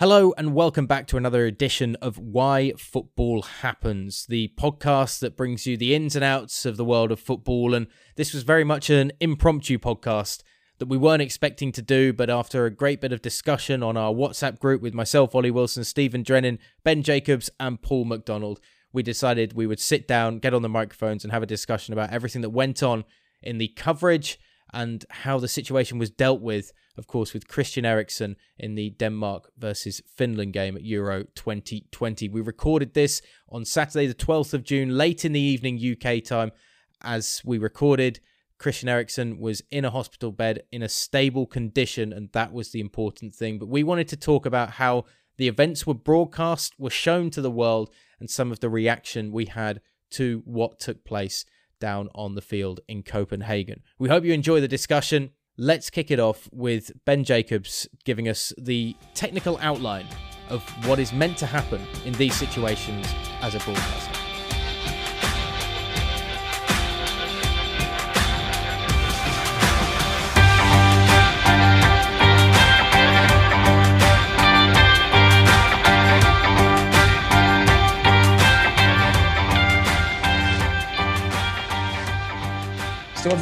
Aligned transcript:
Hello, 0.00 0.32
and 0.38 0.54
welcome 0.54 0.86
back 0.86 1.08
to 1.08 1.16
another 1.16 1.44
edition 1.44 1.96
of 1.96 2.18
Why 2.18 2.72
Football 2.78 3.42
Happens, 3.42 4.26
the 4.26 4.52
podcast 4.56 5.18
that 5.18 5.36
brings 5.36 5.66
you 5.66 5.76
the 5.76 5.92
ins 5.92 6.14
and 6.14 6.24
outs 6.24 6.64
of 6.64 6.76
the 6.76 6.84
world 6.84 7.10
of 7.10 7.18
football. 7.18 7.74
And 7.74 7.88
this 8.14 8.32
was 8.32 8.44
very 8.44 8.62
much 8.62 8.90
an 8.90 9.10
impromptu 9.18 9.76
podcast 9.76 10.44
that 10.78 10.86
we 10.86 10.96
weren't 10.96 11.20
expecting 11.20 11.72
to 11.72 11.82
do, 11.82 12.12
but 12.12 12.30
after 12.30 12.64
a 12.64 12.70
great 12.70 13.00
bit 13.00 13.12
of 13.12 13.22
discussion 13.22 13.82
on 13.82 13.96
our 13.96 14.12
WhatsApp 14.12 14.60
group 14.60 14.80
with 14.80 14.94
myself, 14.94 15.34
Ollie 15.34 15.50
Wilson, 15.50 15.82
Stephen 15.82 16.22
Drennan, 16.22 16.60
Ben 16.84 17.02
Jacobs, 17.02 17.50
and 17.58 17.82
Paul 17.82 18.04
Macdonald, 18.04 18.60
we 18.92 19.02
decided 19.02 19.54
we 19.54 19.66
would 19.66 19.80
sit 19.80 20.06
down, 20.06 20.38
get 20.38 20.54
on 20.54 20.62
the 20.62 20.68
microphones, 20.68 21.24
and 21.24 21.32
have 21.32 21.42
a 21.42 21.46
discussion 21.46 21.92
about 21.92 22.12
everything 22.12 22.42
that 22.42 22.50
went 22.50 22.84
on 22.84 23.04
in 23.42 23.58
the 23.58 23.72
coverage 23.74 24.38
and 24.72 25.04
how 25.10 25.40
the 25.40 25.48
situation 25.48 25.98
was 25.98 26.10
dealt 26.10 26.40
with 26.40 26.72
of 26.98 27.06
course, 27.06 27.32
with 27.32 27.48
Christian 27.48 27.84
Eriksen 27.84 28.36
in 28.58 28.74
the 28.74 28.90
Denmark 28.90 29.50
versus 29.56 30.02
Finland 30.06 30.52
game 30.52 30.76
at 30.76 30.84
Euro 30.84 31.24
2020. 31.34 32.28
We 32.28 32.40
recorded 32.40 32.94
this 32.94 33.22
on 33.48 33.64
Saturday, 33.64 34.06
the 34.06 34.14
12th 34.14 34.54
of 34.54 34.64
June, 34.64 34.96
late 34.96 35.24
in 35.24 35.32
the 35.32 35.40
evening 35.40 35.78
UK 35.78 36.22
time. 36.22 36.52
As 37.00 37.40
we 37.44 37.58
recorded, 37.58 38.20
Christian 38.58 38.88
Eriksen 38.88 39.38
was 39.38 39.62
in 39.70 39.84
a 39.84 39.90
hospital 39.90 40.32
bed 40.32 40.64
in 40.72 40.82
a 40.82 40.88
stable 40.88 41.46
condition, 41.46 42.12
and 42.12 42.30
that 42.32 42.52
was 42.52 42.70
the 42.70 42.80
important 42.80 43.34
thing. 43.34 43.58
But 43.58 43.68
we 43.68 43.84
wanted 43.84 44.08
to 44.08 44.16
talk 44.16 44.44
about 44.44 44.70
how 44.72 45.04
the 45.36 45.48
events 45.48 45.86
were 45.86 45.94
broadcast, 45.94 46.74
were 46.78 46.90
shown 46.90 47.30
to 47.30 47.40
the 47.40 47.50
world, 47.50 47.90
and 48.18 48.28
some 48.28 48.50
of 48.50 48.58
the 48.60 48.68
reaction 48.68 49.30
we 49.30 49.46
had 49.46 49.80
to 50.10 50.42
what 50.44 50.80
took 50.80 51.04
place 51.04 51.44
down 51.78 52.08
on 52.14 52.34
the 52.34 52.42
field 52.42 52.80
in 52.88 53.04
Copenhagen. 53.04 53.82
We 53.98 54.08
hope 54.08 54.24
you 54.24 54.32
enjoy 54.32 54.60
the 54.60 54.66
discussion 54.66 55.30
let's 55.58 55.90
kick 55.90 56.10
it 56.10 56.20
off 56.20 56.48
with 56.52 56.92
Ben 57.04 57.24
Jacobs 57.24 57.88
giving 58.04 58.28
us 58.28 58.52
the 58.56 58.96
technical 59.14 59.58
outline 59.60 60.06
of 60.48 60.62
what 60.86 60.98
is 60.98 61.12
meant 61.12 61.36
to 61.38 61.46
happen 61.46 61.82
in 62.06 62.14
these 62.14 62.34
situations 62.34 63.06
as 63.42 63.54
a 63.54 63.58
broadcaster. 63.58 64.17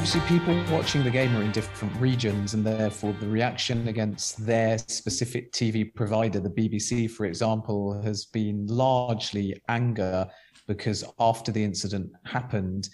Obviously, 0.06 0.38
people 0.38 0.64
watching 0.72 1.02
the 1.02 1.10
game 1.10 1.36
are 1.36 1.42
in 1.42 1.50
different 1.50 1.92
regions, 1.96 2.54
and 2.54 2.64
therefore 2.64 3.12
the 3.14 3.26
reaction 3.26 3.88
against 3.88 4.46
their 4.46 4.78
specific 4.78 5.50
TV 5.50 5.92
provider, 5.92 6.38
the 6.38 6.48
BBC, 6.48 7.10
for 7.10 7.26
example, 7.26 8.00
has 8.02 8.26
been 8.26 8.68
largely 8.68 9.60
anger 9.68 10.24
because 10.68 11.02
after 11.18 11.50
the 11.50 11.64
incident 11.64 12.08
happened, 12.24 12.88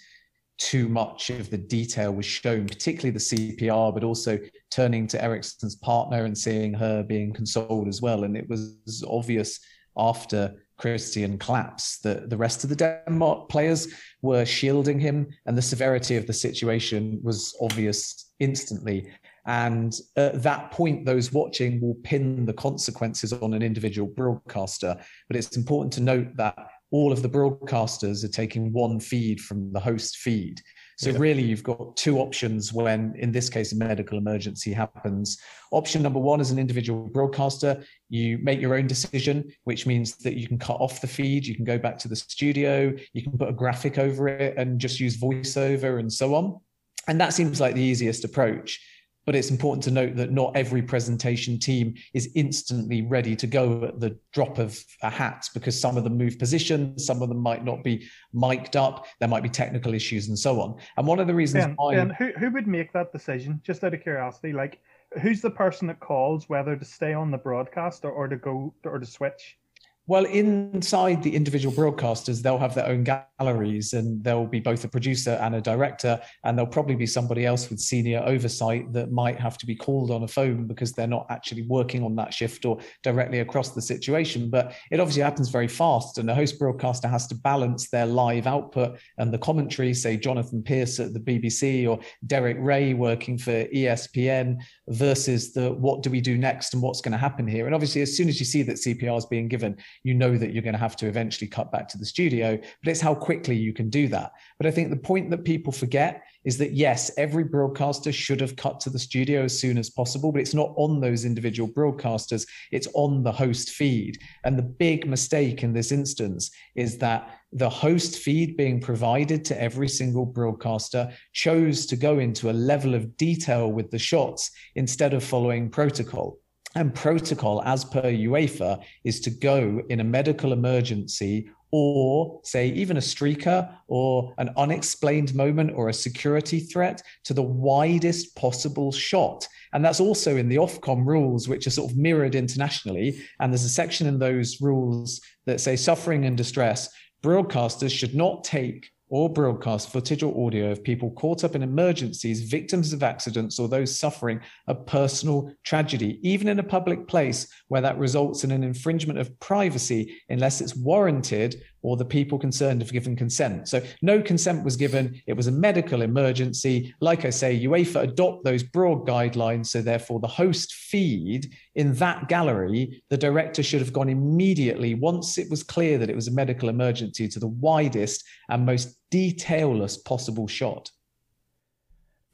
too 0.57 0.89
much 0.89 1.29
of 1.29 1.51
the 1.51 1.57
detail 1.59 2.11
was 2.11 2.25
shown, 2.25 2.65
particularly 2.65 3.11
the 3.11 3.19
CPR, 3.19 3.93
but 3.93 4.03
also 4.03 4.39
turning 4.71 5.05
to 5.05 5.23
Eriksen's 5.23 5.75
partner 5.75 6.25
and 6.25 6.35
seeing 6.35 6.73
her 6.73 7.03
being 7.03 7.31
consoled 7.31 7.87
as 7.87 8.01
well. 8.01 8.23
And 8.23 8.35
it 8.35 8.49
was 8.49 9.05
obvious 9.07 9.59
after 9.95 10.62
Christian 10.77 11.37
collapse 11.37 11.99
that 11.99 12.29
the 12.29 12.37
rest 12.37 12.63
of 12.63 12.69
the 12.69 12.75
Denmark 12.75 13.49
players 13.49 13.87
were 14.21 14.45
shielding 14.45 14.99
him, 14.99 15.27
and 15.45 15.57
the 15.57 15.61
severity 15.61 16.15
of 16.15 16.27
the 16.27 16.33
situation 16.33 17.19
was 17.23 17.55
obvious 17.61 18.31
instantly. 18.39 19.09
And 19.45 19.93
at 20.15 20.41
that 20.43 20.71
point, 20.71 21.05
those 21.05 21.33
watching 21.33 21.81
will 21.81 21.95
pin 22.03 22.45
the 22.45 22.53
consequences 22.53 23.33
on 23.33 23.53
an 23.53 23.61
individual 23.61 24.07
broadcaster. 24.07 24.95
But 25.27 25.37
it's 25.37 25.57
important 25.57 25.93
to 25.93 26.01
note 26.01 26.35
that 26.37 26.55
all 26.91 27.11
of 27.11 27.21
the 27.21 27.29
broadcasters 27.29 28.23
are 28.23 28.29
taking 28.29 28.71
one 28.71 28.99
feed 28.99 29.41
from 29.41 29.73
the 29.73 29.79
host 29.79 30.17
feed. 30.17 30.61
So 31.03 31.11
yeah. 31.11 31.17
really, 31.17 31.43
you've 31.43 31.63
got 31.63 31.97
two 31.97 32.19
options 32.19 32.71
when, 32.71 33.13
in 33.17 33.31
this 33.31 33.49
case, 33.49 33.73
a 33.73 33.75
medical 33.75 34.17
emergency 34.17 34.71
happens. 34.71 35.41
Option 35.71 36.01
number 36.01 36.19
one, 36.19 36.39
is 36.39 36.51
an 36.51 36.59
individual 36.59 37.07
broadcaster, 37.07 37.83
you 38.09 38.37
make 38.39 38.61
your 38.61 38.75
own 38.75 38.87
decision, 38.87 39.51
which 39.65 39.85
means 39.85 40.15
that 40.17 40.35
you 40.35 40.47
can 40.47 40.57
cut 40.57 40.77
off 40.79 41.01
the 41.01 41.07
feed, 41.07 41.45
you 41.45 41.55
can 41.55 41.65
go 41.65 41.77
back 41.77 41.97
to 41.99 42.07
the 42.07 42.15
studio, 42.15 42.93
you 43.13 43.21
can 43.21 43.37
put 43.37 43.49
a 43.49 43.53
graphic 43.53 43.97
over 43.97 44.27
it, 44.27 44.55
and 44.57 44.79
just 44.79 44.99
use 44.99 45.17
voiceover 45.17 45.99
and 45.99 46.11
so 46.11 46.35
on. 46.35 46.59
And 47.07 47.19
that 47.19 47.33
seems 47.33 47.59
like 47.59 47.75
the 47.75 47.81
easiest 47.81 48.23
approach. 48.23 48.79
But 49.25 49.35
it's 49.35 49.49
important 49.49 49.83
to 49.83 49.91
note 49.91 50.15
that 50.15 50.31
not 50.31 50.55
every 50.55 50.81
presentation 50.81 51.57
team 51.57 51.95
is 52.13 52.29
instantly 52.35 53.03
ready 53.03 53.35
to 53.35 53.47
go 53.47 53.85
at 53.85 53.99
the 53.99 54.17
drop 54.33 54.57
of 54.57 54.77
a 55.01 55.09
hat 55.09 55.47
because 55.53 55.79
some 55.79 55.97
of 55.97 56.03
them 56.03 56.17
move 56.17 56.37
positions, 56.37 57.05
some 57.05 57.21
of 57.21 57.29
them 57.29 57.39
might 57.39 57.63
not 57.63 57.83
be 57.83 58.07
mic'd 58.33 58.75
up, 58.75 59.05
there 59.19 59.29
might 59.29 59.43
be 59.43 59.49
technical 59.49 59.93
issues 59.93 60.27
and 60.27 60.37
so 60.37 60.59
on. 60.59 60.75
And 60.97 61.07
one 61.07 61.19
of 61.19 61.27
the 61.27 61.35
reasons 61.35 61.65
ben, 61.65 61.75
why 61.77 61.95
ben, 61.95 62.09
who, 62.09 62.31
who 62.37 62.51
would 62.51 62.67
make 62.67 62.91
that 62.93 63.11
decision, 63.11 63.61
just 63.63 63.83
out 63.83 63.93
of 63.93 64.01
curiosity, 64.01 64.51
like 64.51 64.81
who's 65.21 65.41
the 65.41 65.51
person 65.51 65.87
that 65.87 65.99
calls 65.99 66.49
whether 66.49 66.75
to 66.75 66.85
stay 66.85 67.13
on 67.13 67.31
the 67.31 67.37
broadcast 67.37 68.03
or, 68.05 68.11
or 68.11 68.27
to 68.27 68.35
go 68.35 68.73
or 68.83 68.99
to 68.99 69.05
switch? 69.05 69.57
Well, 70.05 70.25
inside 70.25 71.23
the 71.23 71.33
individual 71.33 71.73
broadcasters, 71.73 72.41
they'll 72.41 72.57
have 72.57 72.75
their 72.75 72.87
own 72.87 73.05
galleries 73.05 73.93
and 73.93 74.21
there'll 74.21 74.45
be 74.45 74.59
both 74.59 74.83
a 74.83 74.89
producer 74.89 75.39
and 75.41 75.55
a 75.55 75.61
director. 75.61 76.19
And 76.43 76.57
there'll 76.57 76.69
probably 76.69 76.95
be 76.95 77.05
somebody 77.05 77.45
else 77.45 77.69
with 77.69 77.79
senior 77.79 78.21
oversight 78.25 78.91
that 78.91 79.13
might 79.13 79.39
have 79.39 79.57
to 79.59 79.65
be 79.65 79.77
called 79.77 80.11
on 80.11 80.23
a 80.23 80.27
phone 80.27 80.67
because 80.67 80.91
they're 80.91 81.07
not 81.07 81.27
actually 81.29 81.61
working 81.61 82.03
on 82.03 82.17
that 82.17 82.33
shift 82.33 82.65
or 82.65 82.79
directly 83.01 83.39
across 83.39 83.69
the 83.69 83.81
situation. 83.81 84.49
But 84.49 84.75
it 84.91 84.99
obviously 84.99 85.21
happens 85.21 85.47
very 85.47 85.69
fast. 85.69 86.17
And 86.17 86.29
a 86.29 86.35
host 86.35 86.59
broadcaster 86.59 87.07
has 87.07 87.25
to 87.27 87.35
balance 87.35 87.89
their 87.89 88.05
live 88.05 88.45
output 88.45 88.99
and 89.19 89.33
the 89.33 89.37
commentary, 89.37 89.93
say 89.93 90.17
Jonathan 90.17 90.63
Pearce 90.63 90.99
at 90.99 91.13
the 91.13 91.19
BBC 91.21 91.89
or 91.89 91.97
Derek 92.27 92.57
Ray 92.59 92.93
working 92.93 93.37
for 93.37 93.63
ESPN 93.67 94.57
versus 94.89 95.53
the 95.53 95.71
what 95.71 96.03
do 96.03 96.09
we 96.09 96.19
do 96.19 96.37
next 96.37 96.73
and 96.73 96.83
what's 96.83 96.99
going 96.99 97.13
to 97.13 97.17
happen 97.17 97.47
here. 97.47 97.67
And 97.67 97.73
obviously, 97.73 98.01
as 98.01 98.17
soon 98.17 98.27
as 98.27 98.37
you 98.41 98.45
see 98.45 98.63
that 98.63 98.75
CPR 98.75 99.17
is 99.17 99.25
being 99.25 99.47
given, 99.47 99.77
you 100.03 100.13
know 100.13 100.37
that 100.37 100.51
you're 100.51 100.63
going 100.63 100.73
to 100.73 100.79
have 100.79 100.97
to 100.97 101.07
eventually 101.07 101.47
cut 101.47 101.71
back 101.71 101.87
to 101.89 101.97
the 101.97 102.05
studio, 102.05 102.57
but 102.57 102.91
it's 102.91 103.01
how 103.01 103.15
quickly 103.15 103.55
you 103.55 103.73
can 103.73 103.89
do 103.89 104.07
that. 104.09 104.33
But 104.57 104.67
I 104.67 104.71
think 104.71 104.89
the 104.89 104.97
point 104.97 105.29
that 105.31 105.45
people 105.45 105.71
forget 105.71 106.23
is 106.43 106.57
that 106.57 106.73
yes, 106.73 107.09
every 107.17 107.45
broadcaster 107.45 108.11
should 108.11 108.41
have 108.41 108.57
cut 108.57 108.79
to 108.81 108.89
the 108.89 108.99
studio 108.99 109.43
as 109.43 109.57
soon 109.57 109.77
as 109.77 109.89
possible, 109.89 110.31
but 110.31 110.41
it's 110.41 110.53
not 110.53 110.73
on 110.75 110.99
those 110.99 111.23
individual 111.23 111.69
broadcasters, 111.69 112.45
it's 112.71 112.87
on 112.93 113.23
the 113.23 113.31
host 113.31 113.71
feed. 113.71 114.19
And 114.43 114.57
the 114.57 114.63
big 114.63 115.07
mistake 115.07 115.63
in 115.63 115.73
this 115.73 115.91
instance 115.91 116.51
is 116.75 116.97
that 116.97 117.39
the 117.53 117.69
host 117.69 118.17
feed 118.17 118.57
being 118.57 118.81
provided 118.81 119.45
to 119.45 119.61
every 119.61 119.87
single 119.87 120.25
broadcaster 120.25 121.11
chose 121.33 121.85
to 121.85 121.95
go 121.95 122.19
into 122.19 122.49
a 122.49 122.51
level 122.51 122.95
of 122.95 123.15
detail 123.15 123.71
with 123.71 123.91
the 123.91 123.99
shots 123.99 124.51
instead 124.75 125.13
of 125.13 125.23
following 125.23 125.69
protocol 125.69 126.39
and 126.75 126.93
protocol 126.93 127.61
as 127.63 127.85
per 127.85 128.01
UEFA 128.01 128.83
is 129.03 129.19
to 129.21 129.29
go 129.29 129.81
in 129.89 129.99
a 129.99 130.03
medical 130.03 130.53
emergency 130.53 131.49
or 131.71 132.39
say 132.43 132.67
even 132.67 132.97
a 132.97 133.01
streaker 133.01 133.75
or 133.87 134.31
an 134.37 134.51
unexplained 134.57 135.33
moment 135.33 135.71
or 135.75 135.89
a 135.89 135.93
security 135.93 136.59
threat 136.59 137.01
to 137.23 137.33
the 137.33 137.41
widest 137.41 138.35
possible 138.35 138.91
shot. 138.91 139.47
And 139.73 139.83
that's 139.83 139.99
also 139.99 140.37
in 140.37 140.49
the 140.49 140.57
Ofcom 140.57 141.03
rules, 141.03 141.47
which 141.47 141.65
are 141.65 141.71
sort 141.71 141.91
of 141.91 141.97
mirrored 141.97 142.35
internationally. 142.35 143.19
And 143.39 143.51
there's 143.51 143.63
a 143.63 143.69
section 143.69 144.05
in 144.05 144.19
those 144.19 144.61
rules 144.61 145.19
that 145.47 145.61
say 145.61 145.75
suffering 145.75 146.25
and 146.25 146.37
distress, 146.37 146.89
broadcasters 147.23 147.89
should 147.89 148.13
not 148.13 148.43
take 148.43 148.91
or 149.13 149.31
broadcast 149.31 149.91
footage 149.91 150.23
or 150.23 150.47
audio 150.47 150.71
of 150.71 150.83
people 150.83 151.11
caught 151.11 151.43
up 151.43 151.53
in 151.53 151.61
emergencies, 151.61 152.49
victims 152.49 152.93
of 152.93 153.03
accidents, 153.03 153.59
or 153.59 153.67
those 153.67 153.95
suffering 153.95 154.41
a 154.65 154.73
personal 154.73 155.53
tragedy, 155.63 156.17
even 156.27 156.47
in 156.47 156.57
a 156.57 156.63
public 156.63 157.07
place 157.07 157.47
where 157.67 157.79
that 157.79 157.95
results 157.99 158.43
in 158.43 158.49
an 158.49 158.63
infringement 158.63 159.19
of 159.19 159.39
privacy, 159.39 160.19
unless 160.29 160.61
it's 160.61 160.75
warranted 160.75 161.61
or 161.83 161.97
the 161.97 162.05
people 162.05 162.39
concerned 162.39 162.81
have 162.81 162.91
given 162.91 163.15
consent. 163.15 163.67
So 163.67 163.81
no 164.01 164.21
consent 164.21 164.63
was 164.63 164.75
given. 164.77 165.21
It 165.27 165.33
was 165.33 165.47
a 165.47 165.51
medical 165.51 166.01
emergency. 166.01 166.95
Like 167.01 167.25
I 167.25 167.29
say, 167.29 167.63
UEFA 167.63 168.03
adopt 168.03 168.45
those 168.45 168.63
broad 168.63 169.05
guidelines. 169.05 169.67
So 169.67 169.81
therefore, 169.81 170.19
the 170.19 170.27
host 170.27 170.73
feed 170.73 171.53
in 171.75 171.93
that 171.95 172.29
gallery, 172.29 173.03
the 173.09 173.17
director 173.17 173.61
should 173.61 173.81
have 173.81 173.93
gone 173.93 174.09
immediately 174.09 174.95
once 174.95 175.37
it 175.37 175.49
was 175.49 175.61
clear 175.61 175.97
that 175.97 176.09
it 176.09 176.15
was 176.15 176.29
a 176.29 176.31
medical 176.31 176.69
emergency 176.69 177.27
to 177.27 177.39
the 177.39 177.47
widest 177.47 178.23
and 178.49 178.65
most 178.65 178.97
detailless 179.11 180.03
possible 180.03 180.47
shot. 180.47 180.89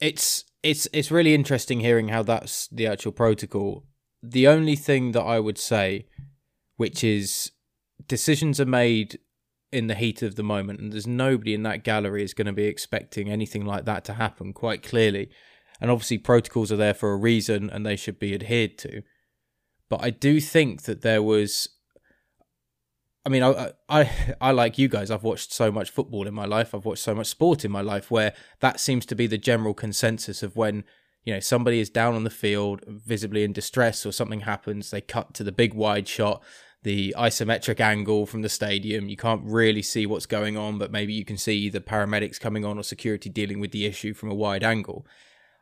It's 0.00 0.44
it's 0.62 0.88
it's 0.92 1.10
really 1.10 1.34
interesting 1.34 1.80
hearing 1.80 2.08
how 2.08 2.22
that's 2.22 2.68
the 2.68 2.86
actual 2.86 3.12
protocol. 3.12 3.84
The 4.22 4.46
only 4.46 4.76
thing 4.76 5.12
that 5.12 5.22
I 5.22 5.40
would 5.40 5.58
say, 5.58 6.06
which 6.76 7.02
is 7.02 7.52
decisions 8.06 8.60
are 8.60 8.66
made 8.66 9.18
in 9.72 9.86
the 9.86 9.94
heat 9.94 10.22
of 10.22 10.34
the 10.34 10.42
moment, 10.42 10.80
and 10.80 10.92
there's 10.92 11.06
nobody 11.06 11.54
in 11.54 11.62
that 11.62 11.84
gallery 11.84 12.24
is 12.24 12.34
going 12.34 12.46
to 12.46 12.52
be 12.52 12.64
expecting 12.64 13.28
anything 13.28 13.64
like 13.64 13.84
that 13.84 14.04
to 14.04 14.14
happen, 14.14 14.52
quite 14.52 14.82
clearly. 14.82 15.30
And 15.80 15.90
obviously, 15.90 16.18
protocols 16.18 16.70
are 16.70 16.76
there 16.76 16.94
for 16.94 17.12
a 17.12 17.16
reason 17.16 17.70
and 17.70 17.86
they 17.86 17.96
should 17.96 18.18
be 18.18 18.34
adhered 18.34 18.76
to. 18.78 19.02
but 19.88 20.02
I 20.02 20.10
do 20.10 20.40
think 20.40 20.82
that 20.82 21.02
there 21.02 21.22
was. 21.22 21.68
I 23.24 23.28
mean, 23.28 23.42
I, 23.42 23.72
I 23.88 24.34
I 24.40 24.50
like 24.50 24.78
you 24.78 24.88
guys. 24.88 25.10
I've 25.10 25.22
watched 25.24 25.52
so 25.52 25.70
much 25.70 25.90
football 25.90 26.26
in 26.26 26.34
my 26.34 26.46
life. 26.46 26.74
I've 26.74 26.84
watched 26.84 27.02
so 27.02 27.14
much 27.14 27.28
sport 27.28 27.64
in 27.64 27.70
my 27.70 27.80
life, 27.80 28.10
where 28.10 28.34
that 28.60 28.80
seems 28.80 29.06
to 29.06 29.14
be 29.14 29.26
the 29.26 29.38
general 29.38 29.74
consensus 29.74 30.42
of 30.42 30.56
when 30.56 30.84
you 31.24 31.34
know 31.34 31.40
somebody 31.40 31.80
is 31.80 31.90
down 31.90 32.14
on 32.14 32.24
the 32.24 32.30
field, 32.30 32.84
visibly 32.86 33.42
in 33.44 33.52
distress, 33.52 34.04
or 34.04 34.12
something 34.12 34.40
happens. 34.40 34.90
They 34.90 35.00
cut 35.00 35.34
to 35.34 35.44
the 35.44 35.52
big 35.52 35.74
wide 35.74 36.08
shot, 36.08 36.42
the 36.82 37.14
isometric 37.18 37.80
angle 37.80 38.26
from 38.26 38.42
the 38.42 38.48
stadium. 38.48 39.08
You 39.08 39.16
can't 39.16 39.42
really 39.44 39.82
see 39.82 40.06
what's 40.06 40.26
going 40.26 40.56
on, 40.56 40.78
but 40.78 40.90
maybe 40.90 41.12
you 41.12 41.24
can 41.24 41.36
see 41.36 41.68
the 41.68 41.80
paramedics 41.80 42.40
coming 42.40 42.64
on 42.64 42.78
or 42.78 42.82
security 42.82 43.28
dealing 43.28 43.60
with 43.60 43.72
the 43.72 43.86
issue 43.86 44.14
from 44.14 44.30
a 44.30 44.34
wide 44.34 44.64
angle. 44.64 45.06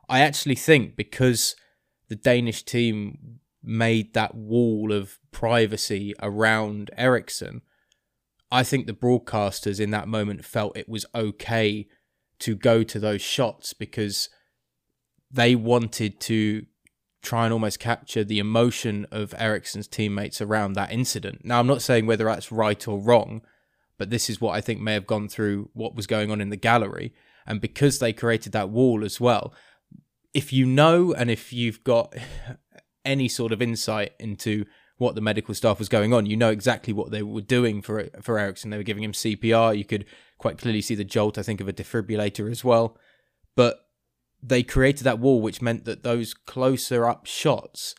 I 0.09 0.21
actually 0.21 0.55
think 0.55 0.97
because 0.97 1.57
the 2.09 2.17
Danish 2.17 2.63
team 2.63 3.41
made 3.63 4.15
that 4.15 4.35
wall 4.35 4.93
of 4.93 5.19
privacy 5.33 6.15
around 6.23 6.91
Eriksen, 6.97 7.63
I 8.51 8.63
think 8.63 8.87
the 8.87 8.95
broadcasters 8.95 9.81
in 9.81 9.91
that 9.91 10.09
moment 10.09 10.45
felt 10.45 10.77
it 10.77 10.89
was 10.89 11.05
okay 11.15 11.87
to 12.39 12.55
go 12.55 12.83
to 12.83 12.99
those 12.99 13.21
shots 13.21 13.75
because 13.75 14.29
they 15.31 15.55
wanted 15.55 16.21
to 16.21 16.65
try 17.23 17.45
and 17.45 17.53
almost 17.53 17.81
capture 17.81 18.25
the 18.25 18.39
emotion 18.39 19.07
of 19.11 19.35
Eriksen's 19.39 19.89
teammates 19.89 20.41
around 20.41 20.75
that 20.75 20.93
incident. 20.93 21.45
Now, 21.45 21.59
I'm 21.59 21.67
not 21.67 21.83
saying 21.83 22.07
whether 22.07 22.25
that's 22.25 22.53
right 22.53 22.87
or 22.87 22.99
wrong, 22.99 23.43
but 23.99 24.11
this 24.11 24.31
is 24.31 24.41
what 24.41 24.53
I 24.53 24.61
think 24.61 24.81
may 24.81 24.95
have 24.95 25.07
gone 25.07 25.29
through 25.29 25.71
what 25.73 25.95
was 25.95 26.07
going 26.07 26.31
on 26.31 26.41
in 26.41 26.51
the 26.51 26.57
gallery. 26.57 27.13
And 27.47 27.61
because 27.61 27.99
they 27.99 28.13
created 28.13 28.53
that 28.53 28.71
wall 28.71 29.05
as 29.05 29.21
well, 29.21 29.53
if 30.33 30.53
you 30.53 30.67
know 30.67 31.13
and 31.13 31.31
if 31.31 31.53
you've 31.53 31.83
got 31.83 32.15
any 33.05 33.29
sort 33.29 33.53
of 33.53 33.61
insight 33.61 34.13
into 34.21 34.65
what 34.99 35.15
the 35.15 35.21
medical 35.21 35.55
staff 35.55 35.79
was 35.79 35.89
going 35.89 36.13
on, 36.13 36.27
you 36.27 36.37
know 36.37 36.51
exactly 36.51 36.93
what 36.93 37.11
they 37.11 37.23
were 37.23 37.41
doing 37.41 37.83
for 37.83 38.09
for 38.21 38.39
Eriksen. 38.39 38.71
They 38.71 38.77
were 38.77 38.83
giving 38.83 39.05
him 39.05 39.13
CPR. 39.13 39.77
You 39.77 39.85
could 39.85 40.05
quite 40.39 40.59
clearly 40.59 40.83
see 40.83 40.95
the 40.95 41.05
jolt, 41.05 41.39
I 41.39 41.43
think, 41.43 41.61
of 41.61 41.69
a 41.69 41.73
defibrillator 41.73 42.51
as 42.51 42.65
well. 42.65 42.97
But 43.57 43.88
they 44.43 44.63
created 44.63 45.05
that 45.05 45.19
wall, 45.19 45.41
which 45.41 45.63
meant 45.63 45.85
that 45.85 46.03
those 46.03 46.35
closer 46.35 47.07
up 47.07 47.27
shots 47.27 47.95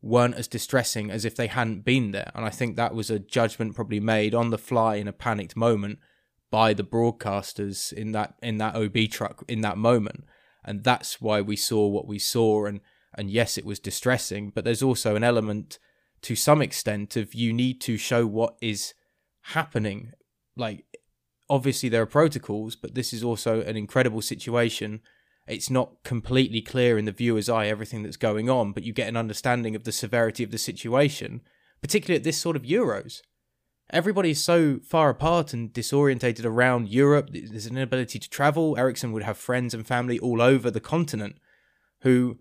weren't 0.00 0.34
as 0.34 0.48
distressing 0.48 1.10
as 1.10 1.24
if 1.24 1.34
they 1.34 1.46
hadn't 1.46 1.84
been 1.84 2.12
there. 2.12 2.30
And 2.34 2.44
I 2.44 2.50
think 2.50 2.76
that 2.76 2.94
was 2.94 3.10
a 3.10 3.18
judgment 3.18 3.74
probably 3.74 4.00
made 4.00 4.34
on 4.34 4.50
the 4.50 4.58
fly 4.58 4.96
in 4.96 5.08
a 5.08 5.12
panicked 5.12 5.56
moment 5.56 5.98
by 6.50 6.72
the 6.72 6.84
broadcasters 6.84 7.92
in 7.92 8.12
that 8.12 8.34
in 8.42 8.58
that 8.58 8.74
OB 8.74 9.10
truck 9.10 9.44
in 9.48 9.60
that 9.62 9.76
moment. 9.76 10.24
And 10.64 10.84
that's 10.84 11.20
why 11.20 11.40
we 11.40 11.56
saw 11.56 11.86
what 11.86 12.06
we 12.06 12.18
saw 12.18 12.66
and 12.66 12.80
and 13.14 13.30
yes 13.30 13.58
it 13.58 13.64
was 13.64 13.78
distressing, 13.78 14.50
but 14.50 14.64
there's 14.64 14.82
also 14.82 15.16
an 15.16 15.24
element 15.24 15.78
to 16.22 16.34
some 16.36 16.62
extent 16.62 17.16
of 17.16 17.34
you 17.34 17.52
need 17.52 17.80
to 17.82 17.96
show 17.96 18.26
what 18.26 18.56
is 18.60 18.94
happening. 19.42 20.12
Like 20.56 20.84
obviously 21.50 21.88
there 21.88 22.02
are 22.02 22.06
protocols, 22.06 22.76
but 22.76 22.94
this 22.94 23.12
is 23.12 23.24
also 23.24 23.62
an 23.62 23.76
incredible 23.76 24.22
situation 24.22 25.00
it's 25.48 25.70
not 25.70 26.02
completely 26.04 26.60
clear 26.60 26.98
in 26.98 27.06
the 27.06 27.12
viewer's 27.12 27.48
eye 27.48 27.66
everything 27.66 28.02
that's 28.02 28.16
going 28.16 28.50
on, 28.50 28.72
but 28.72 28.82
you 28.82 28.92
get 28.92 29.08
an 29.08 29.16
understanding 29.16 29.74
of 29.74 29.84
the 29.84 29.92
severity 29.92 30.44
of 30.44 30.50
the 30.50 30.58
situation, 30.58 31.40
particularly 31.80 32.16
at 32.18 32.24
this 32.24 32.38
sort 32.38 32.56
of 32.56 32.62
Euros. 32.62 33.22
Everybody 33.90 34.30
is 34.30 34.44
so 34.44 34.80
far 34.84 35.08
apart 35.08 35.54
and 35.54 35.72
disorientated 35.72 36.44
around 36.44 36.90
Europe. 36.90 37.30
There's 37.32 37.64
an 37.64 37.78
inability 37.78 38.18
to 38.18 38.28
travel. 38.28 38.76
Eriksen 38.76 39.12
would 39.12 39.22
have 39.22 39.38
friends 39.38 39.72
and 39.72 39.86
family 39.86 40.18
all 40.18 40.42
over 40.42 40.70
the 40.70 40.80
continent 40.80 41.38
who 42.00 42.38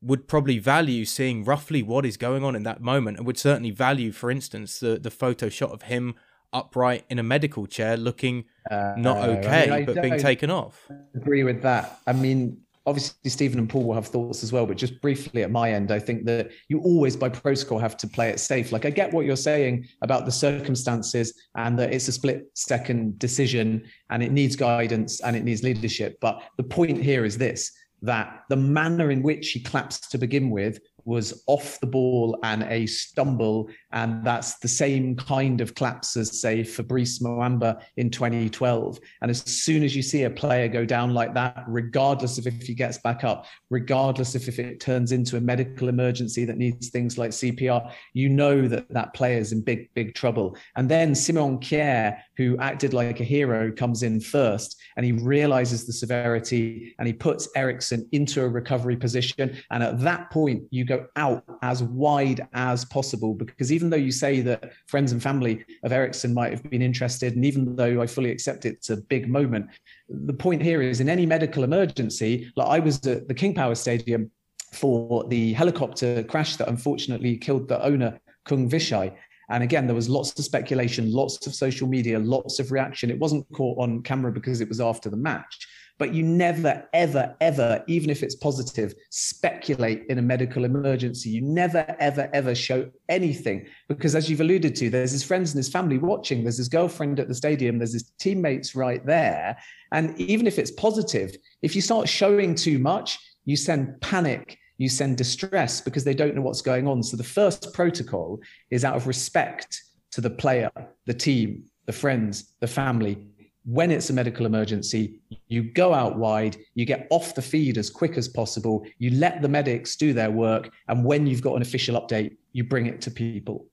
would 0.00 0.28
probably 0.28 0.58
value 0.58 1.04
seeing 1.04 1.44
roughly 1.44 1.82
what 1.82 2.06
is 2.06 2.16
going 2.16 2.44
on 2.44 2.54
in 2.54 2.62
that 2.62 2.80
moment 2.80 3.18
and 3.18 3.26
would 3.26 3.38
certainly 3.38 3.72
value, 3.72 4.12
for 4.12 4.30
instance, 4.30 4.78
the, 4.78 4.98
the 4.98 5.10
photo 5.10 5.48
shot 5.48 5.72
of 5.72 5.82
him 5.82 6.14
upright 6.52 7.04
in 7.10 7.18
a 7.18 7.22
medical 7.24 7.66
chair 7.66 7.96
looking 7.96 8.44
uh, 8.70 8.94
not 8.96 9.28
okay, 9.28 9.70
I 9.70 9.76
mean, 9.78 9.86
but 9.86 10.00
being 10.00 10.18
taken 10.18 10.50
off. 10.50 10.88
Agree 11.14 11.44
with 11.44 11.62
that. 11.62 12.00
I 12.06 12.12
mean, 12.12 12.58
obviously 12.86 13.30
Stephen 13.30 13.58
and 13.58 13.68
Paul 13.68 13.84
will 13.84 13.94
have 13.94 14.06
thoughts 14.06 14.42
as 14.42 14.52
well, 14.52 14.66
but 14.66 14.76
just 14.76 15.00
briefly 15.00 15.42
at 15.42 15.50
my 15.50 15.72
end, 15.72 15.90
I 15.90 15.98
think 15.98 16.24
that 16.26 16.50
you 16.68 16.80
always 16.80 17.16
by 17.16 17.28
protocol 17.28 17.78
have 17.78 17.96
to 17.98 18.06
play 18.06 18.28
it 18.28 18.40
safe. 18.40 18.72
Like 18.72 18.84
I 18.84 18.90
get 18.90 19.12
what 19.12 19.26
you're 19.26 19.36
saying 19.36 19.86
about 20.02 20.26
the 20.26 20.32
circumstances 20.32 21.34
and 21.54 21.78
that 21.78 21.92
it's 21.92 22.08
a 22.08 22.12
split 22.12 22.46
second 22.54 23.18
decision 23.18 23.84
and 24.10 24.22
it 24.22 24.32
needs 24.32 24.56
guidance 24.56 25.20
and 25.20 25.36
it 25.36 25.44
needs 25.44 25.62
leadership. 25.62 26.18
But 26.20 26.42
the 26.56 26.64
point 26.64 27.02
here 27.02 27.24
is 27.24 27.38
this 27.38 27.72
that 28.02 28.42
the 28.50 28.56
manner 28.56 29.10
in 29.10 29.22
which 29.22 29.52
he 29.52 29.60
claps 29.60 29.98
to 30.08 30.18
begin 30.18 30.50
with 30.50 30.78
was 31.04 31.44
off 31.46 31.78
the 31.80 31.86
ball 31.86 32.38
and 32.42 32.62
a 32.64 32.86
stumble. 32.86 33.68
And 33.92 34.24
that's 34.24 34.58
the 34.58 34.68
same 34.68 35.16
kind 35.16 35.60
of 35.60 35.74
collapse 35.74 36.16
as, 36.16 36.40
say, 36.40 36.64
Fabrice 36.64 37.20
Muamba 37.20 37.80
in 37.96 38.10
2012. 38.10 38.98
And 39.22 39.30
as 39.30 39.42
soon 39.42 39.82
as 39.82 39.94
you 39.94 40.02
see 40.02 40.24
a 40.24 40.30
player 40.30 40.68
go 40.68 40.84
down 40.84 41.14
like 41.14 41.34
that, 41.34 41.64
regardless 41.68 42.38
of 42.38 42.46
if 42.46 42.62
he 42.62 42.74
gets 42.74 42.98
back 42.98 43.24
up, 43.24 43.46
regardless 43.70 44.34
of 44.34 44.46
if 44.48 44.58
it 44.58 44.80
turns 44.80 45.12
into 45.12 45.36
a 45.36 45.40
medical 45.40 45.88
emergency 45.88 46.44
that 46.44 46.58
needs 46.58 46.90
things 46.90 47.18
like 47.18 47.30
CPR, 47.30 47.92
you 48.12 48.28
know 48.28 48.66
that 48.68 48.88
that 48.90 49.14
player 49.14 49.38
is 49.38 49.52
in 49.52 49.60
big, 49.60 49.92
big 49.94 50.14
trouble. 50.14 50.56
And 50.76 50.88
then 50.88 51.14
Simon 51.14 51.58
Kjær, 51.58 52.18
who 52.36 52.58
acted 52.58 52.94
like 52.94 53.20
a 53.20 53.24
hero, 53.24 53.70
comes 53.72 54.02
in 54.02 54.20
first 54.20 54.80
and 54.96 55.04
he 55.04 55.12
realizes 55.12 55.86
the 55.86 55.92
severity 55.92 56.94
and 56.98 57.06
he 57.06 57.12
puts 57.12 57.48
Eriksen 57.56 58.08
into 58.12 58.42
a 58.42 58.48
recovery 58.48 58.96
position. 58.96 59.56
And 59.70 59.82
at 59.82 60.00
that 60.00 60.30
point, 60.30 60.64
you 60.70 60.84
go 60.84 60.93
go 60.96 61.06
out 61.16 61.44
as 61.62 61.82
wide 61.82 62.46
as 62.52 62.84
possible 62.84 63.34
because 63.34 63.72
even 63.72 63.90
though 63.90 63.96
you 63.96 64.12
say 64.12 64.40
that 64.40 64.72
friends 64.86 65.12
and 65.12 65.22
family 65.22 65.64
of 65.82 65.92
Eriksen 65.92 66.34
might 66.34 66.52
have 66.52 66.62
been 66.70 66.82
interested, 66.82 67.34
and 67.34 67.44
even 67.44 67.76
though 67.76 68.00
I 68.00 68.06
fully 68.06 68.30
accept 68.30 68.64
it's 68.64 68.90
a 68.90 68.96
big 68.96 69.28
moment, 69.28 69.66
the 70.08 70.32
point 70.32 70.62
here 70.62 70.82
is 70.82 71.00
in 71.00 71.08
any 71.08 71.26
medical 71.26 71.64
emergency, 71.64 72.52
like 72.56 72.68
I 72.68 72.78
was 72.78 73.04
at 73.06 73.28
the 73.28 73.34
King 73.34 73.54
Power 73.54 73.74
Stadium 73.74 74.30
for 74.72 75.24
the 75.28 75.52
helicopter 75.52 76.22
crash 76.24 76.56
that 76.56 76.68
unfortunately 76.68 77.36
killed 77.36 77.68
the 77.68 77.82
owner, 77.82 78.18
Khun 78.46 78.68
Vichai. 78.68 79.14
And 79.50 79.62
again, 79.62 79.86
there 79.86 79.94
was 79.94 80.08
lots 80.08 80.36
of 80.38 80.44
speculation, 80.44 81.12
lots 81.12 81.46
of 81.46 81.54
social 81.54 81.86
media, 81.86 82.18
lots 82.18 82.58
of 82.58 82.72
reaction. 82.72 83.10
It 83.10 83.18
wasn't 83.18 83.46
caught 83.52 83.78
on 83.78 84.02
camera 84.02 84.32
because 84.32 84.60
it 84.60 84.68
was 84.68 84.80
after 84.80 85.10
the 85.10 85.16
match. 85.16 85.68
But 85.98 86.12
you 86.12 86.22
never, 86.24 86.88
ever, 86.92 87.36
ever, 87.40 87.84
even 87.86 88.10
if 88.10 88.22
it's 88.22 88.34
positive, 88.34 88.94
speculate 89.10 90.04
in 90.08 90.18
a 90.18 90.22
medical 90.22 90.64
emergency. 90.64 91.30
You 91.30 91.42
never, 91.42 91.94
ever, 92.00 92.28
ever 92.32 92.54
show 92.54 92.90
anything 93.08 93.66
because, 93.88 94.14
as 94.14 94.28
you've 94.28 94.40
alluded 94.40 94.74
to, 94.76 94.90
there's 94.90 95.12
his 95.12 95.22
friends 95.22 95.52
and 95.52 95.58
his 95.58 95.68
family 95.68 95.98
watching, 95.98 96.42
there's 96.42 96.58
his 96.58 96.68
girlfriend 96.68 97.20
at 97.20 97.28
the 97.28 97.34
stadium, 97.34 97.78
there's 97.78 97.92
his 97.92 98.10
teammates 98.18 98.74
right 98.74 99.06
there. 99.06 99.56
And 99.92 100.18
even 100.20 100.46
if 100.46 100.58
it's 100.58 100.72
positive, 100.72 101.36
if 101.62 101.76
you 101.76 101.80
start 101.80 102.08
showing 102.08 102.54
too 102.54 102.78
much, 102.78 103.18
you 103.44 103.56
send 103.56 104.00
panic 104.00 104.58
you 104.78 104.88
send 104.88 105.16
distress 105.16 105.80
because 105.80 106.04
they 106.04 106.14
don't 106.14 106.34
know 106.34 106.42
what's 106.42 106.62
going 106.62 106.88
on. 106.88 107.02
So 107.02 107.16
the 107.16 107.24
first 107.24 107.72
protocol 107.72 108.40
is 108.70 108.84
out 108.84 108.96
of 108.96 109.06
respect 109.06 109.82
to 110.12 110.20
the 110.20 110.30
player, 110.30 110.70
the 111.06 111.14
team, 111.14 111.64
the 111.86 111.92
friends, 111.92 112.54
the 112.60 112.66
family 112.66 113.28
when 113.64 113.90
it's 113.90 114.10
a 114.10 114.12
medical 114.12 114.46
emergency, 114.46 115.20
you 115.48 115.62
go 115.62 115.94
out 115.94 116.16
wide, 116.16 116.56
you 116.74 116.84
get 116.84 117.06
off 117.10 117.34
the 117.34 117.42
feed 117.42 117.78
as 117.78 117.88
quick 117.88 118.16
as 118.18 118.28
possible, 118.28 118.86
you 118.98 119.10
let 119.10 119.40
the 119.40 119.48
medics 119.48 119.96
do 119.96 120.12
their 120.12 120.30
work, 120.30 120.70
and 120.88 121.04
when 121.04 121.26
you've 121.26 121.42
got 121.42 121.54
an 121.56 121.62
official 121.62 122.00
update, 122.00 122.36
you 122.52 122.64
bring 122.64 122.86
it 122.86 123.00
to 123.00 123.10
people. 123.10 123.66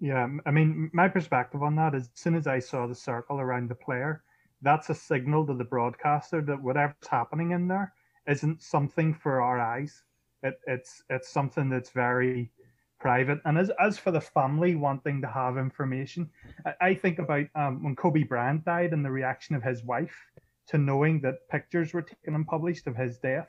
Yeah, 0.00 0.26
I 0.46 0.50
mean, 0.50 0.90
my 0.92 1.08
perspective 1.08 1.62
on 1.62 1.76
that 1.76 1.94
is 1.94 2.04
as 2.04 2.20
soon 2.20 2.34
as 2.34 2.46
I 2.46 2.58
saw 2.58 2.86
the 2.86 2.94
circle 2.94 3.38
around 3.38 3.68
the 3.68 3.74
player, 3.74 4.22
that's 4.62 4.90
a 4.90 4.94
signal 4.94 5.46
to 5.46 5.54
the 5.54 5.64
broadcaster 5.64 6.42
that 6.42 6.60
whatever's 6.60 7.06
happening 7.08 7.52
in 7.52 7.68
there 7.68 7.92
isn't 8.26 8.62
something 8.62 9.14
for 9.14 9.40
our 9.40 9.58
eyes. 9.60 10.02
It, 10.42 10.58
it's 10.66 11.02
it's 11.10 11.28
something 11.28 11.68
that's 11.68 11.90
very 11.90 12.50
private. 13.00 13.40
And 13.44 13.58
as, 13.58 13.70
as 13.80 13.98
for 13.98 14.10
the 14.10 14.20
family 14.20 14.76
wanting 14.76 15.20
to 15.22 15.26
have 15.26 15.56
information, 15.56 16.30
I, 16.64 16.74
I 16.80 16.94
think 16.94 17.18
about 17.18 17.46
um, 17.54 17.82
when 17.82 17.96
Kobe 17.96 18.22
Bryant 18.22 18.64
died 18.64 18.92
and 18.92 19.04
the 19.04 19.10
reaction 19.10 19.56
of 19.56 19.62
his 19.62 19.82
wife 19.82 20.14
to 20.68 20.78
knowing 20.78 21.20
that 21.22 21.48
pictures 21.48 21.92
were 21.92 22.02
taken 22.02 22.34
and 22.34 22.46
published 22.46 22.86
of 22.86 22.94
his 22.94 23.18
death 23.18 23.48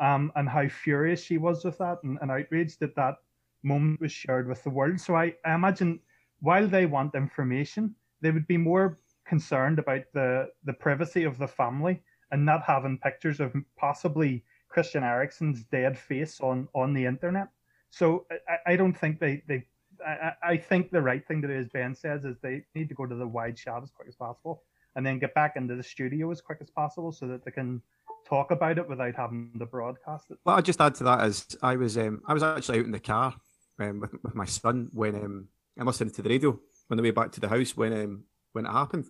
um, 0.00 0.32
and 0.34 0.48
how 0.48 0.68
furious 0.68 1.22
she 1.22 1.38
was 1.38 1.64
with 1.64 1.78
that 1.78 1.98
and, 2.02 2.18
and 2.20 2.30
outraged 2.30 2.80
that 2.80 2.96
that 2.96 3.16
moment 3.62 4.00
was 4.00 4.12
shared 4.12 4.48
with 4.48 4.62
the 4.64 4.70
world. 4.70 4.98
So 4.98 5.14
I, 5.14 5.34
I 5.44 5.54
imagine 5.54 6.00
while 6.40 6.66
they 6.66 6.86
want 6.86 7.14
information, 7.14 7.94
they 8.20 8.30
would 8.30 8.46
be 8.46 8.56
more 8.56 8.98
concerned 9.26 9.78
about 9.78 10.02
the, 10.14 10.48
the 10.64 10.72
privacy 10.72 11.24
of 11.24 11.38
the 11.38 11.46
family 11.46 12.02
and 12.30 12.44
not 12.44 12.62
having 12.62 12.98
pictures 12.98 13.40
of 13.40 13.54
possibly 13.76 14.44
Christian 14.68 15.02
Eriksen's 15.02 15.64
dead 15.64 15.98
face 15.98 16.40
on, 16.40 16.68
on 16.74 16.92
the 16.94 17.04
internet. 17.04 17.48
So 17.90 18.26
I, 18.48 18.72
I 18.72 18.76
don't 18.76 18.96
think 18.96 19.20
they 19.20 19.42
they. 19.46 19.64
I, 20.06 20.32
I 20.42 20.56
think 20.56 20.90
the 20.90 21.02
right 21.02 21.26
thing 21.26 21.42
to 21.42 21.48
do, 21.48 21.54
as 21.54 21.68
Ben 21.68 21.94
says, 21.94 22.24
is 22.24 22.36
they 22.40 22.64
need 22.74 22.88
to 22.88 22.94
go 22.94 23.04
to 23.06 23.14
the 23.14 23.26
wide 23.26 23.58
shot 23.58 23.82
as 23.82 23.90
quick 23.90 24.06
as 24.08 24.14
possible, 24.14 24.62
and 24.94 25.04
then 25.04 25.18
get 25.18 25.34
back 25.34 25.56
into 25.56 25.74
the 25.74 25.82
studio 25.82 26.30
as 26.30 26.40
quick 26.40 26.58
as 26.60 26.70
possible, 26.70 27.10
so 27.10 27.26
that 27.26 27.44
they 27.44 27.50
can 27.50 27.82
talk 28.28 28.50
about 28.50 28.78
it 28.78 28.88
without 28.88 29.14
having 29.14 29.50
to 29.58 29.66
broadcast 29.66 30.30
it. 30.30 30.38
Well, 30.44 30.56
I'll 30.56 30.62
just 30.62 30.80
add 30.80 30.94
to 30.96 31.04
that 31.04 31.20
as 31.20 31.46
I 31.62 31.76
was 31.76 31.96
um, 31.98 32.20
I 32.26 32.34
was 32.34 32.42
actually 32.42 32.80
out 32.80 32.84
in 32.84 32.92
the 32.92 33.00
car 33.00 33.34
um, 33.78 34.00
with, 34.00 34.12
with 34.22 34.34
my 34.34 34.44
son 34.44 34.88
when 34.92 35.14
um, 35.16 35.48
I'm 35.78 35.86
listening 35.86 36.14
to 36.14 36.22
the 36.22 36.28
radio 36.28 36.58
on 36.90 36.96
the 36.96 37.02
way 37.02 37.10
back 37.10 37.32
to 37.32 37.40
the 37.40 37.48
house 37.48 37.76
when 37.76 37.92
um, 37.92 38.24
when 38.52 38.66
it 38.66 38.72
happened. 38.72 39.06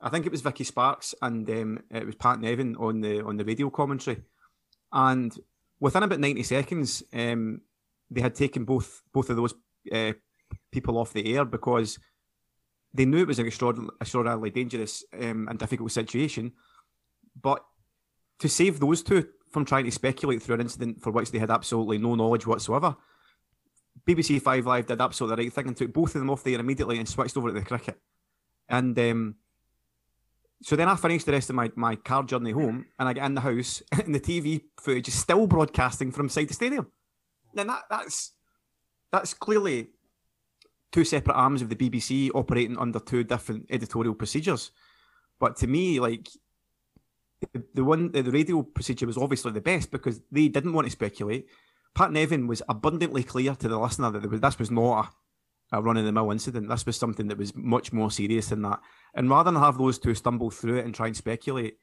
I 0.00 0.08
think 0.08 0.26
it 0.26 0.32
was 0.32 0.40
Vicky 0.40 0.64
Sparks 0.64 1.14
and 1.22 1.48
um, 1.50 1.80
it 1.90 2.06
was 2.06 2.16
Pat 2.16 2.40
Nevin 2.40 2.76
on 2.76 3.00
the 3.00 3.24
on 3.24 3.36
the 3.36 3.44
radio 3.44 3.70
commentary, 3.70 4.22
and 4.92 5.36
within 5.80 6.02
about 6.02 6.20
ninety 6.20 6.42
seconds, 6.42 7.02
um, 7.12 7.60
they 8.12 8.20
had 8.20 8.34
taken 8.34 8.64
both 8.64 9.02
both 9.12 9.30
of 9.30 9.36
those 9.36 9.54
uh, 9.92 10.12
people 10.70 10.98
off 10.98 11.12
the 11.12 11.34
air 11.34 11.44
because 11.44 11.98
they 12.94 13.04
knew 13.04 13.22
it 13.22 13.28
was 13.28 13.38
an 13.38 13.46
extraordinarily, 13.46 14.50
dangerous 14.50 15.04
um, 15.18 15.48
and 15.48 15.58
difficult 15.58 15.92
situation. 15.92 16.52
But 17.40 17.64
to 18.40 18.48
save 18.48 18.80
those 18.80 19.02
two 19.02 19.28
from 19.50 19.64
trying 19.64 19.86
to 19.86 19.90
speculate 19.90 20.42
through 20.42 20.56
an 20.56 20.60
incident 20.60 21.00
for 21.00 21.10
which 21.10 21.30
they 21.30 21.38
had 21.38 21.50
absolutely 21.50 21.98
no 21.98 22.14
knowledge 22.14 22.46
whatsoever, 22.46 22.96
BBC 24.06 24.42
Five 24.42 24.66
Live 24.66 24.86
did 24.86 25.00
absolutely 25.00 25.36
the 25.36 25.42
right 25.44 25.52
thing 25.52 25.68
and 25.68 25.76
took 25.76 25.92
both 25.92 26.14
of 26.14 26.20
them 26.20 26.30
off 26.30 26.44
the 26.44 26.54
air 26.54 26.60
immediately 26.60 26.98
and 26.98 27.08
switched 27.08 27.36
over 27.36 27.48
to 27.48 27.54
the 27.54 27.64
cricket. 27.64 27.98
And 28.68 28.98
um, 28.98 29.36
so 30.62 30.76
then 30.76 30.88
I 30.88 30.96
finished 30.96 31.26
the 31.26 31.32
rest 31.32 31.50
of 31.50 31.56
my, 31.56 31.70
my 31.74 31.96
car 31.96 32.22
journey 32.24 32.52
home 32.52 32.86
and 32.98 33.08
I 33.08 33.12
get 33.12 33.24
in 33.24 33.34
the 33.34 33.40
house 33.40 33.82
and 33.92 34.14
the 34.14 34.20
TV 34.20 34.62
footage 34.80 35.08
is 35.08 35.14
still 35.14 35.46
broadcasting 35.46 36.12
from 36.12 36.26
inside 36.26 36.48
the 36.48 36.54
stadium. 36.54 36.88
Then 37.54 37.68
that, 37.68 37.82
that's 37.90 38.32
that's 39.10 39.34
clearly 39.34 39.88
two 40.90 41.04
separate 41.04 41.34
arms 41.34 41.62
of 41.62 41.68
the 41.68 41.76
BBC 41.76 42.30
operating 42.34 42.78
under 42.78 42.98
two 42.98 43.24
different 43.24 43.66
editorial 43.70 44.14
procedures. 44.14 44.70
But 45.38 45.56
to 45.56 45.66
me, 45.66 46.00
like 46.00 46.28
the, 47.74 47.84
one 47.84 48.12
the 48.12 48.22
radio 48.22 48.62
procedure 48.62 49.06
was 49.06 49.18
obviously 49.18 49.52
the 49.52 49.60
best 49.60 49.90
because 49.90 50.20
they 50.30 50.48
didn't 50.48 50.72
want 50.72 50.86
to 50.86 50.90
speculate. 50.90 51.48
Pat 51.94 52.12
Nevin 52.12 52.46
was 52.46 52.62
abundantly 52.68 53.22
clear 53.22 53.54
to 53.54 53.68
the 53.68 53.78
listener 53.78 54.10
that 54.10 54.30
was, 54.30 54.40
this 54.40 54.58
was 54.58 54.70
not 54.70 55.12
a, 55.72 55.78
a 55.78 55.82
run 55.82 55.96
of 55.96 56.04
the 56.04 56.12
mill 56.12 56.30
incident. 56.30 56.68
This 56.68 56.86
was 56.86 56.96
something 56.96 57.28
that 57.28 57.38
was 57.38 57.54
much 57.54 57.92
more 57.92 58.10
serious 58.10 58.48
than 58.48 58.62
that. 58.62 58.80
And 59.14 59.28
rather 59.28 59.50
than 59.50 59.60
have 59.60 59.78
those 59.78 59.98
two 59.98 60.14
stumble 60.14 60.50
through 60.50 60.78
it 60.78 60.84
and 60.84 60.94
try 60.94 61.06
and 61.06 61.16
speculate, 61.16 61.76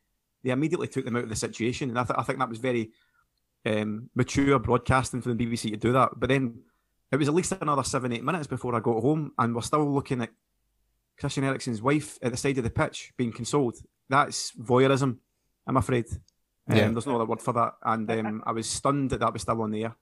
they 0.44 0.52
immediately 0.52 0.88
took 0.88 1.06
them 1.06 1.16
out 1.16 1.24
of 1.24 1.30
the 1.30 1.36
situation. 1.36 1.90
And 1.90 2.00
I, 2.00 2.04
th- 2.04 2.18
I 2.18 2.24
think 2.24 2.40
that 2.40 2.50
was 2.50 2.60
very 2.60 2.92
um, 3.66 4.10
mature 4.16 4.60
broadcasting 4.60 5.22
for 5.22 5.34
the 5.34 5.46
BBC 5.46 5.72
to 5.72 5.78
do 5.78 5.94
that. 5.94 6.12
But 6.18 6.30
then 6.30 6.62
it 7.12 7.18
was 7.18 7.28
at 7.28 7.34
least 7.34 7.54
another 7.60 7.84
seven, 7.84 8.14
eight 8.14 8.24
minutes 8.24 8.48
before 8.48 8.76
I 8.76 8.80
got 8.80 9.02
home, 9.02 9.34
and 9.38 9.56
we're 9.56 9.62
still 9.62 9.92
looking 9.92 10.22
at 10.22 10.30
Christian 11.20 11.44
Eriksen's 11.44 11.82
wife 11.82 12.18
at 12.22 12.32
the 12.32 12.38
side 12.38 12.58
of 12.58 12.64
the 12.64 12.70
pitch 12.70 13.12
being 13.18 13.32
consoled. 13.32 13.78
That's 14.10 14.52
voyeurism, 14.54 15.18
I'm 15.68 15.78
afraid. 15.78 16.06
Yeah. 16.70 16.86
Um, 16.86 16.94
there's 16.94 17.08
no 17.08 17.16
other 17.16 17.26
word 17.26 17.42
for 17.42 17.54
that. 17.54 17.74
And 17.84 18.10
um, 18.12 18.44
I 18.46 18.52
was 18.52 18.70
stunned 18.70 19.10
that 19.10 19.20
that 19.22 19.34
was 19.34 19.42
still 19.42 19.62
on 19.62 19.72
the 19.72 19.86
air. 19.86 19.96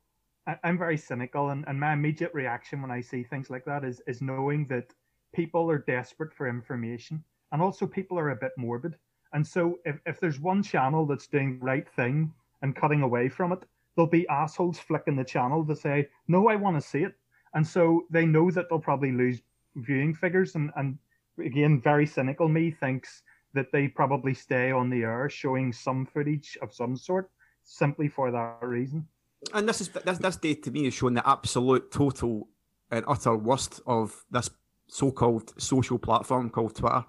I'm 0.64 0.78
very 0.78 0.98
cynical, 0.98 1.50
and, 1.50 1.66
and 1.68 1.78
my 1.78 1.92
immediate 1.92 2.34
reaction 2.34 2.82
when 2.82 2.92
I 2.92 3.02
see 3.02 3.24
things 3.24 3.50
like 3.50 3.66
that 3.66 3.84
is 3.84 4.02
is 4.08 4.22
knowing 4.22 4.66
that 4.68 4.94
people 5.36 5.70
are 5.70 5.80
desperate 5.80 6.34
for 6.34 6.48
information, 6.48 7.22
and 7.52 7.62
also 7.62 7.86
people 7.86 8.18
are 8.18 8.30
a 8.30 8.36
bit 8.36 8.54
morbid. 8.58 8.96
And 9.34 9.46
so, 9.46 9.80
if, 9.84 10.00
if 10.06 10.22
there's 10.22 10.40
one 10.40 10.64
channel 10.64 11.06
that's 11.06 11.28
doing 11.28 11.60
the 11.60 11.66
right 11.66 11.88
thing 11.98 12.32
and 12.62 12.76
cutting 12.76 13.02
away 13.02 13.30
from 13.30 13.52
it, 13.52 13.64
there'll 13.96 14.10
be 14.10 14.28
assholes 14.28 14.80
flicking 14.80 15.16
the 15.16 15.24
channel 15.24 15.66
to 15.66 15.76
say, 15.76 16.10
"No, 16.28 16.48
I 16.50 16.56
want 16.56 16.76
to 16.82 16.88
see 16.88 17.04
it," 17.04 17.16
and 17.54 17.66
so 17.66 18.06
they 18.10 18.26
know 18.26 18.52
that 18.52 18.68
they'll 18.70 18.80
probably 18.80 19.12
lose 19.12 19.42
viewing 19.76 20.14
figures. 20.14 20.56
And 20.56 20.72
and 20.76 20.98
again, 21.40 21.82
very 21.82 22.06
cynical 22.06 22.48
me 22.48 22.72
thinks 22.72 23.24
that 23.54 23.72
they 23.72 23.88
probably 23.88 24.34
stay 24.34 24.72
on 24.72 24.90
the 24.90 25.04
air 25.04 25.30
showing 25.30 25.74
some 25.74 26.06
footage 26.06 26.58
of 26.62 26.74
some 26.74 26.96
sort 26.96 27.32
simply 27.64 28.08
for 28.08 28.32
that 28.32 28.62
reason. 28.62 29.08
And 29.54 29.68
this 29.68 29.82
is 29.82 29.90
this 29.90 30.18
this 30.18 30.38
day 30.38 30.56
to 30.56 30.72
me 30.72 30.88
is 30.88 30.94
showing 30.94 31.16
the 31.16 31.28
absolute 31.28 31.92
total 31.92 32.50
and 32.92 33.04
utter 33.08 33.36
worst 33.36 33.82
of 33.86 34.26
this 34.32 34.50
so-called 34.88 35.54
social 35.62 36.00
platform 36.00 36.50
called 36.50 36.76
Twitter. 36.76 37.06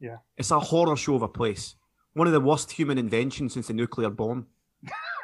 Yeah, 0.00 0.18
it's 0.36 0.50
a 0.50 0.60
horror 0.60 0.96
show 0.96 1.14
of 1.14 1.22
a 1.22 1.28
place. 1.28 1.76
One 2.12 2.26
of 2.26 2.32
the 2.32 2.40
worst 2.40 2.70
human 2.72 2.98
inventions 2.98 3.54
since 3.54 3.66
the 3.66 3.72
nuclear 3.72 4.10
bomb, 4.10 4.46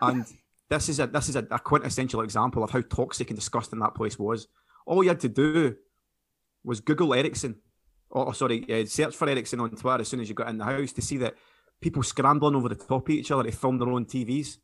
and 0.01 0.27
this 0.69 0.89
is 0.89 1.01
a 1.01 1.07
this 1.07 1.29
is 1.29 1.37
a, 1.37 1.47
a 1.51 1.59
quintessential 1.59 2.21
example 2.23 2.63
of 2.63 2.71
how 2.71 2.81
toxic 2.81 3.31
and 3.31 3.39
disgusting 3.39 3.79
that 3.81 3.95
place 3.95 4.19
was. 4.19 4.49
All 4.87 5.03
you 5.03 5.09
had 5.09 5.21
to 5.21 5.29
do 5.29 5.77
was 6.65 6.81
Google 6.81 7.15
Eriksen, 7.15 7.57
or, 8.11 8.29
oh, 8.29 8.33
sorry, 8.33 8.65
uh, 8.71 8.87
search 8.87 9.17
for 9.17 9.29
Eriksen 9.29 9.61
on 9.61 9.71
Twitter 9.71 10.01
as 10.01 10.09
soon 10.09 10.21
as 10.21 10.29
you 10.29 10.35
got 10.35 10.49
in 10.49 10.59
the 10.59 10.65
house 10.65 10.93
to 10.93 11.03
see 11.03 11.17
that 11.19 11.35
people 11.81 12.03
scrambling 12.03 12.55
over 12.55 12.69
the 12.69 12.75
top 12.75 13.09
of 13.09 13.15
each 13.15 13.31
other 13.31 13.45
to 13.45 13.53
film 13.53 13.79
their 13.79 13.89
own 13.89 14.05
TVs 14.05 14.59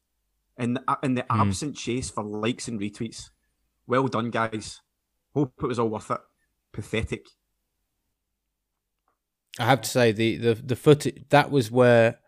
in, 0.59 0.79
in 1.03 1.15
the 1.15 1.23
mm. 1.23 1.41
absent 1.41 1.77
chase 1.77 2.11
for 2.11 2.25
likes 2.25 2.69
and 2.69 2.81
retweets. 2.81 3.31
Well 3.87 4.09
done, 4.09 4.31
guys. 4.31 4.81
Hope 5.35 5.53
it 5.63 5.67
was 5.67 5.79
all 5.79 5.89
worth 5.89 6.11
it. 6.11 6.21
Pathetic. 6.73 7.27
I 9.59 9.65
have 9.65 9.81
to 9.83 9.89
say 9.89 10.13
the 10.13 10.37
the 10.37 10.55
the 10.55 10.77
footage 10.77 11.25
that 11.31 11.51
was 11.51 11.71
where, 11.71 12.19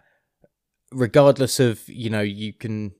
regardless 0.92 1.60
of 1.60 1.88
you 1.88 2.10
know 2.10 2.20
you 2.20 2.52
can, 2.52 2.92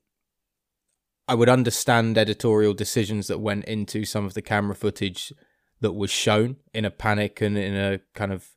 I 1.26 1.34
would 1.34 1.48
understand 1.48 2.18
editorial 2.18 2.74
decisions 2.74 3.28
that 3.28 3.38
went 3.38 3.64
into 3.66 4.04
some 4.04 4.24
of 4.24 4.34
the 4.34 4.42
camera 4.42 4.74
footage 4.74 5.32
that 5.80 5.92
was 5.92 6.10
shown 6.10 6.56
in 6.74 6.84
a 6.84 6.90
panic 6.90 7.40
and 7.40 7.56
in 7.56 7.74
a 7.76 8.00
kind 8.14 8.32
of 8.32 8.48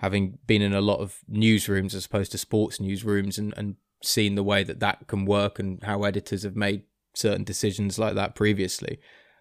having 0.00 0.38
been 0.46 0.62
in 0.62 0.74
a 0.74 0.80
lot 0.80 1.00
of 1.00 1.18
newsrooms 1.30 1.94
as 1.94 2.06
opposed 2.06 2.30
to 2.32 2.38
sports 2.38 2.78
newsrooms 2.78 3.38
and, 3.38 3.52
and 3.56 3.76
seen 4.02 4.34
the 4.34 4.44
way 4.44 4.62
that 4.62 4.80
that 4.80 5.06
can 5.08 5.24
work 5.24 5.58
and 5.58 5.82
how 5.82 6.04
editors 6.04 6.44
have 6.44 6.54
made 6.54 6.82
certain 7.14 7.44
decisions 7.44 7.98
like 7.98 8.14
that 8.14 8.34
previously. 8.34 9.00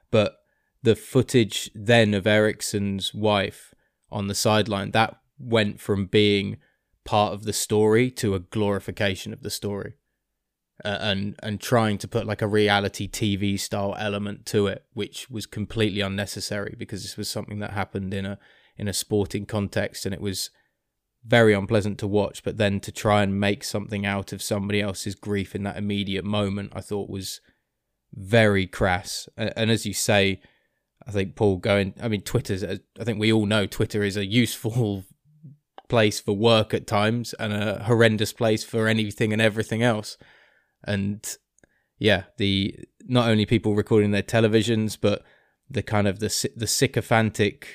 But 0.09 0.37
the 0.81 0.95
footage 0.95 1.69
then 1.75 2.13
of 2.13 2.25
Eriksen's 2.25 3.13
wife 3.13 3.73
on 4.11 4.27
the 4.27 4.35
sideline, 4.35 4.91
that 4.91 5.17
went 5.37 5.79
from 5.79 6.05
being 6.05 6.57
part 7.07 7.33
of 7.33 7.45
the 7.45 7.53
story 7.53 8.11
to 8.11 8.35
a 8.35 8.39
glorification 8.39 9.33
of 9.33 9.41
the 9.41 9.49
story 9.49 9.95
uh, 10.85 10.97
and 11.01 11.35
and 11.41 11.59
trying 11.59 11.97
to 11.97 12.07
put 12.07 12.27
like 12.27 12.41
a 12.41 12.47
reality 12.47 13.07
TV 13.07 13.59
style 13.59 13.95
element 13.97 14.45
to 14.47 14.67
it, 14.67 14.85
which 14.93 15.29
was 15.29 15.45
completely 15.45 16.01
unnecessary 16.01 16.75
because 16.77 17.01
this 17.01 17.17
was 17.17 17.29
something 17.29 17.59
that 17.59 17.71
happened 17.71 18.13
in 18.13 18.25
a 18.25 18.37
in 18.77 18.87
a 18.87 18.93
sporting 18.93 19.45
context, 19.45 20.05
and 20.05 20.13
it 20.13 20.21
was 20.21 20.51
very 21.25 21.53
unpleasant 21.53 21.97
to 21.99 22.07
watch. 22.07 22.43
But 22.43 22.57
then 22.57 22.79
to 22.81 22.91
try 22.91 23.23
and 23.23 23.39
make 23.39 23.63
something 23.63 24.05
out 24.05 24.31
of 24.31 24.41
somebody 24.41 24.81
else's 24.81 25.15
grief 25.15 25.55
in 25.55 25.63
that 25.63 25.77
immediate 25.77 26.25
moment, 26.25 26.73
I 26.75 26.81
thought 26.81 27.09
was 27.09 27.41
very 28.13 28.67
crass. 28.67 29.27
And, 29.35 29.51
and 29.55 29.71
as 29.71 29.85
you 29.85 29.93
say, 29.93 30.41
I 31.07 31.11
think 31.11 31.35
Paul 31.35 31.57
going. 31.57 31.95
I 32.01 32.07
mean, 32.07 32.21
Twitter's. 32.21 32.63
I 32.63 33.03
think 33.03 33.19
we 33.19 33.33
all 33.33 33.47
know 33.47 33.65
Twitter 33.65 34.03
is 34.03 34.17
a 34.17 34.25
useful 34.25 35.05
place 35.87 36.19
for 36.19 36.35
work 36.35 36.73
at 36.73 36.87
times 36.87 37.33
and 37.39 37.53
a 37.53 37.83
horrendous 37.83 38.33
place 38.33 38.63
for 38.63 38.87
anything 38.87 39.31
and 39.31 39.41
everything 39.41 39.81
else 39.81 40.17
and 40.83 41.37
yeah, 41.99 42.23
the 42.37 42.75
not 43.07 43.29
only 43.29 43.45
people 43.45 43.75
recording 43.75 44.11
their 44.11 44.23
televisions, 44.23 44.97
but 44.99 45.23
the 45.69 45.83
kind 45.83 46.07
of 46.07 46.19
the 46.19 46.49
the 46.55 46.67
sycophantic 46.67 47.67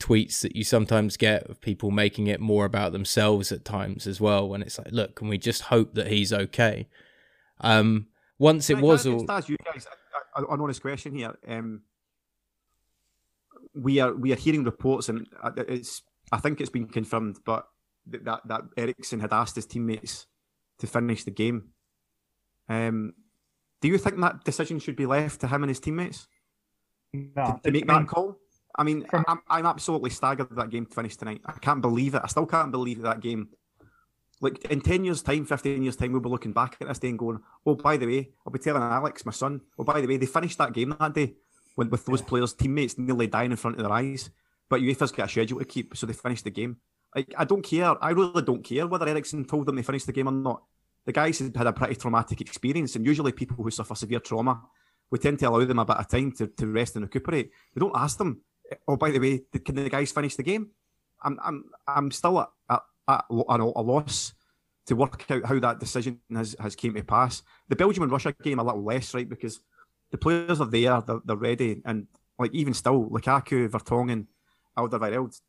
tweets 0.00 0.40
that 0.40 0.56
you 0.56 0.64
sometimes 0.64 1.16
get 1.16 1.48
of 1.48 1.60
people 1.60 1.90
making 1.90 2.26
it 2.26 2.40
more 2.40 2.64
about 2.64 2.92
themselves 2.92 3.52
at 3.52 3.64
times 3.64 4.06
as 4.06 4.20
well. 4.20 4.48
When 4.48 4.62
it's 4.62 4.78
like, 4.78 4.92
look, 4.92 5.16
can 5.16 5.28
we 5.28 5.38
just 5.38 5.62
hope 5.62 5.94
that 5.94 6.08
he's 6.08 6.32
okay? 6.32 6.88
Um, 7.60 8.06
once 8.38 8.70
it 8.70 8.78
was 8.78 9.06
all. 9.06 9.20
you 9.46 9.56
guys, 9.64 9.86
an 10.36 10.46
honest 10.48 10.82
question 10.82 11.14
here. 11.14 11.34
Um, 11.46 11.82
we 13.74 13.98
are 13.98 14.14
we 14.14 14.32
are 14.32 14.36
hearing 14.36 14.64
reports, 14.64 15.08
and 15.08 15.26
uh, 15.42 15.50
it's 15.68 16.02
I 16.32 16.38
think 16.38 16.60
it's 16.60 16.70
been 16.70 16.86
confirmed, 16.86 17.38
but 17.44 17.66
that 18.06 18.40
that 18.46 18.62
Eriksen 18.76 19.20
had 19.20 19.32
asked 19.32 19.56
his 19.56 19.66
teammates 19.66 20.26
to 20.78 20.86
finish 20.86 21.24
the 21.24 21.30
game 21.30 21.74
um, 22.68 23.14
do 23.80 23.88
you 23.88 23.98
think 23.98 24.20
that 24.20 24.44
decision 24.44 24.78
should 24.78 24.96
be 24.96 25.06
left 25.06 25.40
to 25.40 25.48
him 25.48 25.62
and 25.62 25.70
his 25.70 25.80
teammates 25.80 26.26
no, 27.12 27.28
to, 27.36 27.60
to 27.64 27.70
make 27.70 27.86
that 27.86 28.06
call? 28.06 28.38
I 28.76 28.82
mean, 28.82 29.04
from, 29.06 29.24
I'm, 29.28 29.40
I'm 29.48 29.66
absolutely 29.66 30.10
staggered 30.10 30.48
that 30.56 30.70
game 30.70 30.86
finished 30.86 31.18
tonight. 31.18 31.42
I 31.44 31.52
can't 31.52 31.82
believe 31.82 32.14
it. 32.14 32.22
I 32.24 32.28
still 32.28 32.46
can't 32.46 32.72
believe 32.72 33.02
that 33.02 33.20
game. 33.20 33.48
Like 34.40 34.64
in 34.64 34.80
10 34.80 35.04
years' 35.04 35.22
time, 35.22 35.44
15 35.44 35.82
years' 35.82 35.96
time, 35.96 36.12
we'll 36.12 36.20
be 36.20 36.28
looking 36.28 36.52
back 36.52 36.76
at 36.80 36.88
this 36.88 36.98
day 36.98 37.10
and 37.10 37.18
going, 37.18 37.40
oh, 37.64 37.76
by 37.76 37.96
the 37.96 38.06
way, 38.06 38.30
I'll 38.44 38.52
be 38.52 38.58
telling 38.58 38.82
Alex, 38.82 39.24
my 39.24 39.32
son, 39.32 39.60
oh, 39.78 39.84
by 39.84 40.00
the 40.00 40.08
way, 40.08 40.16
they 40.16 40.26
finished 40.26 40.58
that 40.58 40.72
game 40.72 40.96
that 40.98 41.14
day 41.14 41.34
when, 41.76 41.88
with 41.88 42.04
those 42.04 42.22
players' 42.22 42.52
teammates 42.52 42.98
nearly 42.98 43.26
dying 43.26 43.52
in 43.52 43.56
front 43.56 43.76
of 43.76 43.82
their 43.84 43.92
eyes. 43.92 44.30
But 44.68 44.80
UEFA's 44.80 45.12
got 45.12 45.26
a 45.26 45.28
schedule 45.28 45.58
to 45.58 45.64
keep, 45.64 45.96
so 45.96 46.06
they 46.06 46.12
finished 46.12 46.44
the 46.44 46.50
game. 46.50 46.78
Like, 47.14 47.32
I 47.36 47.44
don't 47.44 47.62
care. 47.62 47.94
I 48.02 48.10
really 48.10 48.42
don't 48.42 48.64
care 48.64 48.86
whether 48.86 49.08
Eriksen 49.08 49.44
told 49.44 49.66
them 49.66 49.76
they 49.76 49.82
finished 49.82 50.06
the 50.06 50.12
game 50.12 50.28
or 50.28 50.32
not 50.32 50.62
the 51.06 51.12
guys 51.12 51.38
had 51.38 51.56
had 51.56 51.66
a 51.66 51.72
pretty 51.72 51.94
traumatic 51.96 52.40
experience, 52.40 52.96
and 52.96 53.06
usually 53.06 53.32
people 53.32 53.62
who 53.62 53.70
suffer 53.70 53.94
severe 53.94 54.20
trauma, 54.20 54.62
we 55.10 55.18
tend 55.18 55.38
to 55.38 55.48
allow 55.48 55.64
them 55.64 55.78
a 55.78 55.84
bit 55.84 55.96
of 55.96 56.08
time 56.08 56.32
to, 56.32 56.46
to 56.46 56.66
rest 56.66 56.96
and 56.96 57.04
recuperate. 57.04 57.50
We 57.74 57.80
don't 57.80 57.96
ask 57.96 58.16
them, 58.16 58.40
oh, 58.88 58.96
by 58.96 59.10
the 59.10 59.18
way, 59.18 59.42
can 59.64 59.74
the 59.74 59.90
guys 59.90 60.12
finish 60.12 60.36
the 60.36 60.42
game? 60.42 60.70
I'm 61.22 61.38
I'm 61.42 61.64
I'm 61.86 62.10
still 62.10 62.40
at, 62.40 62.48
at, 62.70 62.82
at 63.08 63.24
a 63.30 63.64
loss 63.64 64.32
to 64.86 64.96
work 64.96 65.30
out 65.30 65.46
how 65.46 65.58
that 65.58 65.80
decision 65.80 66.20
has, 66.34 66.56
has 66.60 66.76
came 66.76 66.94
to 66.94 67.02
pass. 67.02 67.42
The 67.68 67.76
Belgium 67.76 68.02
and 68.02 68.12
Russia 68.12 68.34
game 68.42 68.58
a 68.58 68.64
little 68.64 68.84
less, 68.84 69.14
right? 69.14 69.28
Because 69.28 69.60
the 70.10 70.18
players 70.18 70.60
are 70.60 70.66
there, 70.66 71.00
they're, 71.00 71.20
they're 71.24 71.36
ready, 71.36 71.80
and 71.84 72.06
like 72.38 72.52
even 72.54 72.74
still, 72.74 73.08
Lukaku, 73.08 73.68
Vertonghen, 73.68 74.26
Alderweireld, 74.76 75.40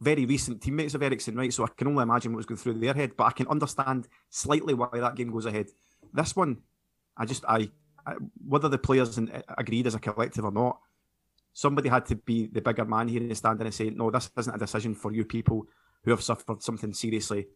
very 0.00 0.26
recent 0.26 0.60
teammates 0.60 0.94
of 0.94 1.02
Eriksen, 1.02 1.36
right? 1.36 1.52
So 1.52 1.64
I 1.64 1.68
can 1.76 1.86
only 1.86 2.02
imagine 2.02 2.32
what 2.32 2.38
was 2.38 2.46
going 2.46 2.58
through 2.58 2.74
their 2.74 2.94
head, 2.94 3.12
but 3.16 3.24
I 3.24 3.30
can 3.30 3.46
understand 3.48 4.08
slightly 4.30 4.74
why 4.74 4.88
that 4.92 5.14
game 5.14 5.30
goes 5.30 5.46
ahead. 5.46 5.68
This 6.12 6.34
one, 6.34 6.58
I 7.16 7.24
just, 7.24 7.44
I, 7.46 7.70
I 8.06 8.14
whether 8.46 8.68
the 8.68 8.78
players 8.78 9.18
eh, 9.18 9.42
agreed 9.56 9.86
as 9.86 9.94
a 9.94 10.00
collective 10.00 10.44
or 10.44 10.52
not, 10.52 10.78
somebody 11.52 11.88
had 11.88 12.06
to 12.06 12.16
be 12.16 12.46
the 12.46 12.60
bigger 12.60 12.84
man 12.84 13.08
here 13.08 13.20
and 13.20 13.36
stand 13.36 13.60
in 13.60 13.66
and 13.66 13.74
say, 13.74 13.90
no, 13.90 14.10
this 14.10 14.30
isn't 14.36 14.54
a 14.54 14.58
decision 14.58 14.94
for 14.94 15.12
you 15.12 15.24
people 15.24 15.66
who 16.04 16.10
have 16.10 16.22
suffered 16.22 16.62
something 16.62 16.92
seriously 16.92 17.46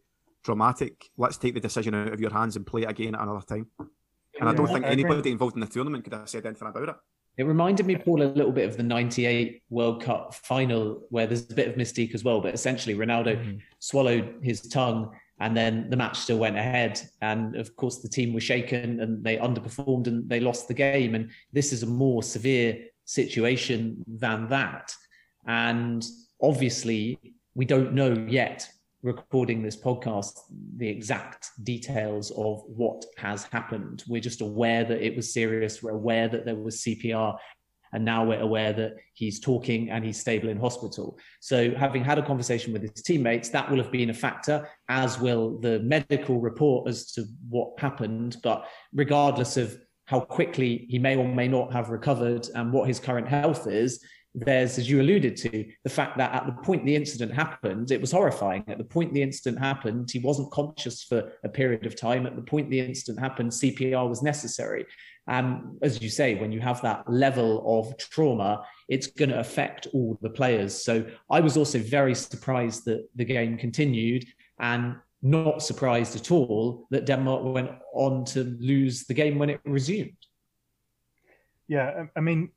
traumatic. 0.43 1.09
Let's 1.17 1.37
take 1.37 1.53
the 1.53 1.59
decision 1.59 1.95
out 1.95 2.13
of 2.13 2.21
your 2.21 2.31
hands 2.31 2.55
and 2.55 2.65
play 2.65 2.83
it 2.83 2.89
again 2.89 3.15
at 3.15 3.21
another 3.21 3.45
time. 3.45 3.67
And 3.79 3.89
yeah, 4.35 4.49
I 4.49 4.53
don't 4.53 4.67
think 4.67 4.85
anybody 4.85 5.31
involved 5.31 5.55
in 5.55 5.61
the 5.61 5.67
tournament 5.67 6.03
could 6.03 6.13
have 6.13 6.29
said 6.29 6.45
anything 6.45 6.67
about 6.67 6.89
it. 6.89 6.95
It 7.37 7.43
reminded 7.43 7.85
me, 7.85 7.95
Paul, 7.95 8.23
a 8.23 8.25
little 8.25 8.51
bit 8.51 8.67
of 8.67 8.77
the 8.77 8.83
98 8.83 9.61
World 9.69 10.01
Cup 10.01 10.33
final 10.33 11.03
where 11.09 11.27
there's 11.27 11.49
a 11.49 11.53
bit 11.53 11.67
of 11.67 11.75
mystique 11.75 12.15
as 12.15 12.23
well. 12.23 12.41
But 12.41 12.55
essentially, 12.55 12.95
Ronaldo 12.95 13.37
mm-hmm. 13.37 13.57
swallowed 13.79 14.35
his 14.41 14.61
tongue 14.61 15.15
and 15.39 15.55
then 15.55 15.89
the 15.89 15.97
match 15.97 16.17
still 16.17 16.39
went 16.39 16.57
ahead. 16.57 16.99
And 17.21 17.55
of 17.55 17.75
course, 17.75 17.99
the 17.99 18.09
team 18.09 18.33
was 18.33 18.43
shaken 18.43 19.01
and 19.01 19.23
they 19.23 19.37
underperformed 19.37 20.07
and 20.07 20.27
they 20.27 20.39
lost 20.39 20.67
the 20.67 20.73
game. 20.73 21.13
And 21.13 21.29
this 21.53 21.71
is 21.71 21.83
a 21.83 21.87
more 21.87 22.23
severe 22.23 22.85
situation 23.05 24.03
than 24.07 24.49
that. 24.49 24.93
And 25.45 26.03
obviously, 26.41 27.19
we 27.53 27.65
don't 27.65 27.93
know 27.93 28.13
yet 28.27 28.67
recording 29.03 29.61
this 29.61 29.75
podcast 29.75 30.39
the 30.77 30.87
exact 30.87 31.51
details 31.63 32.31
of 32.31 32.63
what 32.67 33.05
has 33.17 33.43
happened. 33.43 34.03
We're 34.07 34.21
just 34.21 34.41
aware 34.41 34.83
that 34.83 35.05
it 35.05 35.15
was 35.15 35.33
serious. 35.33 35.83
We're 35.83 35.91
aware 35.91 36.27
that 36.27 36.45
there 36.45 36.55
was 36.55 36.81
CPR. 36.81 37.37
And 37.93 38.03
now 38.03 38.25
we're 38.25 38.41
aware 38.41 38.73
that 38.73 38.95
he's 39.13 39.39
talking 39.39 39.91
and 39.91 40.03
he's 40.03 40.19
stable 40.19 40.49
in 40.49 40.59
hospital. 40.59 41.17
So, 41.39 41.71
having 41.71 42.03
had 42.03 42.19
a 42.19 42.25
conversation 42.25 42.73
with 42.73 42.81
his 42.81 43.01
teammates, 43.01 43.47
that 43.49 43.71
will 43.71 43.77
have 43.77 43.93
been 43.93 44.09
a 44.09 44.13
factor, 44.13 44.67
as 44.89 45.19
will 45.21 45.57
the 45.59 45.79
medical 45.79 46.41
report 46.41 46.89
as 46.89 47.11
to 47.13 47.23
what 47.47 47.79
happened. 47.79 48.37
But 48.43 48.67
regardless 48.93 49.55
of 49.55 49.79
how 50.03 50.19
quickly 50.19 50.85
he 50.89 50.99
may 50.99 51.15
or 51.15 51.27
may 51.27 51.47
not 51.47 51.71
have 51.71 51.89
recovered 51.89 52.47
and 52.55 52.73
what 52.73 52.89
his 52.89 52.99
current 52.99 53.27
health 53.27 53.67
is, 53.67 54.03
there's, 54.35 54.77
as 54.77 54.89
you 54.89 55.01
alluded 55.01 55.35
to, 55.37 55.65
the 55.83 55.89
fact 55.89 56.17
that 56.17 56.33
at 56.33 56.45
the 56.45 56.61
point 56.63 56.85
the 56.85 56.95
incident 56.95 57.33
happened, 57.33 57.91
it 57.91 58.01
was 58.01 58.11
horrifying. 58.11 58.63
At 58.67 58.77
the 58.77 58.83
point 58.83 59.13
the 59.13 59.21
incident 59.21 59.59
happened, 59.59 60.09
he 60.11 60.19
wasn't 60.19 60.51
conscious 60.51 61.03
for 61.03 61.31
a 61.43 61.49
period 61.49 61.85
of 61.85 61.95
time. 61.95 62.27
At 62.27 62.35
the 62.35 62.41
point 62.41 62.69
the 62.69 62.79
incident 62.79 63.19
happened, 63.19 63.51
CPR 63.51 64.07
was 64.07 64.21
necessary. 64.21 64.85
And 65.27 65.77
as 65.81 66.01
you 66.01 66.09
say, 66.09 66.35
when 66.35 66.51
you 66.51 66.61
have 66.61 66.81
that 66.83 67.09
level 67.11 67.79
of 67.79 67.97
trauma, 67.97 68.63
it's 68.87 69.07
going 69.07 69.29
to 69.29 69.39
affect 69.39 69.87
all 69.93 70.17
the 70.21 70.29
players. 70.29 70.73
So 70.83 71.05
I 71.29 71.41
was 71.41 71.57
also 71.57 71.79
very 71.79 72.15
surprised 72.15 72.85
that 72.85 73.07
the 73.15 73.25
game 73.25 73.57
continued 73.57 74.25
and 74.59 74.95
not 75.21 75.63
surprised 75.63 76.15
at 76.15 76.31
all 76.31 76.87
that 76.91 77.05
Denmark 77.05 77.43
went 77.43 77.71
on 77.93 78.23
to 78.25 78.55
lose 78.59 79.05
the 79.05 79.13
game 79.13 79.37
when 79.39 79.49
it 79.49 79.59
resumed. 79.65 80.13
Yeah, 81.67 82.05
I 82.15 82.21
mean, 82.21 82.51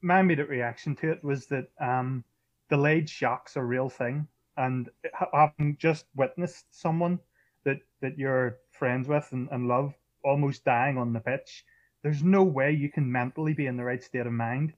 my 0.00 0.20
immediate 0.20 0.48
reaction 0.48 0.94
to 0.96 1.10
it 1.10 1.22
was 1.24 1.46
that 1.46 1.68
um, 1.80 2.24
delayed 2.70 3.08
shock's 3.08 3.56
a 3.56 3.62
real 3.62 3.88
thing, 3.88 4.26
and 4.56 4.88
having 5.32 5.76
just 5.78 6.06
witnessed 6.14 6.66
someone 6.70 7.18
that 7.64 7.78
that 8.00 8.18
you're 8.18 8.58
friends 8.70 9.08
with 9.08 9.28
and, 9.32 9.48
and 9.50 9.68
love 9.68 9.94
almost 10.24 10.64
dying 10.64 10.98
on 10.98 11.12
the 11.12 11.20
pitch, 11.20 11.64
there's 12.02 12.22
no 12.22 12.42
way 12.42 12.72
you 12.72 12.90
can 12.90 13.10
mentally 13.10 13.54
be 13.54 13.66
in 13.66 13.76
the 13.76 13.84
right 13.84 14.02
state 14.02 14.26
of 14.26 14.32
mind 14.32 14.72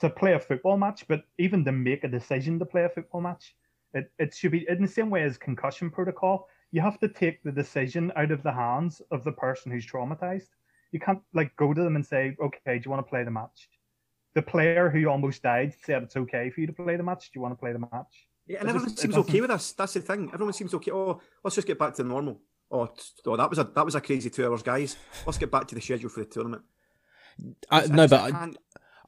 to 0.00 0.10
play 0.10 0.34
a 0.34 0.40
football 0.40 0.76
match, 0.76 1.06
but 1.08 1.24
even 1.38 1.64
to 1.64 1.72
make 1.72 2.04
a 2.04 2.08
decision 2.08 2.58
to 2.58 2.66
play 2.66 2.84
a 2.84 2.88
football 2.88 3.20
match. 3.20 3.54
It, 3.92 4.10
it 4.18 4.34
should 4.34 4.50
be 4.50 4.66
in 4.68 4.82
the 4.82 4.88
same 4.88 5.08
way 5.08 5.22
as 5.22 5.38
concussion 5.38 5.88
protocol. 5.88 6.48
You 6.72 6.80
have 6.80 6.98
to 6.98 7.08
take 7.08 7.42
the 7.42 7.52
decision 7.52 8.12
out 8.16 8.32
of 8.32 8.42
the 8.42 8.52
hands 8.52 9.00
of 9.12 9.22
the 9.22 9.32
person 9.32 9.70
who's 9.70 9.86
traumatized. 9.86 10.48
You 10.90 10.98
can't 10.98 11.22
like 11.32 11.54
go 11.56 11.72
to 11.72 11.82
them 11.82 11.94
and 11.94 12.04
say, 12.04 12.36
okay, 12.42 12.78
do 12.78 12.82
you 12.84 12.90
want 12.90 13.06
to 13.06 13.10
play 13.10 13.22
the 13.22 13.30
match? 13.30 13.68
The 14.34 14.42
player 14.42 14.90
who 14.90 15.08
almost 15.08 15.42
died 15.42 15.74
said 15.84 16.02
it's 16.02 16.16
okay 16.16 16.50
for 16.50 16.60
you 16.60 16.66
to 16.66 16.72
play 16.72 16.96
the 16.96 17.02
match. 17.02 17.30
Do 17.32 17.38
you 17.38 17.40
want 17.40 17.52
to 17.52 17.58
play 17.58 17.72
the 17.72 17.78
match? 17.78 18.28
Yeah, 18.46 18.58
and 18.60 18.68
everyone 18.68 18.90
just, 18.90 19.00
seems 19.00 19.16
okay 19.16 19.40
with 19.40 19.50
us. 19.50 19.72
That's 19.72 19.94
the 19.94 20.00
thing. 20.00 20.30
Everyone 20.34 20.52
seems 20.52 20.74
okay. 20.74 20.90
Oh, 20.90 21.20
let's 21.42 21.54
just 21.54 21.66
get 21.66 21.78
back 21.78 21.94
to 21.94 22.04
normal. 22.04 22.40
Oh, 22.70 22.92
oh, 23.26 23.36
that 23.36 23.48
was 23.48 23.58
a 23.58 23.64
that 23.64 23.84
was 23.84 23.94
a 23.94 24.00
crazy 24.00 24.28
two 24.30 24.46
hours, 24.46 24.62
guys. 24.62 24.96
Let's 25.24 25.38
get 25.38 25.50
back 25.50 25.66
to 25.68 25.74
the 25.74 25.80
schedule 25.80 26.10
for 26.10 26.20
the 26.20 26.26
tournament. 26.26 26.62
I, 27.70 27.86
no, 27.86 28.06
but 28.06 28.32
I, 28.32 28.50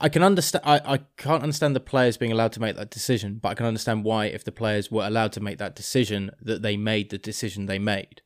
I, 0.01 0.09
can 0.09 0.23
understand. 0.23 0.65
I, 0.65 0.81
I 0.85 0.99
can't 1.17 1.43
understand 1.43 1.77
the 1.77 1.81
players 1.81 2.17
being 2.17 2.33
allowed 2.33 2.53
to 2.53 2.61
make 2.61 2.77
that 2.77 2.91
decision, 2.91 3.39
but 3.41 3.51
I 3.51 3.55
can 3.55 3.67
understand 3.67 4.05
why, 4.05 4.27
if 4.27 4.43
the 4.43 4.53
players 4.53 4.91
were 4.91 5.07
allowed 5.07 5.33
to 5.33 5.41
make 5.41 5.59
that 5.59 5.77
decision, 5.77 6.31
that 6.41 6.63
they 6.63 6.77
made 6.77 7.11
the 7.11 7.19
decision 7.19 7.67
they 7.67 7.79
made, 7.79 8.23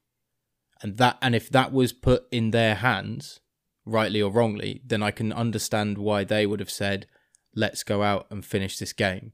and 0.83 0.97
that 0.99 1.19
and 1.21 1.35
if 1.35 1.51
that 1.51 1.73
was 1.73 1.93
put 1.93 2.27
in 2.31 2.51
their 2.51 2.77
hands, 2.77 3.41
rightly 3.91 4.23
or 4.23 4.31
wrongly, 4.31 4.83
then 4.87 5.03
I 5.03 5.11
can 5.11 5.33
understand 5.33 5.99
why 5.99 6.25
they 6.25 6.47
would 6.47 6.61
have 6.61 6.71
said, 6.71 7.07
let's 7.55 7.83
go 7.83 8.03
out 8.03 8.27
and 8.31 8.45
finish 8.45 8.79
this 8.79 8.93
game 8.93 9.33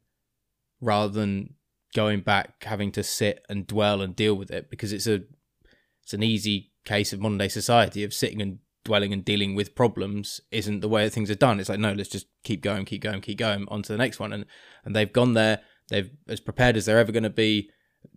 rather 0.80 1.12
than 1.12 1.54
going 1.94 2.20
back 2.20 2.64
having 2.64 2.92
to 2.92 3.02
sit 3.02 3.44
and 3.48 3.66
dwell 3.66 4.02
and 4.02 4.16
deal 4.16 4.34
with 4.34 4.50
it 4.50 4.68
because 4.70 4.92
it's 4.92 5.06
a 5.06 5.22
it's 6.02 6.12
an 6.12 6.22
easy 6.22 6.70
case 6.84 7.12
of 7.12 7.20
modern 7.20 7.38
day 7.38 7.48
society 7.48 8.04
of 8.04 8.12
sitting 8.12 8.42
and 8.42 8.58
dwelling 8.84 9.12
and 9.12 9.24
dealing 9.24 9.54
with 9.54 9.74
problems 9.74 10.40
isn't 10.52 10.80
the 10.80 10.88
way 10.88 11.04
that 11.04 11.10
things 11.10 11.30
are 11.30 11.34
done. 11.34 11.58
It's 11.58 11.68
like 11.68 11.80
no 11.80 11.92
let's 11.92 12.08
just 12.08 12.26
keep 12.44 12.62
going 12.62 12.84
keep 12.84 13.02
going 13.02 13.20
keep 13.20 13.38
going 13.38 13.66
on 13.68 13.82
to 13.82 13.92
the 13.92 13.98
next 13.98 14.20
one. 14.20 14.32
And 14.32 14.44
and 14.84 14.94
they've 14.94 15.12
gone 15.12 15.34
there 15.34 15.60
they've 15.88 16.10
as 16.28 16.40
prepared 16.40 16.76
as 16.76 16.86
they're 16.86 16.98
ever 16.98 17.12
going 17.12 17.22
to 17.22 17.30
be 17.30 17.70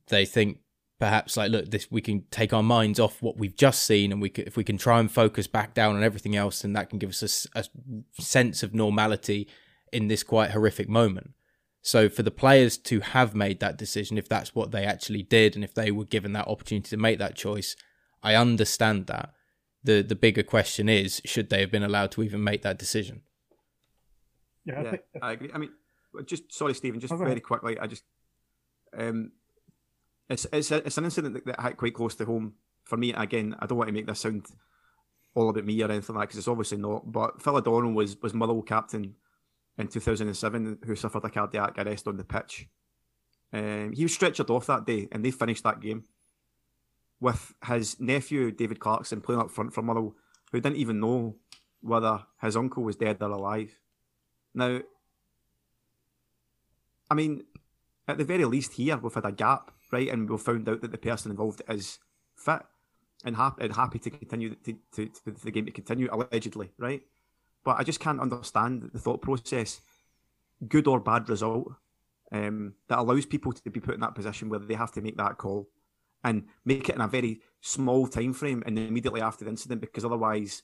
they 0.08 0.25
think 0.25 0.60
perhaps 1.00 1.38
like 1.38 1.50
look 1.50 1.72
this 1.72 1.90
we 1.90 2.02
can 2.02 2.24
take 2.30 2.54
our 2.54 2.62
minds 2.62 3.00
off 3.00 3.22
what 3.22 3.38
we've 3.38 3.56
just 3.56 3.84
seen 3.84 4.12
and 4.12 4.22
we 4.22 4.30
can, 4.30 4.46
if 4.46 4.58
we 4.58 4.66
can 4.66 4.78
try 4.78 5.00
and 5.00 5.10
focus 5.10 5.48
back 5.48 5.74
down 5.74 5.96
on 5.96 6.04
everything 6.04 6.36
else 6.36 6.64
and 6.64 6.76
that 6.76 6.90
can 6.90 7.00
give 7.00 7.10
us 7.10 7.48
a, 7.56 7.60
a 7.60 8.22
sense 8.22 8.62
of 8.62 8.76
normality 8.76 9.48
in 9.94 10.10
this 10.10 10.24
quite 10.24 10.52
horrific 10.52 10.90
moment. 10.90 11.32
So 11.82 12.10
for 12.10 12.24
the 12.24 12.32
players 12.32 12.78
to 12.78 13.00
have 13.00 13.34
made 13.34 13.62
that 13.62 13.78
decision 13.78 14.18
if 14.18 14.28
that's 14.28 14.54
what 14.54 14.72
they 14.72 14.84
actually 14.84 15.24
did 15.24 15.56
and 15.56 15.64
if 15.64 15.74
they 15.74 15.90
were 15.90 16.04
given 16.04 16.34
that 16.34 16.48
opportunity 16.48 16.90
to 16.90 16.98
make 16.98 17.18
that 17.20 17.36
choice 17.36 17.76
i 18.22 18.36
understand 18.36 19.08
that. 19.08 19.34
The 19.82 20.02
the 20.02 20.16
bigger 20.16 20.44
question 20.44 20.90
is 20.90 21.22
should 21.24 21.50
they 21.50 21.62
have 21.62 21.72
been 21.72 21.84
allowed 21.84 22.12
to 22.12 22.24
even 22.24 22.44
make 22.44 22.64
that 22.64 22.78
decision? 22.78 23.22
Yeah, 24.66 24.82
I, 24.82 24.84
think... 24.84 25.02
I 25.22 25.32
agree. 25.32 25.52
I 25.54 25.58
mean 25.58 25.72
just 26.26 26.52
sorry 26.52 26.74
stephen 26.74 27.00
just 27.00 27.14
oh, 27.14 27.18
very 27.18 27.40
quickly 27.40 27.78
i 27.80 27.86
just 27.86 28.04
um 28.98 29.32
it's 30.30 30.46
it's, 30.54 30.72
a, 30.72 30.78
it's 30.86 30.98
an 30.98 31.06
incident 31.06 31.34
that, 31.34 31.46
that 31.46 31.62
hit 31.62 31.78
quite 31.78 31.94
close 31.94 32.15
to 32.15 32.26
home 32.26 32.54
for 32.84 32.98
me. 32.98 33.13
Again, 33.13 33.56
I 33.60 33.65
don't 33.65 33.78
want 33.78 33.88
to 33.88 33.94
make 33.94 34.08
this 34.08 34.20
sound 34.20 34.46
all 35.36 35.50
about 35.50 35.65
me 35.65 35.82
or 35.82 35.92
anything 35.92 36.15
like 36.15 36.24
that 36.24 36.28
because 36.28 36.38
it's 36.38 36.48
obviously 36.48 36.78
not. 36.78 37.12
But 37.12 37.42
Phil 37.42 37.58
O'Donnell 37.58 37.94
was 37.94 38.15
was 38.22 38.34
Motherwell 38.34 38.63
captain 38.63 39.15
in 39.78 39.88
2007 39.88 40.80
who 40.86 40.96
suffered 40.96 41.24
a 41.24 41.30
cardiac 41.30 41.78
arrest 41.78 42.08
on 42.08 42.18
the 42.18 42.24
pitch. 42.24 42.68
Um, 43.52 43.94
he 43.94 44.04
was 44.04 44.15
stretchered 44.15 44.50
off 44.50 44.68
that 44.68 44.86
day, 44.86 45.08
and 45.12 45.26
they 45.26 45.32
finished 45.32 45.63
that 45.63 45.80
game 45.80 46.04
with 47.20 47.54
his 47.65 48.00
nephew 48.00 48.52
David 48.52 48.80
Clarkson 48.80 49.22
playing 49.22 49.42
up 49.42 49.52
front 49.52 49.74
for 49.74 49.82
Motherwell, 49.82 50.15
who 50.52 50.62
didn't 50.62 50.78
even 50.78 51.00
know 51.00 51.36
whether 51.82 52.24
his 52.42 52.56
uncle 52.56 52.84
was 52.84 52.96
dead 52.96 53.18
or 53.22 53.32
alive. 53.32 53.80
Now, 54.54 54.82
I 57.10 57.15
mean, 57.15 57.44
at 58.08 58.18
the 58.18 58.24
very 58.24 58.46
least 58.46 58.74
here 58.74 58.98
we've 58.98 59.13
had 59.13 59.26
a 59.26 59.32
gap 59.32 59.72
right? 59.91 60.10
And 60.10 60.30
we've 60.30 60.39
found 60.39 60.67
out 60.69 60.82
that 60.82 60.91
the 60.91 60.97
person 60.97 61.32
involved 61.32 61.62
is 61.69 61.99
fit 62.36 62.62
and 63.25 63.36
happy, 63.36 63.65
and 63.65 63.75
happy 63.75 63.99
to 63.99 64.10
continue 64.10 64.56
to, 64.56 64.78
to, 64.93 65.06
to 65.08 65.32
the 65.43 65.52
game 65.52 65.65
to 65.65 65.71
continue 65.71 66.10
allegedly, 66.12 66.71
right? 66.78 67.02
But 67.63 67.78
I 67.80 67.84
just 67.84 67.99
can't 67.99 68.21
understand 68.21 68.89
the 68.93 68.99
thought 68.99 69.21
process, 69.21 69.82
good 70.67 70.88
or 70.88 70.99
bad 70.99 71.28
result, 71.30 71.73
um, 72.32 72.73
that 72.88 72.99
allows 72.99 73.25
people 73.25 73.52
to 73.52 73.69
be 73.69 73.80
put 73.80 73.95
in 73.95 74.02
that 74.02 74.15
position 74.15 74.49
where 74.49 74.60
they 74.60 74.75
have 74.75 74.91
to 74.93 75.02
make 75.02 75.17
that 75.17 75.38
call 75.38 75.67
and 76.23 76.43
make 76.65 76.89
it 76.89 76.95
in 76.95 77.02
a 77.02 77.08
very 77.08 77.41
small 77.62 78.08
time 78.08 78.34
frame 78.34 78.63
and 78.65 78.78
immediately 78.78 79.21
after 79.21 79.43
the 79.43 79.52
incident 79.52 79.82
because 79.82 80.06
otherwise, 80.06 80.63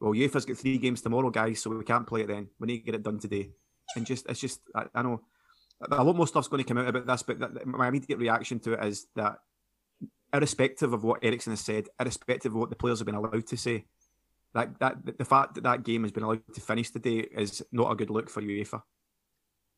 well, 0.00 0.12
UEFA's 0.12 0.44
got 0.44 0.56
three 0.56 0.78
games 0.78 1.00
tomorrow, 1.00 1.30
guys, 1.30 1.60
so 1.60 1.70
we 1.70 1.84
can't 1.84 2.06
play 2.06 2.22
it 2.22 2.28
then. 2.28 2.48
We 2.58 2.66
need 2.66 2.78
to 2.78 2.84
get 2.84 2.94
it 2.94 3.02
done 3.02 3.18
today. 3.18 3.50
And 3.96 4.06
just, 4.06 4.26
it's 4.28 4.40
just, 4.40 4.60
I, 4.74 4.86
I 4.94 5.02
know 5.02 5.22
a 5.90 6.04
lot 6.04 6.16
more 6.16 6.26
stuff's 6.26 6.48
going 6.48 6.62
to 6.62 6.68
come 6.68 6.78
out 6.78 6.88
about 6.88 7.06
this, 7.06 7.22
but 7.22 7.66
my 7.66 7.88
immediate 7.88 8.18
reaction 8.18 8.58
to 8.60 8.72
it 8.74 8.84
is 8.84 9.06
that, 9.16 9.38
irrespective 10.32 10.92
of 10.92 11.02
what 11.02 11.24
Eriksen 11.24 11.52
has 11.52 11.60
said, 11.60 11.88
irrespective 11.98 12.52
of 12.52 12.58
what 12.58 12.70
the 12.70 12.76
players 12.76 13.00
have 13.00 13.06
been 13.06 13.16
allowed 13.16 13.46
to 13.48 13.56
say, 13.56 13.84
that 14.54 14.78
that 14.78 15.18
the 15.18 15.24
fact 15.24 15.54
that 15.54 15.64
that 15.64 15.82
game 15.82 16.02
has 16.02 16.12
been 16.12 16.22
allowed 16.22 16.42
to 16.54 16.60
finish 16.60 16.90
today 16.90 17.26
is 17.36 17.62
not 17.72 17.90
a 17.90 17.96
good 17.96 18.10
look 18.10 18.30
for 18.30 18.40
UEFA. 18.40 18.82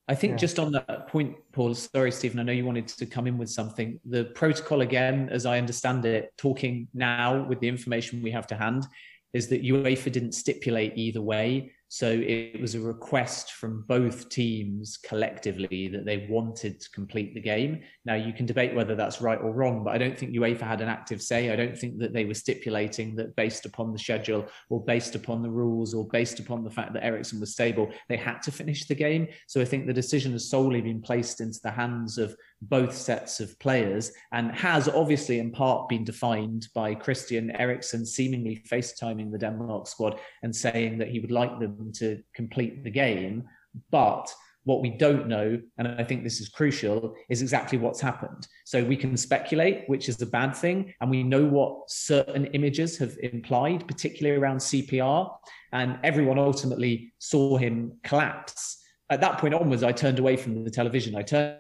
I 0.09 0.15
think 0.15 0.33
yeah. 0.33 0.37
just 0.37 0.59
on 0.59 0.73
that 0.73 1.09
point, 1.09 1.37
Paul, 1.53 1.75
sorry, 1.75 2.11
Stephen, 2.11 2.41
I 2.41 2.43
know 2.43 2.53
you 2.53 2.67
wanted 2.67 2.89
to 2.89 3.07
come 3.07 3.27
in 3.27 3.39
with 3.39 3.49
something. 3.49 4.01
The 4.05 4.25
protocol, 4.25 4.81
again, 4.81 5.29
as 5.31 5.47
I 5.47 5.59
understand 5.59 6.05
it, 6.05 6.33
talking 6.37 6.89
now 6.93 7.45
with 7.45 7.61
the 7.61 7.69
information 7.69 8.21
we 8.21 8.33
have 8.33 8.49
to 8.49 8.57
hand, 8.57 8.85
is 9.33 9.49
that 9.49 9.63
UEFA 9.63 10.11
didn't 10.11 10.33
stipulate 10.33 10.99
either 10.99 11.23
way. 11.23 11.73
So 11.95 12.09
it 12.09 12.59
was 12.59 12.75
a 12.75 12.81
request 12.81 13.53
from 13.53 13.85
both 13.87 14.31
teams 14.31 14.97
collectively 15.05 15.89
that 15.89 16.07
they 16.07 16.27
wanted 16.31 16.81
to 16.81 16.89
complete 16.89 17.35
the 17.35 17.41
game. 17.41 17.83
Now 18.07 18.15
you 18.15 18.33
can 18.33 18.47
debate 18.47 18.75
whether 18.75 18.95
that's 18.95 19.21
right 19.21 19.39
or 19.39 19.53
wrong, 19.53 19.85
but 19.85 19.93
I 19.95 19.99
don't 19.99 20.17
think 20.17 20.33
UEFA 20.33 20.63
had 20.63 20.81
an 20.81 20.89
active 20.89 21.21
say. 21.21 21.51
I 21.51 21.57
don't 21.57 21.77
think 21.77 21.99
that 21.99 22.15
they 22.15 22.25
were 22.25 22.33
stipulating 22.33 23.15
that 23.17 23.37
based 23.37 23.67
upon 23.67 23.93
the 23.93 23.99
schedule 23.99 24.47
or 24.71 24.83
based 24.83 25.15
upon 25.17 25.43
the 25.43 25.51
rules 25.51 25.93
or 25.93 26.09
based 26.09 26.39
upon 26.39 26.65
the 26.65 26.71
fact 26.71 26.95
that 26.95 27.05
Eriksen 27.05 27.41
was 27.41 27.53
stable, 27.53 27.91
they 28.09 28.17
had 28.17 28.41
to 28.45 28.51
finish 28.51 28.87
the 28.87 28.95
game. 28.95 29.29
So 29.47 29.61
I 29.61 29.67
think 29.67 29.87
the 29.87 29.93
decision 29.93 30.33
has 30.33 30.49
solely 30.49 30.81
been 30.81 31.03
placed 31.03 31.43
into 31.43 31.61
the 31.63 31.73
hands 31.73 32.17
of 32.17 32.35
both 32.63 32.97
sets 32.97 33.41
of 33.41 33.59
players 33.59 34.13
and 34.33 34.53
has 34.53 34.89
obviously 34.89 35.41
in 35.41 35.51
part 35.51 35.89
been 35.89 36.05
defined 36.05 36.69
by 36.75 36.95
Christian 36.95 37.51
Eriksen 37.57 38.07
seemingly 38.07 38.63
FaceTiming 38.69 39.33
the 39.33 39.39
Denmark 39.39 39.89
squad 39.89 40.19
and 40.43 40.55
saying 40.55 40.99
that 40.99 41.09
he 41.09 41.19
would 41.19 41.33
like 41.33 41.59
them 41.59 41.93
to 41.97 42.23
complete 42.35 42.85
the 42.85 42.91
game. 42.91 43.45
But 43.91 44.33
what 44.65 44.81
we 44.81 44.91
don't 44.91 45.27
know, 45.27 45.61
and 45.79 45.89
I 45.89 46.05
think 46.05 46.23
this 46.23 46.41
is 46.41 46.49
crucial, 46.49 47.17
is 47.29 47.43
exactly 47.43 47.79
what's 47.79 48.01
happened. 48.01 48.47
So 48.65 48.85
we 48.85 48.97
can 48.97 49.17
speculate, 49.17 49.83
which 49.89 50.09
is 50.09 50.23
a 50.23 50.27
bad 50.27 50.55
thing, 50.55 50.95
and 51.01 51.11
we 51.11 51.25
know 51.25 51.45
what 51.45 51.91
certain 51.91 52.47
images 52.47 52.97
have 52.99 53.17
implied, 53.25 53.89
particularly 53.89 54.39
around 54.39 54.59
CPR. 54.59 55.35
And 55.73 55.99
everyone 56.05 56.39
ultimately 56.39 57.13
saw 57.19 57.57
him 57.57 57.99
collapse. 58.05 58.79
At 59.11 59.21
that 59.21 59.39
point 59.39 59.55
onwards, 59.55 59.83
I 59.83 59.91
turned 59.91 60.21
away 60.21 60.37
from 60.37 60.63
the 60.63 60.71
television. 60.71 61.17
I 61.17 61.23
turned 61.23 61.57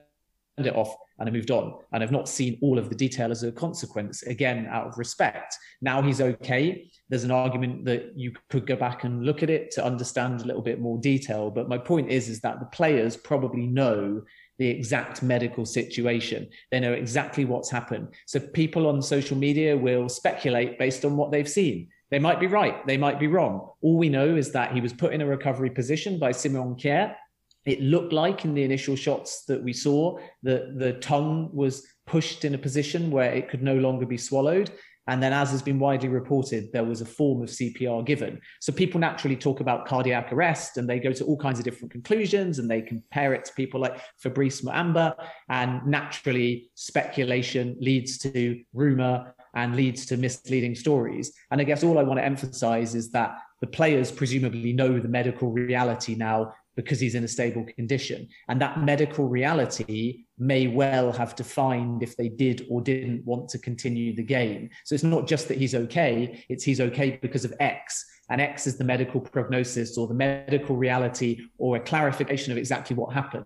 it 0.59 0.77
off 0.77 0.95
and 1.19 1.29
I 1.29 1.33
moved 1.33 1.51
on. 1.51 1.75
And 1.93 2.03
I've 2.03 2.11
not 2.11 2.29
seen 2.29 2.59
all 2.63 2.79
of 2.79 2.89
the 2.89 2.95
detail 2.95 3.31
as 3.31 3.43
a 3.43 3.53
consequence, 3.53 4.23
again, 4.25 4.67
out 4.69 4.89
of 4.89 4.99
respect. 4.99 5.57
Now 5.81 6.03
he's 6.03 6.21
okay. 6.21 6.91
There's 7.09 7.25
an 7.25 7.31
argument 7.31 7.85
that 7.85 8.13
you 8.17 8.33
could 8.51 8.67
go 8.67 8.77
back 8.77 9.05
and 9.05 9.25
look 9.25 9.43
at 9.43 9.51
it 9.51 9.71
to 9.73 9.85
understand 9.85 10.41
a 10.41 10.45
little 10.45 10.63
bit 10.63 10.81
more 10.81 10.99
detail. 10.99 11.51
But 11.51 11.69
my 11.69 11.79
point 11.79 12.11
is, 12.11 12.29
is 12.29 12.41
that 12.41 12.59
the 12.61 12.67
players 12.67 13.17
probably 13.17 13.67
know 13.67 14.23
the 14.59 14.69
exact 14.69 15.23
medical 15.23 15.65
situation. 15.65 16.49
They 16.71 16.81
know 16.81 16.93
exactly 16.93 17.45
what's 17.45 17.71
happened. 17.71 18.09
So 18.27 18.41
people 18.41 18.87
on 18.89 19.01
social 19.01 19.37
media 19.37 19.77
will 19.77 20.09
speculate 20.09 20.79
based 20.79 21.05
on 21.05 21.17
what 21.17 21.31
they've 21.31 21.49
seen. 21.49 21.89
They 22.11 22.19
might 22.19 22.41
be 22.41 22.47
right, 22.47 22.87
they 22.87 22.99
might 22.99 23.19
be 23.19 23.27
wrong. 23.27 23.71
All 23.81 23.97
we 23.97 24.11
know 24.11 24.37
is 24.37 24.53
that 24.53 24.73
he 24.73 24.83
was 24.83 24.93
put 24.93 25.15
in 25.15 25.23
a 25.23 25.27
recovery 25.27 25.71
position 25.71 26.19
by 26.19 26.33
Simon 26.33 26.75
Kjær 26.75 27.15
it 27.65 27.81
looked 27.81 28.13
like 28.13 28.45
in 28.45 28.55
the 28.55 28.63
initial 28.63 28.97
shots 28.97 29.45
that 29.45 29.63
we 29.63 29.73
saw 29.73 30.19
that 30.43 30.79
the 30.79 30.95
tongue 30.95 31.51
was 31.53 31.87
pushed 32.07 32.45
in 32.45 32.55
a 32.55 32.59
position 32.59 33.11
where 33.11 33.33
it 33.33 33.49
could 33.49 33.63
no 33.63 33.77
longer 33.77 34.07
be 34.07 34.19
swallowed. 34.19 34.71
And 35.09 35.21
then, 35.21 35.33
as 35.33 35.51
has 35.51 35.63
been 35.63 35.81
widely 35.81 36.09
reported, 36.09 36.73
there 36.73 36.85
was 36.85 37.01
a 37.01 37.05
form 37.05 37.43
of 37.43 37.49
CPR 37.49 38.07
given. 38.07 38.41
So 38.61 38.73
people 38.73 39.01
naturally 39.01 39.37
talk 39.37 39.59
about 39.59 39.87
cardiac 39.87 40.33
arrest 40.33 40.77
and 40.77 40.89
they 40.89 41.01
go 41.01 41.13
to 41.13 41.25
all 41.25 41.37
kinds 41.37 41.59
of 41.59 41.65
different 41.65 41.91
conclusions 41.91 42.61
and 42.61 42.71
they 42.71 42.83
compare 42.83 43.35
it 43.35 43.45
to 43.47 43.53
people 43.55 43.81
like 43.81 44.01
Fabrice 44.19 44.61
Muamba. 44.61 45.17
And 45.49 45.85
naturally, 45.87 46.71
speculation 46.75 47.77
leads 47.81 48.17
to 48.19 48.63
rumor 48.73 49.35
and 49.55 49.75
leads 49.75 50.07
to 50.07 50.17
misleading 50.17 50.77
stories. 50.77 51.33
And 51.51 51.61
I 51.61 51.65
guess 51.65 51.83
all 51.83 51.99
I 51.99 52.05
want 52.05 52.21
to 52.21 52.25
emphasize 52.25 52.95
is 52.95 53.11
that 53.11 53.39
the 53.61 53.67
players 53.67 54.11
presumably 54.11 54.73
know 54.73 54.99
the 54.99 55.09
medical 55.09 55.51
reality 55.51 56.15
now 56.15 56.53
because 56.77 57.01
he's 57.01 57.15
in 57.15 57.25
a 57.25 57.29
stable 57.29 57.65
condition. 57.77 58.29
And 58.49 58.61
that 58.61 58.81
medical 58.81 59.29
reality 59.29 60.25
may 60.39 60.67
well 60.67 61.13
have 61.13 61.37
defined 61.37 62.03
if 62.03 62.17
they 62.17 62.29
did 62.29 62.67
or 62.71 62.81
didn't 62.81 63.25
want 63.25 63.49
to 63.51 63.59
continue 63.59 64.15
the 64.15 64.23
game. 64.23 64.71
So 64.85 64.95
it's 64.95 65.05
not 65.05 65.27
just 65.27 65.49
that 65.49 65.59
he's 65.59 65.75
okay, 65.75 66.45
it's 66.49 66.65
he's 66.65 66.81
okay 66.81 67.19
because 67.21 67.45
of 67.45 67.55
X. 67.61 68.05
And 68.31 68.41
X 68.41 68.67
is 68.67 68.79
the 68.79 68.85
medical 68.85 69.21
prognosis 69.21 69.99
or 69.99 70.07
the 70.07 70.15
medical 70.15 70.77
reality 70.77 71.41
or 71.59 71.77
a 71.77 71.81
clarification 71.81 72.53
of 72.53 72.59
exactly 72.59 72.97
what 72.97 73.13
happened. 73.13 73.45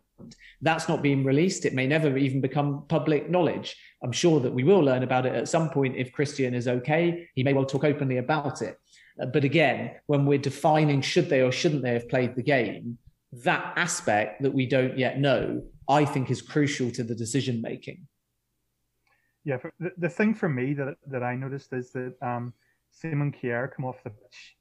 That's 0.62 0.88
not 0.88 1.02
being 1.02 1.24
released. 1.24 1.64
It 1.64 1.74
may 1.74 1.86
never 1.86 2.16
even 2.16 2.40
become 2.40 2.84
public 2.88 3.28
knowledge. 3.28 3.76
I'm 4.02 4.12
sure 4.12 4.40
that 4.40 4.54
we 4.54 4.64
will 4.64 4.80
learn 4.80 5.02
about 5.02 5.26
it 5.26 5.34
at 5.34 5.48
some 5.48 5.70
point 5.70 5.96
if 5.96 6.12
Christian 6.12 6.54
is 6.54 6.68
okay. 6.68 7.28
He 7.34 7.42
may 7.42 7.52
well 7.52 7.66
talk 7.66 7.84
openly 7.84 8.18
about 8.18 8.62
it. 8.62 8.78
But 9.32 9.44
again, 9.44 9.92
when 10.06 10.26
we're 10.26 10.38
defining 10.38 11.00
should 11.00 11.28
they 11.28 11.42
or 11.42 11.52
shouldn't 11.52 11.82
they 11.82 11.94
have 11.94 12.08
played 12.08 12.36
the 12.36 12.42
game, 12.42 12.98
that 13.44 13.74
aspect 13.76 14.42
that 14.42 14.52
we 14.52 14.66
don't 14.66 14.98
yet 14.98 15.18
know, 15.18 15.62
I 15.88 16.04
think 16.04 16.30
is 16.30 16.42
crucial 16.42 16.90
to 16.92 17.04
the 17.04 17.14
decision 17.14 17.60
making. 17.60 18.06
Yeah, 19.44 19.58
the, 19.78 19.92
the 19.96 20.08
thing 20.08 20.34
for 20.34 20.48
me 20.48 20.74
that, 20.74 20.96
that 21.06 21.22
I 21.22 21.36
noticed 21.36 21.72
is 21.72 21.92
that 21.92 22.14
um, 22.20 22.52
Simon 22.90 23.32
Kjær 23.32 23.72
come 23.74 23.84
off 23.84 24.02
the 24.02 24.10
pitch 24.10 24.56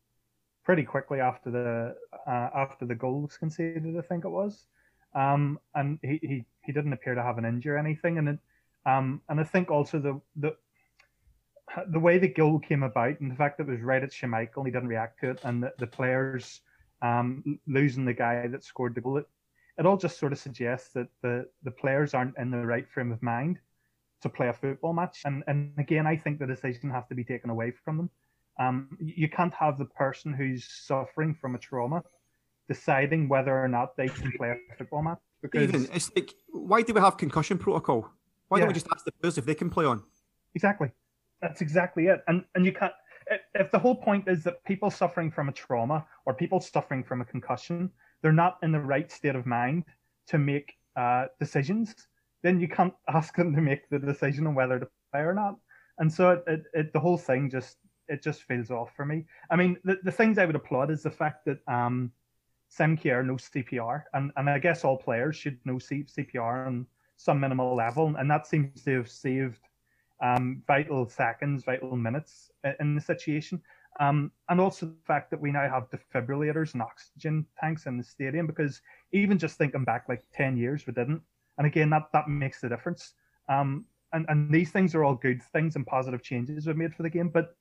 pretty 0.64 0.84
quickly 0.84 1.20
after 1.20 1.52
the 1.52 1.96
uh, 2.28 2.50
after 2.56 2.86
the 2.86 2.96
goal 2.96 3.22
was 3.22 3.38
conceded, 3.38 3.98
I 3.98 4.02
think 4.02 4.26
it 4.26 4.30
was, 4.30 4.66
um, 5.14 5.60
and 5.74 6.00
he, 6.02 6.20
he, 6.22 6.46
he 6.64 6.72
didn't 6.72 6.94
appear 6.94 7.16
to 7.16 7.24
have 7.24 7.38
an 7.38 7.46
injury 7.46 7.76
or 7.76 7.78
anything, 7.78 8.18
and 8.18 8.30
it, 8.30 8.40
um, 8.86 9.22
and 9.30 9.40
I 9.40 9.44
think 9.44 9.72
also 9.72 10.00
the 10.00 10.20
the 10.36 10.56
the 11.88 12.00
way 12.00 12.18
the 12.18 12.28
goal 12.28 12.60
came 12.60 12.84
about 12.84 13.20
and 13.20 13.32
the 13.32 13.36
fact 13.36 13.58
that 13.58 13.68
it 13.68 13.72
was 13.72 13.82
right 13.82 14.04
at 14.04 14.12
Schmeichel, 14.12 14.66
he 14.66 14.72
didn't 14.72 14.88
react 14.88 15.20
to 15.22 15.32
it, 15.32 15.40
and 15.44 15.64
the, 15.64 15.74
the 15.80 15.88
players 15.88 16.62
um, 17.02 17.60
losing 17.68 18.06
the 18.06 18.14
guy 18.14 18.48
that 18.48 18.64
scored 18.64 18.96
the 18.96 19.02
goal. 19.02 19.18
It, 19.18 19.28
it 19.78 19.86
all 19.86 19.98
just 19.98 20.20
sort 20.20 20.32
of 20.32 20.40
suggests 20.40 20.90
that 20.94 21.08
the, 21.22 21.48
the 21.64 21.72
players 21.72 22.14
aren't 22.14 22.38
in 22.38 22.50
the 22.52 22.66
right 22.66 22.88
frame 22.90 23.12
of 23.12 23.22
mind 23.22 23.60
to 24.22 24.30
play 24.30 24.48
a 24.48 24.54
football 24.54 24.94
match. 24.94 25.22
And, 25.26 25.44
and 25.48 25.74
again, 25.78 26.08
I 26.08 26.16
think 26.16 26.40
the 26.40 26.48
decision 26.48 26.90
has 26.92 27.06
to 27.08 27.16
be 27.16 27.24
taken 27.24 27.50
away 27.50 27.72
from 27.84 27.98
them. 27.98 28.10
Um, 28.58 28.98
you 29.00 29.28
can't 29.28 29.54
have 29.54 29.78
the 29.78 29.86
person 29.86 30.34
who's 30.34 30.66
suffering 30.66 31.36
from 31.36 31.56
a 31.56 31.58
trauma 31.58 32.04
deciding 32.70 33.28
whether 33.28 33.56
or 33.56 33.68
not 33.68 33.96
they 33.98 34.08
can 34.08 34.32
play 34.38 34.52
a 34.52 34.76
football 34.78 35.04
match. 35.04 35.20
Because 35.42 35.64
Even, 35.64 35.88
it's 35.94 36.10
like, 36.16 36.34
why 36.52 36.82
do 36.82 36.94
we 36.94 37.02
have 37.02 37.18
concussion 37.18 37.58
protocol? 37.58 38.10
Why 38.48 38.58
yeah. 38.58 38.62
don't 38.62 38.70
we 38.70 38.74
just 38.74 38.88
ask 38.94 39.06
the 39.06 39.12
players 39.12 39.38
if 39.38 39.46
they 39.46 39.56
can 39.56 39.70
play 39.70 39.86
on? 39.86 40.04
Exactly. 40.56 40.92
That's 41.42 41.62
exactly 41.62 42.08
it. 42.08 42.24
And 42.28 42.46
and 42.56 42.66
you 42.66 42.72
can't 42.72 42.94
if 43.54 43.72
the 43.72 43.80
whole 43.80 43.96
point 43.96 44.28
is 44.28 44.44
that 44.44 44.64
people 44.66 44.92
suffering 44.92 45.32
from 45.32 45.50
a 45.50 45.52
trauma 45.52 46.06
or 46.26 46.34
people 46.34 46.60
suffering 46.60 47.04
from 47.04 47.22
a 47.22 47.26
concussion, 47.26 47.90
they're 48.22 48.32
not 48.32 48.58
in 48.64 48.72
the 48.72 48.80
right 48.80 49.12
state 49.12 49.36
of 49.36 49.46
mind 49.46 49.86
to 50.28 50.38
make 50.38 50.74
uh, 50.96 51.26
decisions, 51.40 51.96
then 52.44 52.60
you 52.60 52.68
can't 52.68 52.94
ask 53.10 53.36
them 53.36 53.56
to 53.56 53.62
make 53.62 53.90
the 53.90 54.00
decision 54.00 54.48
on 54.48 54.56
whether 54.56 54.80
to 54.80 54.88
play 55.12 55.22
or 55.22 55.34
not. 55.34 55.56
And 55.98 56.12
so 56.12 56.32
it, 56.32 56.44
it, 56.48 56.64
it 56.74 56.94
the 56.94 57.00
whole 57.00 57.18
thing 57.18 57.50
just 57.50 57.78
it 58.08 58.22
just 58.22 58.44
feels 58.44 58.70
off 58.70 58.92
for 58.96 59.06
me. 59.06 59.26
I 59.50 59.56
mean, 59.56 59.78
the, 59.84 59.98
the 60.04 60.12
things 60.12 60.38
I 60.38 60.46
would 60.46 60.56
applaud 60.56 60.92
is 60.92 61.02
the 61.02 61.10
fact 61.10 61.46
that 61.46 61.60
um, 61.68 62.12
Simon 62.70 62.98
Kjær 62.98 63.26
knows 63.26 63.50
CPR, 63.50 64.04
and, 64.14 64.32
and 64.36 64.50
I 64.50 64.60
guess 64.60 64.84
all 64.84 64.98
players 64.98 65.36
should 65.36 65.58
know 65.66 65.80
C- 65.80 66.04
CPR 66.04 66.68
on 66.68 66.86
some 67.18 67.40
minimal 67.40 67.76
level, 67.76 68.16
and 68.18 68.30
that 68.30 68.46
seems 68.46 68.84
to 68.84 68.98
have 68.98 69.10
saved 69.10 69.60
um, 70.26 70.64
vital 70.66 71.08
seconds, 71.08 71.64
vital 71.64 71.96
minutes 71.96 72.52
in 72.80 72.96
the 72.96 73.02
situation. 73.02 73.62
Um, 74.00 74.32
and 74.50 74.60
also 74.60 74.88
the 74.88 74.96
fact 75.06 75.30
that 75.32 75.40
we 75.40 75.52
now 75.52 75.70
have 75.70 75.90
defibrillators 75.90 76.74
and 76.74 76.82
oxygen 76.82 77.46
tanks 77.60 77.86
in 77.86 77.98
the 77.98 78.04
stadium, 78.04 78.48
because 78.48 78.82
even 79.12 79.38
just 79.38 79.58
thinking 79.58 79.86
back 79.86 80.06
like 80.10 80.24
10 80.34 80.58
years, 80.58 80.86
we 80.86 80.94
didn't. 80.94 81.22
And 81.58 81.68
again, 81.68 81.90
that, 81.92 82.10
that 82.12 82.28
makes 82.28 82.60
the 82.60 82.70
difference. 82.70 83.14
Um, 83.48 83.86
and, 84.12 84.26
and 84.28 84.52
these 84.54 84.72
things 84.72 84.96
are 84.96 85.04
all 85.04 85.16
good 85.16 85.42
things 85.54 85.76
and 85.76 85.86
positive 85.86 86.24
changes 86.24 86.68
we've 86.68 86.76
made 86.76 86.94
for 86.94 87.04
the 87.04 87.10
game, 87.10 87.30
but 87.30 87.56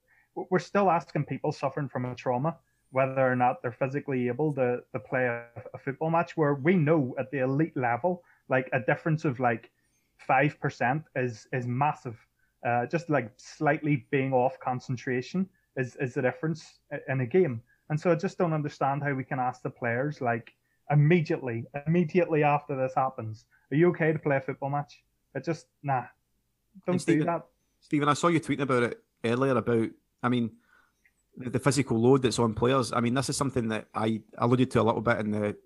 we're 0.51 0.59
still 0.59 0.91
asking 0.91 1.27
people 1.27 1.53
suffering 1.53 1.89
from 1.89 2.05
a 2.07 2.15
trauma 2.15 2.57
whether 2.91 3.27
or 3.27 3.35
not 3.35 3.61
they're 3.61 3.73
physically 3.73 4.29
able 4.29 4.55
to, 4.55 4.79
to 4.93 5.01
play 5.01 5.25
a, 5.25 5.45
a 5.75 5.79
football 5.79 6.11
match 6.11 6.37
where 6.37 6.55
we 6.55 6.77
know 6.77 7.15
at 7.19 7.29
the 7.33 7.41
elite 7.41 7.77
level, 7.77 8.23
like 8.49 8.69
a 8.73 8.79
difference 8.81 9.25
of 9.25 9.41
like 9.41 9.71
5% 10.29 11.03
is, 11.17 11.49
is 11.53 11.67
massive 11.67 12.17
uh, 12.65 12.87
just 12.87 13.11
like 13.11 13.31
slightly 13.37 14.07
being 14.11 14.33
off 14.33 14.59
concentration 14.61 15.49
is, 15.77 15.97
is 15.97 16.15
the 16.15 16.23
difference 16.23 16.81
in 17.09 17.21
a 17.21 17.27
game. 17.27 17.61
And 17.91 18.01
so 18.01 18.11
I 18.11 18.15
just 18.15 18.39
don't 18.39 18.53
understand 18.53 19.03
how 19.03 19.13
we 19.13 19.25
can 19.25 19.39
ask 19.39 19.63
the 19.63 19.71
players 19.71 20.21
like 20.21 20.53
immediately, 20.91 21.65
immediately 21.87 22.43
after 22.43 22.77
this 22.77 22.95
happens, 22.95 23.45
are 23.71 23.77
you 23.77 23.89
okay 23.91 24.13
to 24.13 24.19
play 24.19 24.37
a 24.37 24.41
football 24.41 24.71
match? 24.71 25.03
It 25.35 25.45
just 25.45 25.67
nah, 25.83 26.05
don't 26.87 26.99
Stephen, 26.99 27.21
do 27.21 27.27
that. 27.27 27.47
Stephen, 27.81 28.09
I 28.09 28.15
saw 28.15 28.29
you 28.29 28.41
tweeting 28.41 28.63
about 28.63 28.85
it 28.85 29.03
earlier 29.25 29.57
about, 29.57 29.91
I 30.23 30.29
mean, 30.29 30.51
the, 31.37 31.51
the, 31.51 31.59
physical 31.59 31.99
load 31.99 32.23
that's 32.23 32.39
on 32.39 32.55
players. 32.55 32.93
I 32.93 33.01
mean, 33.01 33.15
this 33.15 33.29
is 33.29 33.37
something 33.37 33.69
that 33.69 33.89
I 33.95 34.23
alluded 34.39 34.71
to 34.73 34.81
a 34.81 34.85
little 34.85 35.01
bit 35.01 35.19
in 35.19 35.33
the 35.33 35.57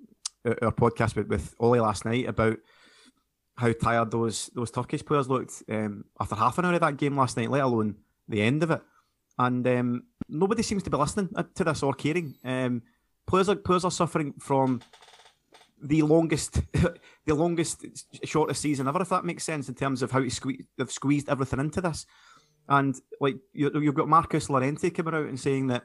our 0.62 0.72
podcast 0.72 1.16
with, 1.16 1.28
with 1.28 1.54
Ollie 1.60 1.80
last 1.80 2.04
night 2.04 2.26
about 2.26 2.56
how 3.58 3.72
tired 3.72 4.10
those 4.10 4.50
those 4.54 4.70
Turkish 4.70 5.04
players 5.04 5.28
looked 5.28 5.62
um, 5.68 6.04
after 6.20 6.36
half 6.36 6.58
an 6.58 6.64
hour 6.64 6.74
of 6.74 6.80
that 6.80 6.96
game 6.96 7.16
last 7.16 7.36
night, 7.36 7.50
let 7.50 7.62
alone 7.62 7.96
the 8.28 8.40
end 8.40 8.62
of 8.62 8.70
it. 8.70 8.80
And 9.36 9.66
um, 9.66 10.04
nobody 10.28 10.62
seems 10.62 10.84
to 10.84 10.90
be 10.90 10.96
listening 10.96 11.28
uh, 11.34 11.42
to 11.56 11.64
this 11.64 11.82
or 11.82 11.92
caring. 11.92 12.36
Um, 12.44 12.82
players 13.26 13.48
are 13.48 13.56
players 13.56 13.84
are 13.84 13.90
suffering 13.90 14.34
from 14.38 14.80
the 15.82 16.02
longest, 16.02 16.60
the 16.72 17.34
longest, 17.34 17.84
shortest 18.24 18.62
season 18.62 18.86
ever, 18.86 19.02
if 19.02 19.08
that 19.08 19.24
makes 19.24 19.44
sense 19.44 19.68
in 19.68 19.74
terms 19.74 20.02
of 20.02 20.12
how 20.12 20.20
sque- 20.20 20.66
they've 20.76 20.90
squeezed 20.90 21.28
everything 21.28 21.60
into 21.60 21.80
this. 21.80 22.06
And 22.68 22.94
like 23.20 23.36
you, 23.52 23.70
have 23.72 23.94
got 23.94 24.08
Marcos 24.08 24.50
Llorente 24.50 24.90
coming 24.90 25.14
out 25.14 25.26
and 25.26 25.40
saying 25.40 25.68
that 25.68 25.84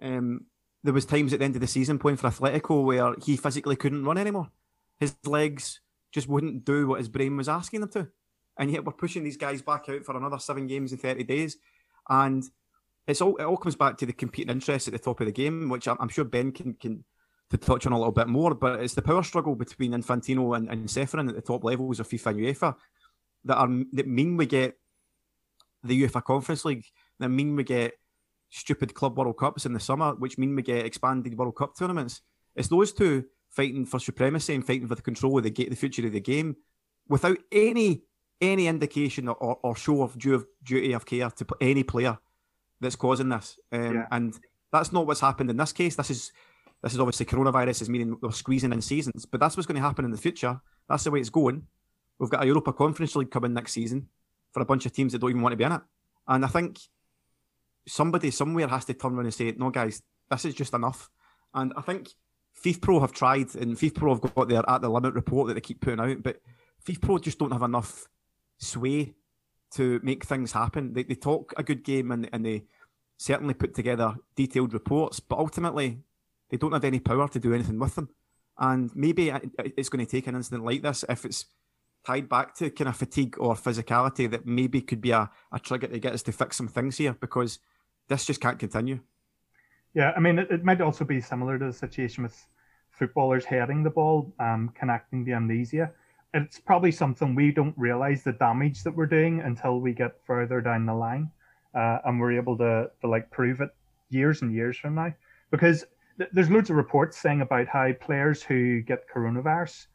um, 0.00 0.46
there 0.82 0.94
was 0.94 1.04
times 1.04 1.32
at 1.32 1.38
the 1.38 1.44
end 1.44 1.54
of 1.54 1.60
the 1.60 1.66
season 1.66 1.98
playing 1.98 2.16
for 2.16 2.30
Atletico 2.30 2.84
where 2.84 3.14
he 3.22 3.36
physically 3.36 3.76
couldn't 3.76 4.04
run 4.04 4.18
anymore. 4.18 4.50
His 4.98 5.14
legs 5.24 5.80
just 6.12 6.28
wouldn't 6.28 6.64
do 6.64 6.86
what 6.86 6.98
his 6.98 7.08
brain 7.08 7.36
was 7.36 7.48
asking 7.48 7.80
them 7.80 7.90
to. 7.90 8.08
And 8.58 8.70
yet 8.70 8.84
we're 8.84 8.92
pushing 8.92 9.24
these 9.24 9.36
guys 9.36 9.62
back 9.62 9.88
out 9.88 10.04
for 10.04 10.16
another 10.16 10.38
seven 10.38 10.66
games 10.66 10.92
in 10.92 10.98
30 10.98 11.24
days. 11.24 11.56
And 12.08 12.44
it's 13.06 13.20
all 13.20 13.36
it 13.36 13.44
all 13.44 13.56
comes 13.56 13.76
back 13.76 13.96
to 13.98 14.06
the 14.06 14.12
competing 14.12 14.50
interests 14.50 14.88
at 14.88 14.92
the 14.92 14.98
top 14.98 15.20
of 15.20 15.26
the 15.26 15.32
game, 15.32 15.68
which 15.68 15.88
I'm, 15.88 16.08
sure 16.08 16.24
Ben 16.24 16.52
can 16.52 16.74
can 16.74 17.04
to 17.50 17.56
touch 17.56 17.86
on 17.86 17.92
a 17.92 17.98
little 17.98 18.12
bit 18.12 18.28
more. 18.28 18.54
But 18.54 18.80
it's 18.80 18.94
the 18.94 19.02
power 19.02 19.22
struggle 19.22 19.54
between 19.54 19.92
Infantino 19.92 20.56
and, 20.56 20.68
and 20.68 20.86
Ceferin 20.86 21.28
at 21.28 21.34
the 21.34 21.40
top 21.40 21.64
levels 21.64 21.98
of 21.98 22.08
FIFA 22.08 22.26
and 22.26 22.40
UEFA 22.40 22.76
that 23.44 23.56
are 23.56 23.68
that 23.92 24.06
mean 24.06 24.36
we 24.36 24.46
get 24.46 24.78
the 25.82 26.02
UEFA 26.02 26.22
Conference 26.22 26.64
League, 26.64 26.84
that 27.18 27.28
mean 27.28 27.56
we 27.56 27.64
get 27.64 27.94
stupid 28.50 28.94
club 28.94 29.18
World 29.18 29.38
Cups 29.38 29.66
in 29.66 29.72
the 29.72 29.80
summer, 29.80 30.14
which 30.14 30.38
mean 30.38 30.54
we 30.54 30.62
get 30.62 30.86
expanded 30.86 31.36
World 31.36 31.56
Cup 31.56 31.76
tournaments. 31.76 32.20
It's 32.54 32.68
those 32.68 32.92
two 32.92 33.24
fighting 33.52 33.86
for 33.86 34.00
supremacy 34.00 34.54
and 34.54 34.66
fighting 34.66 34.88
for 34.88 34.94
the 34.94 35.02
control 35.02 35.38
of 35.38 35.44
the, 35.44 35.50
the 35.50 35.76
future 35.76 36.06
of 36.06 36.12
the 36.12 36.20
game 36.20 36.56
without 37.08 37.38
any 37.52 38.02
any 38.40 38.66
indication 38.66 39.28
or, 39.28 39.58
or 39.62 39.76
show 39.76 40.02
of 40.02 40.18
due 40.18 40.44
duty 40.64 40.92
of 40.92 41.06
care 41.06 41.30
to 41.30 41.46
any 41.60 41.84
player 41.84 42.18
that's 42.80 42.96
causing 42.96 43.28
this. 43.28 43.56
Um, 43.70 43.94
yeah. 43.94 44.06
And 44.10 44.36
that's 44.72 44.92
not 44.92 45.06
what's 45.06 45.20
happened 45.20 45.50
in 45.50 45.56
this 45.56 45.72
case. 45.72 45.94
This 45.94 46.10
is 46.10 46.32
this 46.82 46.92
is 46.92 46.98
obviously 46.98 47.26
coronavirus 47.26 47.82
is 47.82 47.88
meaning 47.88 48.16
we're 48.20 48.32
squeezing 48.32 48.72
in 48.72 48.82
seasons, 48.82 49.24
but 49.24 49.38
that's 49.38 49.56
what's 49.56 49.68
going 49.68 49.80
to 49.80 49.86
happen 49.86 50.04
in 50.04 50.10
the 50.10 50.18
future. 50.18 50.60
That's 50.88 51.04
the 51.04 51.12
way 51.12 51.20
it's 51.20 51.30
going. 51.30 51.66
We've 52.18 52.30
got 52.30 52.42
a 52.42 52.46
Europa 52.46 52.72
Conference 52.72 53.14
League 53.14 53.30
coming 53.30 53.52
next 53.52 53.72
season 53.72 54.08
for 54.52 54.60
a 54.60 54.64
bunch 54.64 54.86
of 54.86 54.92
teams 54.92 55.12
that 55.12 55.20
don't 55.20 55.30
even 55.30 55.42
want 55.42 55.52
to 55.52 55.56
be 55.56 55.64
in 55.64 55.72
it. 55.72 55.80
And 56.26 56.44
I 56.44 56.48
think 56.48 56.80
somebody 57.86 58.30
somewhere 58.30 58.66
has 58.68 58.84
to 58.86 58.94
turn 58.94 59.14
around 59.14 59.26
and 59.26 59.34
say, 59.34 59.52
no, 59.56 59.70
guys, 59.70 60.02
this 60.30 60.44
is 60.44 60.54
just 60.54 60.74
enough. 60.74 61.08
And 61.54 61.72
I 61.76 61.82
think 61.82 62.08
FIFPro 62.62 63.00
have 63.00 63.12
tried, 63.12 63.54
and 63.56 63.76
FIFPro 63.76 64.10
have 64.10 64.34
got 64.34 64.48
their 64.48 64.68
at 64.68 64.82
the 64.82 64.88
limit 64.88 65.14
report 65.14 65.48
that 65.48 65.54
they 65.54 65.60
keep 65.60 65.80
putting 65.80 66.00
out, 66.00 66.22
but 66.22 66.40
FIFPro 66.86 67.20
just 67.20 67.38
don't 67.38 67.52
have 67.52 67.62
enough 67.62 68.06
sway 68.58 69.14
to 69.72 70.00
make 70.02 70.24
things 70.24 70.52
happen. 70.52 70.92
They, 70.92 71.02
they 71.02 71.14
talk 71.14 71.54
a 71.56 71.62
good 71.62 71.82
game 71.82 72.10
and, 72.12 72.28
and 72.32 72.44
they 72.44 72.64
certainly 73.18 73.54
put 73.54 73.74
together 73.74 74.14
detailed 74.36 74.74
reports, 74.74 75.20
but 75.20 75.38
ultimately 75.38 76.00
they 76.50 76.56
don't 76.56 76.72
have 76.72 76.84
any 76.84 77.00
power 77.00 77.28
to 77.28 77.40
do 77.40 77.54
anything 77.54 77.78
with 77.78 77.94
them. 77.94 78.10
And 78.58 78.90
maybe 78.94 79.32
it's 79.76 79.88
going 79.88 80.04
to 80.04 80.10
take 80.10 80.26
an 80.26 80.36
incident 80.36 80.64
like 80.64 80.82
this 80.82 81.04
if 81.08 81.24
it's 81.24 81.46
tied 82.06 82.28
back 82.28 82.54
to 82.56 82.70
kind 82.70 82.88
of 82.88 82.96
fatigue 82.96 83.36
or 83.38 83.54
physicality 83.54 84.30
that 84.30 84.46
maybe 84.46 84.82
could 84.82 85.00
be 85.00 85.12
a, 85.12 85.30
a 85.52 85.58
trigger 85.58 85.86
to 85.86 85.98
get 85.98 86.12
us 86.12 86.22
to 86.24 86.32
fix 86.32 86.56
some 86.56 86.68
things 86.68 86.98
here 86.98 87.14
because 87.14 87.58
this 88.08 88.26
just 88.26 88.40
can't 88.40 88.58
continue. 88.58 89.00
Yeah, 89.94 90.12
I 90.16 90.20
mean, 90.20 90.38
it, 90.38 90.50
it 90.50 90.64
might 90.64 90.80
also 90.80 91.04
be 91.04 91.20
similar 91.20 91.58
to 91.58 91.66
the 91.66 91.72
situation 91.72 92.22
with 92.22 92.46
footballers 92.90 93.44
heading 93.44 93.82
the 93.82 93.90
ball, 93.90 94.32
um, 94.38 94.70
connecting 94.74 95.24
the 95.24 95.32
amnesia. 95.32 95.92
It's 96.34 96.58
probably 96.58 96.92
something 96.92 97.34
we 97.34 97.52
don't 97.52 97.76
realize 97.76 98.22
the 98.22 98.32
damage 98.32 98.82
that 98.84 98.96
we're 98.96 99.06
doing 99.06 99.40
until 99.40 99.80
we 99.80 99.92
get 99.92 100.24
further 100.24 100.60
down 100.62 100.86
the 100.86 100.94
line, 100.94 101.30
uh, 101.74 101.98
and 102.04 102.18
we're 102.18 102.32
able 102.38 102.56
to 102.58 102.90
to 103.02 103.06
like 103.06 103.30
prove 103.30 103.60
it 103.60 103.70
years 104.08 104.40
and 104.40 104.54
years 104.54 104.78
from 104.78 104.94
now. 104.94 105.12
Because 105.50 105.84
th- 106.16 106.30
there's 106.32 106.50
loads 106.50 106.70
of 106.70 106.76
reports 106.76 107.18
saying 107.18 107.42
about 107.42 107.66
how 107.66 107.92
players 107.92 108.42
who 108.42 108.80
get 108.80 109.08
coronavirus 109.14 109.86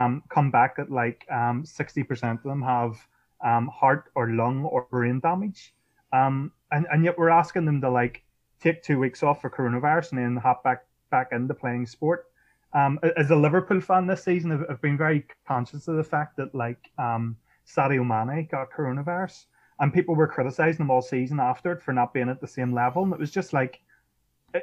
um, 0.00 0.22
come 0.28 0.50
back 0.50 0.74
at 0.78 0.90
like 0.90 1.24
um, 1.30 1.64
60% 1.64 2.36
of 2.36 2.42
them 2.42 2.62
have 2.62 2.96
um, 3.44 3.68
heart 3.68 4.10
or 4.14 4.30
lung 4.30 4.64
or 4.64 4.86
brain 4.90 5.20
damage. 5.20 5.74
Um, 6.12 6.52
and, 6.70 6.86
and 6.92 7.04
yet 7.04 7.18
we're 7.18 7.30
asking 7.30 7.64
them 7.64 7.80
to 7.80 7.90
like 7.90 8.22
take 8.60 8.82
two 8.82 8.98
weeks 8.98 9.22
off 9.22 9.40
for 9.40 9.50
coronavirus 9.50 10.12
and 10.12 10.20
then 10.20 10.36
hop 10.36 10.64
back 10.64 10.84
back 11.10 11.28
into 11.32 11.54
playing 11.54 11.86
sport. 11.86 12.26
Um, 12.72 12.98
as 13.16 13.30
a 13.30 13.36
Liverpool 13.36 13.80
fan 13.80 14.06
this 14.06 14.24
season, 14.24 14.52
I've, 14.52 14.64
I've, 14.68 14.82
been 14.82 14.98
very 14.98 15.24
conscious 15.46 15.88
of 15.88 15.96
the 15.96 16.04
fact 16.04 16.36
that 16.36 16.54
like 16.54 16.90
um, 16.98 17.36
Sadio 17.66 18.04
Mane 18.04 18.48
got 18.50 18.70
coronavirus, 18.70 19.46
and 19.80 19.94
people 19.94 20.14
were 20.14 20.26
criticizing 20.26 20.82
him 20.82 20.90
all 20.90 21.02
season 21.02 21.40
after 21.40 21.72
it 21.72 21.82
for 21.82 21.92
not 21.92 22.12
being 22.12 22.28
at 22.28 22.40
the 22.40 22.46
same 22.46 22.72
level. 22.72 23.04
And 23.04 23.12
it 23.12 23.18
was 23.18 23.30
just 23.30 23.52
like, 23.52 23.80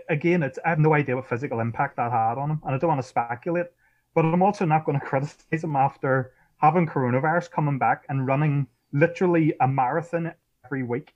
again, 0.10 0.44
it's 0.44 0.60
I 0.66 0.70
have 0.70 0.80
no 0.80 0.94
idea 0.94 1.16
what 1.16 1.28
physical 1.28 1.60
impact 1.60 1.98
that 1.98 2.12
had 2.12 2.38
on 2.38 2.52
him, 2.52 2.62
and 2.66 2.76
I 2.76 2.78
don't 2.78 2.90
want 2.90 3.02
to 3.02 3.08
speculate. 3.08 3.68
But 4.14 4.26
I'm 4.26 4.44
also 4.44 4.66
not 4.66 4.86
going 4.86 5.00
to 5.00 5.06
criticize 5.06 5.64
him 5.64 5.76
after 5.76 6.34
having 6.58 6.88
coronavirus 6.88 7.52
coming 7.52 7.78
back 7.78 8.06
and 8.10 8.28
running 8.28 8.68
literally 8.92 9.54
a 9.60 9.68
marathon 9.68 10.34
every 10.66 10.84
week 10.84 11.14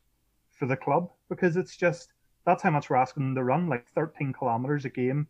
for 0.50 0.66
the 0.66 0.76
club 0.76 1.12
because 1.30 1.56
it's 1.56 1.78
just 1.78 2.14
that's 2.48 2.64
how 2.64 2.70
much 2.72 2.90
we're 2.90 2.96
asking 2.96 3.24
them 3.24 3.36
to 3.36 3.44
run 3.44 3.68
like 3.68 3.86
13 3.90 4.32
kilometers 4.32 4.86
a 4.86 4.90
game 4.90 5.28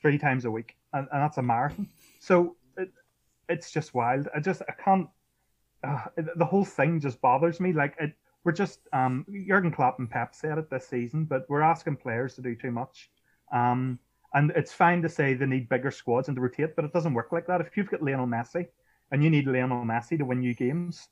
three 0.00 0.16
times 0.16 0.44
a 0.44 0.50
week 0.50 0.76
and, 0.92 1.08
and 1.12 1.20
that's 1.20 1.36
a 1.36 1.42
marathon. 1.42 1.88
So 2.20 2.56
it, 2.78 2.92
it's 3.48 3.72
just 3.72 3.94
wild. 3.94 4.28
I 4.34 4.38
just 4.38 4.62
i 4.68 4.72
can't 4.72 5.08
uh, 5.82 6.04
the 6.36 6.44
whole 6.44 6.64
thing 6.64 7.00
just 7.00 7.20
bothers 7.20 7.58
me. 7.58 7.72
Like 7.72 7.96
it 7.98 8.12
we're 8.44 8.52
just 8.52 8.78
um 8.92 9.26
Jurgen 9.46 9.72
Klopp 9.72 9.98
and 9.98 10.08
Pep 10.08 10.36
said 10.36 10.56
it 10.56 10.70
this 10.70 10.86
season 10.86 11.24
but 11.24 11.44
we're 11.48 11.62
asking 11.62 11.96
players 11.96 12.36
to 12.36 12.42
do 12.42 12.54
too 12.54 12.70
much. 12.70 13.10
Um 13.52 13.98
and 14.32 14.52
it's 14.52 14.72
fine 14.72 15.02
to 15.02 15.08
say 15.08 15.34
they 15.34 15.46
need 15.46 15.68
bigger 15.68 15.90
squads 15.90 16.28
and 16.28 16.36
to 16.36 16.40
rotate, 16.40 16.76
but 16.76 16.84
it 16.84 16.92
doesn't 16.92 17.12
work 17.12 17.32
like 17.32 17.48
that. 17.48 17.60
If 17.60 17.76
you've 17.76 17.90
got 17.90 18.02
Lionel 18.02 18.26
Messi 18.26 18.68
and 19.10 19.22
you 19.22 19.28
need 19.28 19.46
Lionel 19.46 19.84
Messi 19.84 20.16
to 20.16 20.24
win 20.24 20.42
you 20.42 20.54
games, 20.54 21.08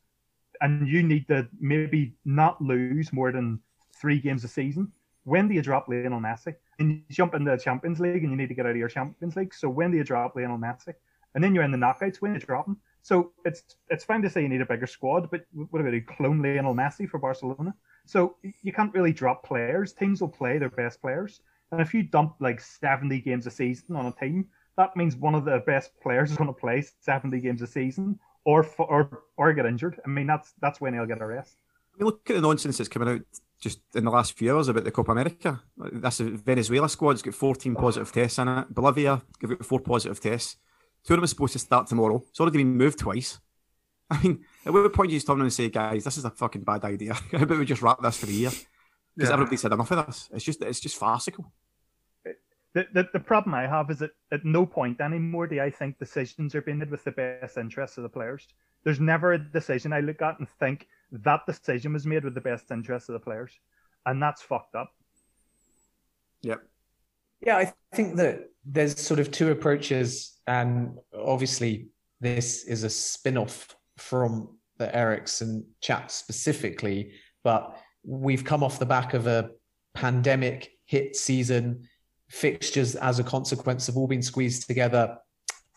and 0.61 0.87
you 0.89 1.03
need 1.03 1.27
to 1.29 1.49
maybe 1.59 2.15
not 2.25 2.61
lose 2.63 3.13
more 3.13 3.33
than 3.33 3.61
three 4.01 4.21
games 4.21 4.45
a 4.45 4.49
season, 4.49 4.93
when 5.25 5.49
do 5.49 5.55
you 5.55 5.63
drop 5.63 5.89
Lionel 5.89 6.21
Messi? 6.21 6.55
And 6.79 6.93
you 6.93 7.03
jump 7.11 7.35
into 7.35 7.51
the 7.51 7.57
Champions 7.57 8.01
League 8.01 8.23
and 8.23 8.31
you 8.31 8.37
need 8.37 8.49
to 8.49 8.55
get 8.55 8.67
out 8.67 8.73
of 8.73 8.77
your 8.77 8.89
Champions 8.89 9.37
League. 9.37 9.55
So 9.55 9.69
when 9.69 9.91
do 9.91 9.97
you 9.97 10.05
drop 10.05 10.35
Lionel 10.37 10.59
Messi? 10.59 10.95
And 11.35 11.45
then 11.45 11.55
you're 11.55 11.65
in 11.65 11.71
the 11.71 11.79
knockouts 11.79 12.17
when 12.17 12.35
you 12.35 12.41
drop 12.41 12.67
him. 12.67 12.77
So 13.03 13.33
it's 13.45 13.63
it's 13.89 14.05
fine 14.05 14.23
to 14.23 14.31
say 14.31 14.43
you 14.43 14.49
need 14.49 14.61
a 14.61 14.67
bigger 14.67 14.87
squad, 14.87 15.31
but 15.31 15.47
what 15.71 15.81
about 15.81 15.95
a 15.95 16.01
clone 16.01 16.43
Lionel 16.43 16.75
Messi 16.75 17.09
for 17.09 17.19
Barcelona? 17.19 17.75
So 18.07 18.37
you 18.63 18.73
can't 18.73 18.93
really 18.93 19.13
drop 19.13 19.45
players. 19.45 19.93
Teams 19.93 20.21
will 20.21 20.29
play 20.29 20.59
their 20.59 20.71
best 20.71 21.01
players. 21.01 21.41
And 21.73 21.81
if 21.81 21.95
you 21.95 22.03
dump 22.03 22.35
like 22.41 22.61
70 22.61 23.21
games 23.21 23.47
a 23.47 23.51
season 23.51 23.95
on 23.97 24.07
a 24.07 24.13
team, 24.13 24.49
that 24.77 24.97
means 24.97 25.17
one 25.17 25.35
of 25.35 25.45
the 25.45 25.63
best 25.67 25.99
players 26.01 26.31
is 26.31 26.37
going 26.37 26.53
to 26.53 26.61
play 26.61 26.85
70 27.01 27.41
games 27.41 27.63
a 27.63 27.67
season 27.67 28.19
or 28.45 28.67
or 28.79 29.23
or 29.37 29.53
get 29.53 29.67
injured. 29.67 30.01
I 30.05 30.09
mean, 30.09 30.27
that's 30.27 30.53
that's 30.61 30.81
when 30.81 30.95
he'll 30.95 31.07
get 31.07 31.23
a 31.23 31.27
rest. 31.27 31.57
I 31.95 31.99
mean, 31.99 32.07
look 32.07 32.29
at 32.29 32.35
the 32.35 32.43
nonsense 32.43 32.79
that's 32.79 32.89
coming 32.89 33.09
out 33.09 33.21
just 33.61 33.81
in 33.94 34.05
the 34.05 34.11
last 34.11 34.37
few 34.37 34.55
hours 34.55 34.68
about 34.68 34.85
the 34.85 34.90
Copa 34.90 35.12
America. 35.12 35.61
That's 35.77 36.18
the 36.18 36.31
Venezuela 36.31 36.88
squad's 36.88 37.23
got 37.23 37.35
14 37.35 37.75
positive 37.75 38.11
tests 38.11 38.38
in 38.38 38.49
it. 38.49 38.75
Bolivia 38.75 39.23
give 39.38 39.51
it 39.53 39.64
four 39.64 39.81
positive 39.81 40.20
tests. 40.20 40.57
Tournament's 41.05 41.33
supposed 41.33 41.53
to 41.53 41.59
start 41.59 41.87
tomorrow. 41.87 42.23
It's 42.29 42.40
already 42.40 42.59
been 42.59 42.77
moved 42.77 42.99
twice. 42.99 43.38
I 44.11 44.20
mean, 44.23 44.44
at 44.66 44.73
what 44.73 44.92
point 44.92 45.11
do 45.11 45.14
you 45.14 45.20
turn 45.20 45.37
around 45.37 45.42
and 45.42 45.53
say, 45.53 45.68
guys, 45.68 46.05
this 46.05 46.18
is 46.18 46.25
a 46.25 46.31
fucking 46.31 46.62
bad 46.62 46.85
idea? 46.85 47.14
How 47.33 47.42
about 47.42 47.59
we 47.59 47.64
just 47.64 47.83
wrap 47.83 48.01
this 48.03 48.16
for 48.16 48.27
the 48.27 48.33
year? 48.33 48.51
Because 49.14 49.29
yeah. 49.29 49.35
everybody's 49.35 49.62
had 49.62 49.73
enough 49.73 49.90
of 49.90 50.07
this. 50.07 50.29
It's 50.33 50.44
just 50.44 50.62
it's 50.62 50.81
just 50.81 50.96
farcical. 50.96 51.53
The, 52.73 52.87
the, 52.94 53.09
the 53.12 53.20
problem 53.20 53.55
I 53.55 53.66
have 53.66 53.90
is 53.90 53.99
that 53.99 54.12
at 54.31 54.44
no 54.44 54.64
point 54.64 55.01
anymore 55.01 55.49
do 55.49 55.61
I 55.61 55.70
think 55.70 55.99
decisions 55.99 56.55
are 56.55 56.62
being 56.62 56.79
made 56.79 56.90
with 56.90 57.03
the 57.03 57.11
best 57.11 57.59
interests 57.59 57.96
of 57.99 58.05
the 58.05 58.09
players. 58.09 58.46
There's 58.85 59.01
never 59.01 59.33
a 59.33 59.38
decision 59.38 59.92
I 59.92 60.01
look 60.01 60.23
at 60.23 60.38
and 60.38 60.49
think 60.49 60.87
that 61.12 61.46
decision 61.46 61.92
was 61.92 62.07
made 62.07 62.25
with 62.25 62.35
the 62.35 62.40
best 62.40 62.70
interest 62.70 63.09
of 63.09 63.14
the 63.14 63.20
players. 63.20 63.53
And 64.07 64.23
that's 64.23 64.42
fucked 64.42 64.75
up. 64.75 64.92
Yep. 66.42 66.62
Yeah, 67.44 67.57
I 67.57 67.73
think 67.94 68.16
that 68.16 68.51
there's 68.64 69.01
sort 69.01 69.20
of 69.20 69.31
two 69.31 69.51
approaches, 69.51 70.40
and 70.46 70.99
obviously 71.18 71.88
this 72.20 72.64
is 72.64 72.85
a 72.85 72.90
spin-off 72.90 73.75
from 73.96 74.57
the 74.79 74.94
Eriksen 74.94 75.64
chat 75.81 76.11
specifically, 76.11 77.12
but 77.42 77.79
we've 78.05 78.44
come 78.44 78.62
off 78.62 78.79
the 78.79 78.87
back 78.87 79.14
of 79.14 79.27
a 79.27 79.51
pandemic 79.94 80.70
hit 80.85 81.16
season 81.16 81.88
fixtures 82.29 82.94
as 82.96 83.18
a 83.18 83.25
consequence 83.25 83.87
have 83.87 83.96
all 83.96 84.07
been 84.07 84.23
squeezed 84.23 84.66
together. 84.66 85.16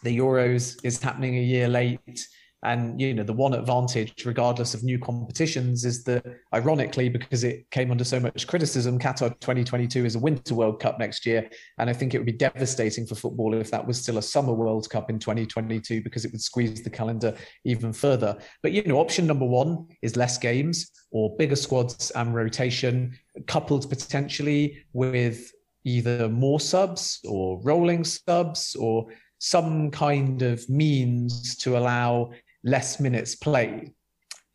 The 0.04 0.18
Euros 0.18 0.78
is 0.84 1.02
happening 1.02 1.38
a 1.38 1.42
year 1.42 1.68
late. 1.68 2.28
And 2.64 3.00
you 3.00 3.14
know 3.14 3.24
the 3.24 3.34
one 3.34 3.54
advantage, 3.54 4.26
regardless 4.26 4.74
of 4.74 4.84
new 4.84 4.98
competitions, 4.98 5.84
is 5.84 6.04
that 6.06 6.26
ironically, 6.54 7.10
because 7.10 7.44
it 7.44 7.70
came 7.72 7.92
under 7.92 8.06
so 8.06 8.20
much 8.20 8.48
criticism, 8.48 8.98
Qatar 8.98 9.38
2022 9.42 10.06
is 10.06 10.16
a 10.16 10.20
Winter 10.20 10.56
World 10.56 10.80
Cup 10.80 10.98
next 10.98 11.26
year, 11.26 11.50
and 11.78 11.90
I 11.90 11.94
think 11.94 12.14
it 12.14 12.20
would 12.20 12.26
be 12.26 12.32
devastating 12.32 13.06
for 13.06 13.16
football 13.16 13.54
if 13.54 13.70
that 13.72 13.86
was 13.86 14.02
still 14.02 14.18
a 14.18 14.22
Summer 14.22 14.54
World 14.54 14.90
Cup 14.90 15.10
in 15.10 15.20
2022 15.20 16.02
because 16.02 16.24
it 16.24 16.32
would 16.32 16.42
squeeze 16.42 16.82
the 16.82 16.90
calendar 16.90 17.36
even 17.66 17.92
further. 17.92 18.38
But 18.62 18.72
you 18.72 18.84
know, 18.84 19.00
option 19.00 19.28
number 19.28 19.46
one 19.46 19.88
is 20.02 20.16
less 20.16 20.38
games 20.38 20.90
or 21.12 21.36
bigger 21.38 21.58
squads 21.58 22.12
and 22.12 22.34
rotation, 22.34 23.18
coupled 23.46 23.90
potentially 23.90 24.86
with 24.94 25.52
either 25.84 26.30
more 26.30 26.60
subs 26.60 27.20
or 27.28 27.62
rolling 27.62 28.04
subs 28.06 28.76
or 28.76 29.08
some 29.40 29.92
kind 29.92 30.42
of 30.42 30.68
means 30.70 31.58
to 31.58 31.78
allow 31.78 32.32
less 32.64 33.00
minutes 33.00 33.36
played. 33.36 33.92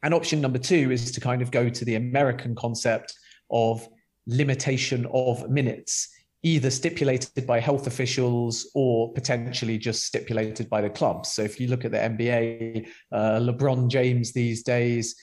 And 0.03 0.15
option 0.15 0.41
number 0.41 0.59
two 0.59 0.91
is 0.91 1.11
to 1.13 1.21
kind 1.21 1.43
of 1.43 1.51
go 1.51 1.69
to 1.69 1.85
the 1.85 1.97
American 1.97 2.55
concept 2.55 3.13
of 3.51 3.87
limitation 4.27 5.07
of 5.13 5.49
minutes, 5.51 6.09
either 6.43 6.71
stipulated 6.71 7.47
by 7.47 7.59
health 7.59 7.87
officials 7.87 8.71
or 8.75 9.13
potentially 9.13 9.79
just 9.79 10.05
stipulated 10.05 10.71
by 10.71 10.81
the 10.81 10.91
clubs. 10.91 11.33
So 11.33 11.43
if 11.43 11.59
you 11.59 11.69
look 11.69 11.85
at 11.85 11.91
the 11.91 11.99
NBA, 11.99 12.89
uh, 13.11 13.41
LeBron 13.41 13.89
James 13.89 14.33
these 14.33 14.63
days 14.63 15.17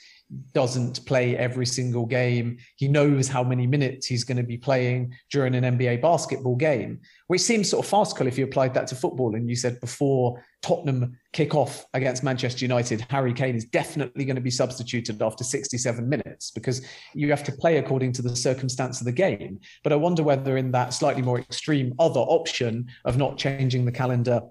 doesn't 0.53 1.05
play 1.05 1.37
every 1.37 1.65
single 1.65 2.05
game. 2.05 2.57
He 2.77 2.87
knows 2.87 3.27
how 3.27 3.43
many 3.43 3.67
minutes 3.67 4.07
he's 4.07 4.23
going 4.23 4.37
to 4.37 4.43
be 4.43 4.57
playing 4.57 5.13
during 5.31 5.53
an 5.53 5.77
NBA 5.77 6.01
basketball 6.01 6.55
game, 6.55 6.99
which 7.27 7.41
seems 7.41 7.69
sort 7.69 7.85
of 7.85 7.89
farcical 7.89 8.25
if 8.25 8.37
you 8.37 8.43
applied 8.43 8.73
that 8.73 8.87
to 8.87 8.95
football 8.95 9.35
and 9.35 9.49
you 9.49 9.55
said 9.55 9.79
before 9.79 10.43
Tottenham 10.61 11.17
kick 11.31 11.53
off 11.53 11.85
against 11.93 12.23
Manchester 12.23 12.65
United, 12.65 13.05
Harry 13.09 13.33
Kane 13.33 13.55
is 13.55 13.65
definitely 13.65 14.25
going 14.25 14.35
to 14.35 14.41
be 14.41 14.49
substituted 14.49 15.21
after 15.21 15.43
67 15.43 16.09
minutes 16.09 16.49
because 16.51 16.83
you 17.13 17.29
have 17.29 17.43
to 17.43 17.51
play 17.51 17.77
according 17.77 18.11
to 18.13 18.23
the 18.23 18.35
circumstance 18.35 18.99
of 18.99 19.05
the 19.05 19.11
game. 19.11 19.59
But 19.83 19.93
I 19.93 19.97
wonder 19.97 20.23
whether 20.23 20.57
in 20.57 20.71
that 20.71 20.93
slightly 20.93 21.21
more 21.21 21.39
extreme 21.39 21.93
other 21.99 22.21
option 22.21 22.87
of 23.05 23.17
not 23.17 23.37
changing 23.37 23.85
the 23.85 23.91
calendar 23.91 24.41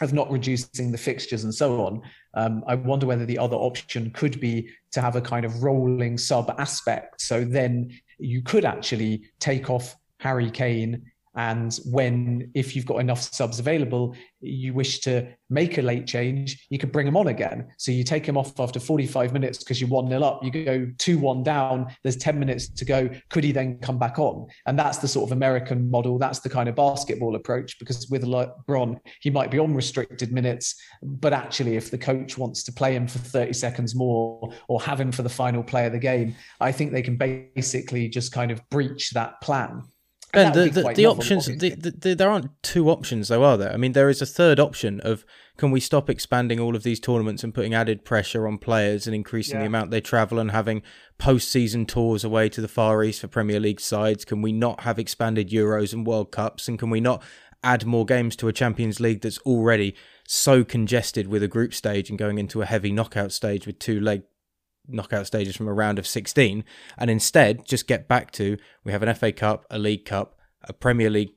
of 0.00 0.12
not 0.12 0.30
reducing 0.30 0.90
the 0.90 0.98
fixtures 0.98 1.44
and 1.44 1.54
so 1.54 1.84
on. 1.84 2.02
Um, 2.34 2.64
I 2.66 2.74
wonder 2.74 3.06
whether 3.06 3.26
the 3.26 3.38
other 3.38 3.56
option 3.56 4.10
could 4.10 4.40
be 4.40 4.70
to 4.92 5.00
have 5.00 5.16
a 5.16 5.20
kind 5.20 5.44
of 5.44 5.62
rolling 5.62 6.16
sub 6.16 6.54
aspect. 6.58 7.20
So 7.20 7.44
then 7.44 7.90
you 8.18 8.42
could 8.42 8.64
actually 8.64 9.24
take 9.40 9.68
off 9.70 9.96
Harry 10.18 10.50
Kane 10.50 11.09
and 11.36 11.78
when, 11.84 12.50
if 12.54 12.74
you've 12.74 12.86
got 12.86 12.98
enough 12.98 13.22
subs 13.22 13.60
available, 13.60 14.16
you 14.40 14.74
wish 14.74 15.00
to 15.00 15.28
make 15.48 15.78
a 15.78 15.82
late 15.82 16.06
change, 16.06 16.66
you 16.70 16.78
could 16.78 16.90
bring 16.90 17.06
them 17.06 17.16
on 17.16 17.28
again. 17.28 17.68
So 17.78 17.92
you 17.92 18.02
take 18.02 18.26
them 18.26 18.36
off 18.36 18.58
after 18.58 18.80
45 18.80 19.32
minutes 19.32 19.58
because 19.58 19.80
you're 19.80 19.90
1 19.90 20.08
0 20.08 20.22
up, 20.22 20.42
you 20.42 20.50
go 20.50 20.90
2 20.98 21.18
1 21.18 21.42
down, 21.44 21.94
there's 22.02 22.16
10 22.16 22.38
minutes 22.38 22.68
to 22.68 22.84
go. 22.84 23.08
Could 23.28 23.44
he 23.44 23.52
then 23.52 23.78
come 23.78 23.98
back 23.98 24.18
on? 24.18 24.48
And 24.66 24.78
that's 24.78 24.98
the 24.98 25.08
sort 25.08 25.28
of 25.28 25.32
American 25.32 25.90
model. 25.90 26.18
That's 26.18 26.40
the 26.40 26.48
kind 26.48 26.68
of 26.68 26.74
basketball 26.74 27.36
approach 27.36 27.78
because 27.78 28.08
with 28.10 28.24
LeBron, 28.24 28.98
he 29.20 29.30
might 29.30 29.50
be 29.50 29.58
on 29.58 29.74
restricted 29.74 30.32
minutes. 30.32 30.74
But 31.02 31.32
actually, 31.32 31.76
if 31.76 31.90
the 31.90 31.98
coach 31.98 32.38
wants 32.38 32.64
to 32.64 32.72
play 32.72 32.94
him 32.94 33.06
for 33.06 33.18
30 33.18 33.52
seconds 33.52 33.94
more 33.94 34.52
or 34.68 34.80
have 34.82 35.00
him 35.00 35.12
for 35.12 35.22
the 35.22 35.28
final 35.28 35.62
play 35.62 35.86
of 35.86 35.92
the 35.92 35.98
game, 35.98 36.34
I 36.60 36.72
think 36.72 36.90
they 36.90 37.02
can 37.02 37.16
basically 37.16 38.08
just 38.08 38.32
kind 38.32 38.50
of 38.50 38.68
breach 38.70 39.10
that 39.10 39.40
plan. 39.40 39.84
And, 40.32 40.54
the, 40.54 40.68
the, 40.70 40.92
the 40.94 41.06
options, 41.06 41.46
the, 41.46 41.70
the, 41.70 42.14
there 42.14 42.30
aren't 42.30 42.62
two 42.62 42.88
options 42.88 43.28
though, 43.28 43.42
are 43.42 43.56
there? 43.56 43.72
I 43.72 43.76
mean, 43.76 43.92
there 43.92 44.08
is 44.08 44.22
a 44.22 44.26
third 44.26 44.60
option 44.60 45.00
of 45.00 45.24
can 45.56 45.70
we 45.70 45.80
stop 45.80 46.08
expanding 46.08 46.60
all 46.60 46.76
of 46.76 46.84
these 46.84 47.00
tournaments 47.00 47.42
and 47.42 47.52
putting 47.52 47.74
added 47.74 48.04
pressure 48.04 48.46
on 48.46 48.58
players 48.58 49.06
and 49.06 49.14
increasing 49.14 49.56
yeah. 49.56 49.62
the 49.62 49.66
amount 49.66 49.90
they 49.90 50.00
travel 50.00 50.38
and 50.38 50.52
having 50.52 50.82
post-season 51.18 51.86
tours 51.86 52.24
away 52.24 52.48
to 52.48 52.60
the 52.60 52.68
Far 52.68 53.02
East 53.02 53.20
for 53.20 53.28
Premier 53.28 53.60
League 53.60 53.80
sides? 53.80 54.24
Can 54.24 54.40
we 54.40 54.52
not 54.52 54.80
have 54.80 54.98
expanded 54.98 55.50
Euros 55.50 55.92
and 55.92 56.06
World 56.06 56.30
Cups? 56.30 56.68
And 56.68 56.78
can 56.78 56.90
we 56.90 57.00
not 57.00 57.22
add 57.62 57.84
more 57.84 58.06
games 58.06 58.36
to 58.36 58.48
a 58.48 58.52
Champions 58.52 59.00
League 59.00 59.20
that's 59.20 59.38
already 59.40 59.94
so 60.26 60.64
congested 60.64 61.26
with 61.26 61.42
a 61.42 61.48
group 61.48 61.74
stage 61.74 62.08
and 62.08 62.18
going 62.18 62.38
into 62.38 62.62
a 62.62 62.66
heavy 62.66 62.92
knockout 62.92 63.32
stage 63.32 63.66
with 63.66 63.78
two 63.78 64.00
leg 64.00 64.22
knockout 64.88 65.26
stages 65.26 65.56
from 65.56 65.68
a 65.68 65.72
round 65.72 65.98
of 65.98 66.06
16 66.06 66.64
and 66.98 67.10
instead 67.10 67.64
just 67.64 67.86
get 67.86 68.08
back 68.08 68.30
to 68.32 68.56
we 68.84 68.92
have 68.92 69.02
an 69.02 69.14
FA 69.14 69.32
Cup, 69.32 69.64
a 69.70 69.78
League 69.78 70.04
Cup, 70.04 70.36
a 70.62 70.72
Premier 70.72 71.10
League 71.10 71.30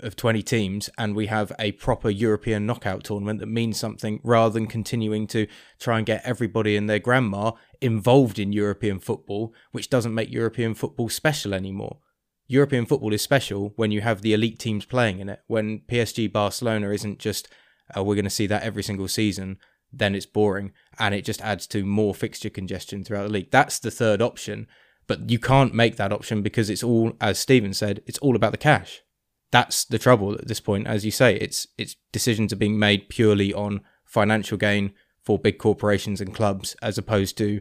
of 0.00 0.16
20 0.16 0.42
teams 0.42 0.90
and 0.98 1.14
we 1.14 1.26
have 1.26 1.52
a 1.58 1.72
proper 1.72 2.10
European 2.10 2.66
knockout 2.66 3.04
tournament 3.04 3.38
that 3.38 3.46
means 3.46 3.78
something 3.78 4.20
rather 4.24 4.52
than 4.52 4.66
continuing 4.66 5.26
to 5.26 5.46
try 5.78 5.98
and 5.98 6.06
get 6.06 6.22
everybody 6.24 6.76
and 6.76 6.90
their 6.90 6.98
grandma 6.98 7.52
involved 7.80 8.38
in 8.38 8.52
European 8.52 8.98
football, 8.98 9.54
which 9.72 9.90
doesn't 9.90 10.14
make 10.14 10.32
European 10.32 10.74
football 10.74 11.08
special 11.08 11.54
anymore. 11.54 11.98
European 12.46 12.86
football 12.86 13.12
is 13.12 13.22
special 13.22 13.72
when 13.76 13.90
you 13.90 14.00
have 14.00 14.20
the 14.20 14.34
elite 14.34 14.58
teams 14.58 14.84
playing 14.84 15.20
in 15.20 15.28
it. 15.28 15.40
When 15.46 15.80
PSG 15.80 16.30
Barcelona 16.30 16.90
isn't 16.90 17.18
just, 17.18 17.48
oh, 17.94 18.02
we're 18.02 18.16
going 18.16 18.24
to 18.24 18.30
see 18.30 18.46
that 18.48 18.62
every 18.62 18.82
single 18.82 19.08
season 19.08 19.58
then 19.98 20.14
it's 20.14 20.26
boring 20.26 20.72
and 20.98 21.14
it 21.14 21.24
just 21.24 21.40
adds 21.42 21.66
to 21.68 21.84
more 21.84 22.14
fixture 22.14 22.50
congestion 22.50 23.04
throughout 23.04 23.24
the 23.24 23.32
league. 23.32 23.50
That's 23.50 23.78
the 23.78 23.90
third 23.90 24.22
option, 24.22 24.66
but 25.06 25.30
you 25.30 25.38
can't 25.38 25.74
make 25.74 25.96
that 25.96 26.12
option 26.12 26.42
because 26.42 26.70
it's 26.70 26.82
all, 26.82 27.12
as 27.20 27.38
Stephen 27.38 27.74
said, 27.74 28.02
it's 28.06 28.18
all 28.18 28.36
about 28.36 28.52
the 28.52 28.58
cash. 28.58 29.02
That's 29.50 29.84
the 29.84 29.98
trouble 29.98 30.34
at 30.34 30.48
this 30.48 30.60
point. 30.60 30.86
As 30.86 31.04
you 31.04 31.10
say, 31.10 31.36
it's 31.36 31.68
it's 31.78 31.94
decisions 32.10 32.52
are 32.52 32.56
being 32.56 32.78
made 32.78 33.08
purely 33.08 33.54
on 33.54 33.82
financial 34.04 34.58
gain 34.58 34.92
for 35.22 35.38
big 35.38 35.58
corporations 35.58 36.20
and 36.20 36.34
clubs, 36.34 36.74
as 36.82 36.98
opposed 36.98 37.38
to 37.38 37.60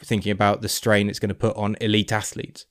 thinking 0.00 0.30
about 0.30 0.62
the 0.62 0.68
strain 0.68 1.08
it's 1.08 1.18
going 1.18 1.28
to 1.28 1.34
put 1.34 1.56
on 1.56 1.76
elite 1.80 2.12
athletes. 2.12 2.66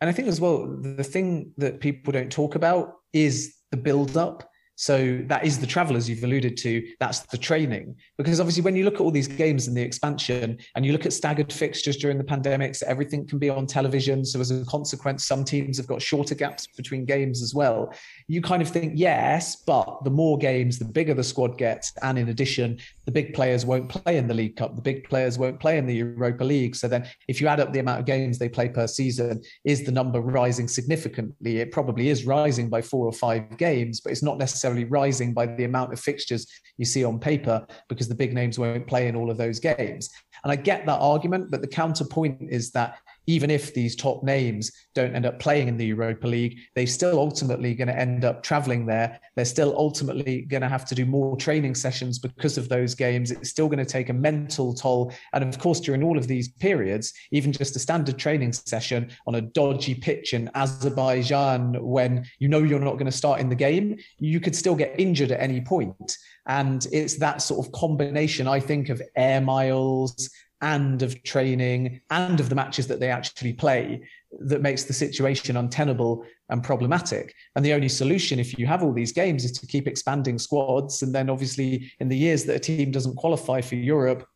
And 0.00 0.08
I 0.08 0.12
think 0.12 0.28
as 0.28 0.40
well, 0.40 0.66
the 0.80 1.02
thing 1.02 1.52
that 1.56 1.80
people 1.80 2.12
don't 2.12 2.30
talk 2.30 2.54
about 2.54 2.98
is 3.12 3.56
the 3.70 3.76
build 3.76 4.16
up 4.16 4.48
so 4.76 5.22
that 5.24 5.44
is 5.44 5.58
the 5.58 5.66
travel, 5.66 5.96
as 5.96 6.08
you've 6.08 6.22
alluded 6.22 6.56
to. 6.58 6.86
That's 7.00 7.20
the 7.20 7.38
training. 7.38 7.96
Because 8.18 8.40
obviously, 8.40 8.62
when 8.62 8.76
you 8.76 8.84
look 8.84 8.96
at 8.96 9.00
all 9.00 9.10
these 9.10 9.26
games 9.26 9.68
and 9.68 9.76
the 9.76 9.80
expansion, 9.80 10.58
and 10.74 10.84
you 10.84 10.92
look 10.92 11.06
at 11.06 11.14
staggered 11.14 11.50
fixtures 11.50 11.96
during 11.96 12.18
the 12.18 12.24
pandemics, 12.24 12.82
everything 12.82 13.26
can 13.26 13.38
be 13.38 13.48
on 13.48 13.66
television. 13.66 14.22
So 14.24 14.38
as 14.38 14.50
a 14.50 14.64
consequence, 14.66 15.24
some 15.24 15.44
teams 15.44 15.78
have 15.78 15.86
got 15.86 16.02
shorter 16.02 16.34
gaps 16.34 16.66
between 16.66 17.06
games 17.06 17.42
as 17.42 17.54
well. 17.54 17.92
You 18.28 18.42
kind 18.42 18.60
of 18.60 18.68
think, 18.68 18.92
yes, 18.96 19.56
but 19.56 20.04
the 20.04 20.10
more 20.10 20.36
games, 20.36 20.78
the 20.78 20.84
bigger 20.84 21.14
the 21.14 21.24
squad 21.24 21.56
gets. 21.56 21.94
And 22.02 22.18
in 22.18 22.28
addition, 22.28 22.78
the 23.06 23.12
big 23.12 23.32
players 23.34 23.64
won't 23.64 23.88
play 23.88 24.18
in 24.18 24.26
the 24.26 24.34
League 24.34 24.56
Cup. 24.56 24.74
The 24.74 24.82
big 24.82 25.08
players 25.08 25.38
won't 25.38 25.60
play 25.60 25.78
in 25.78 25.86
the 25.86 25.94
Europa 25.94 26.44
League. 26.44 26.74
So 26.74 26.88
then, 26.88 27.08
if 27.28 27.40
you 27.40 27.46
add 27.46 27.60
up 27.60 27.72
the 27.72 27.78
amount 27.78 28.00
of 28.00 28.06
games 28.06 28.38
they 28.38 28.48
play 28.48 28.68
per 28.68 28.86
season, 28.86 29.40
is 29.64 29.84
the 29.84 29.92
number 29.92 30.20
rising 30.20 30.66
significantly? 30.66 31.58
It 31.58 31.70
probably 31.70 32.08
is 32.08 32.26
rising 32.26 32.68
by 32.68 32.82
four 32.82 33.06
or 33.06 33.12
five 33.12 33.56
games, 33.56 34.00
but 34.00 34.10
it's 34.10 34.24
not 34.24 34.38
necessarily 34.38 34.84
rising 34.84 35.32
by 35.32 35.46
the 35.46 35.64
amount 35.64 35.92
of 35.92 36.00
fixtures 36.00 36.46
you 36.78 36.84
see 36.84 37.04
on 37.04 37.18
paper 37.18 37.64
because 37.88 38.08
the 38.08 38.14
big 38.14 38.34
names 38.34 38.58
won't 38.58 38.86
play 38.86 39.06
in 39.06 39.16
all 39.16 39.30
of 39.30 39.38
those 39.38 39.60
games. 39.60 40.10
And 40.42 40.52
I 40.52 40.56
get 40.56 40.84
that 40.86 41.00
argument, 41.00 41.50
but 41.50 41.62
the 41.62 41.68
counterpoint 41.68 42.48
is 42.50 42.72
that 42.72 42.98
even 43.26 43.50
if 43.50 43.74
these 43.74 43.96
top 43.96 44.22
names 44.22 44.70
don't 44.94 45.14
end 45.14 45.26
up 45.26 45.38
playing 45.38 45.68
in 45.68 45.76
the 45.76 45.86
Europa 45.86 46.26
League, 46.26 46.58
they're 46.74 46.86
still 46.86 47.18
ultimately 47.18 47.74
going 47.74 47.88
to 47.88 47.98
end 47.98 48.24
up 48.24 48.42
traveling 48.42 48.86
there. 48.86 49.20
They're 49.34 49.44
still 49.44 49.74
ultimately 49.76 50.42
going 50.42 50.62
to 50.62 50.68
have 50.68 50.84
to 50.86 50.94
do 50.94 51.04
more 51.04 51.36
training 51.36 51.74
sessions 51.74 52.18
because 52.18 52.56
of 52.56 52.68
those 52.68 52.94
games. 52.94 53.30
It's 53.30 53.50
still 53.50 53.68
going 53.68 53.78
to 53.78 53.84
take 53.84 54.08
a 54.08 54.14
mental 54.14 54.74
toll. 54.74 55.12
And 55.32 55.44
of 55.44 55.58
course, 55.58 55.80
during 55.80 56.02
all 56.02 56.18
of 56.18 56.28
these 56.28 56.48
periods, 56.48 57.12
even 57.32 57.52
just 57.52 57.76
a 57.76 57.78
standard 57.78 58.18
training 58.18 58.52
session 58.52 59.10
on 59.26 59.34
a 59.34 59.40
dodgy 59.40 59.94
pitch 59.94 60.34
in 60.34 60.50
Azerbaijan, 60.54 61.76
when 61.82 62.26
you 62.38 62.48
know 62.48 62.62
you're 62.62 62.78
not 62.78 62.94
going 62.94 63.06
to 63.06 63.12
start 63.12 63.40
in 63.40 63.48
the 63.48 63.54
game, 63.54 63.96
you 64.18 64.40
could 64.40 64.56
still 64.56 64.74
get 64.74 64.98
injured 64.98 65.32
at 65.32 65.40
any 65.40 65.60
point. 65.60 66.16
And 66.46 66.86
it's 66.92 67.16
that 67.16 67.42
sort 67.42 67.66
of 67.66 67.72
combination, 67.72 68.46
I 68.46 68.60
think, 68.60 68.88
of 68.88 69.02
air 69.16 69.40
miles, 69.40 70.30
and 70.62 71.02
of 71.02 71.22
training 71.22 72.00
and 72.10 72.40
of 72.40 72.48
the 72.48 72.54
matches 72.54 72.86
that 72.86 73.00
they 73.00 73.10
actually 73.10 73.52
play 73.52 74.00
that 74.40 74.62
makes 74.62 74.84
the 74.84 74.92
situation 74.92 75.56
untenable 75.56 76.24
and 76.48 76.62
problematic. 76.62 77.34
And 77.54 77.64
the 77.64 77.72
only 77.72 77.88
solution, 77.88 78.38
if 78.38 78.58
you 78.58 78.66
have 78.66 78.82
all 78.82 78.92
these 78.92 79.12
games, 79.12 79.44
is 79.44 79.52
to 79.52 79.66
keep 79.66 79.86
expanding 79.86 80.38
squads. 80.38 81.02
And 81.02 81.14
then, 81.14 81.28
obviously, 81.30 81.90
in 82.00 82.08
the 82.08 82.16
years 82.16 82.44
that 82.44 82.56
a 82.56 82.60
team 82.60 82.90
doesn't 82.90 83.16
qualify 83.16 83.60
for 83.60 83.74
Europe, 83.74 84.26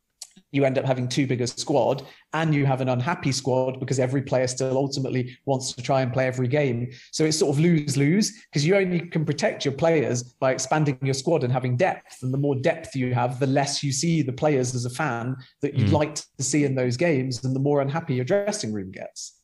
you 0.51 0.65
end 0.65 0.77
up 0.77 0.85
having 0.85 1.07
too 1.07 1.25
big 1.25 1.41
a 1.41 1.47
squad 1.47 2.05
and 2.33 2.53
you 2.53 2.65
have 2.65 2.81
an 2.81 2.89
unhappy 2.89 3.31
squad 3.31 3.79
because 3.79 3.99
every 3.99 4.21
player 4.21 4.47
still 4.47 4.77
ultimately 4.77 5.37
wants 5.45 5.73
to 5.73 5.81
try 5.81 6.01
and 6.01 6.13
play 6.13 6.27
every 6.27 6.47
game. 6.47 6.91
So 7.11 7.25
it's 7.25 7.37
sort 7.37 7.55
of 7.55 7.59
lose 7.59 7.97
lose 7.97 8.31
because 8.51 8.65
you 8.65 8.75
only 8.75 8.99
can 8.99 9.25
protect 9.25 9.65
your 9.65 9.73
players 9.73 10.23
by 10.23 10.51
expanding 10.51 10.97
your 11.01 11.13
squad 11.13 11.43
and 11.43 11.51
having 11.51 11.77
depth. 11.77 12.21
And 12.21 12.33
the 12.33 12.37
more 12.37 12.55
depth 12.55 12.95
you 12.95 13.13
have, 13.13 13.39
the 13.39 13.47
less 13.47 13.83
you 13.83 13.91
see 13.91 14.21
the 14.21 14.33
players 14.33 14.75
as 14.75 14.85
a 14.85 14.89
fan 14.89 15.35
that 15.61 15.73
you'd 15.73 15.89
mm. 15.89 15.93
like 15.93 16.15
to 16.15 16.43
see 16.43 16.63
in 16.63 16.75
those 16.75 16.97
games, 16.97 17.43
and 17.43 17.55
the 17.55 17.59
more 17.59 17.81
unhappy 17.81 18.15
your 18.15 18.25
dressing 18.25 18.73
room 18.73 18.91
gets. 18.91 19.37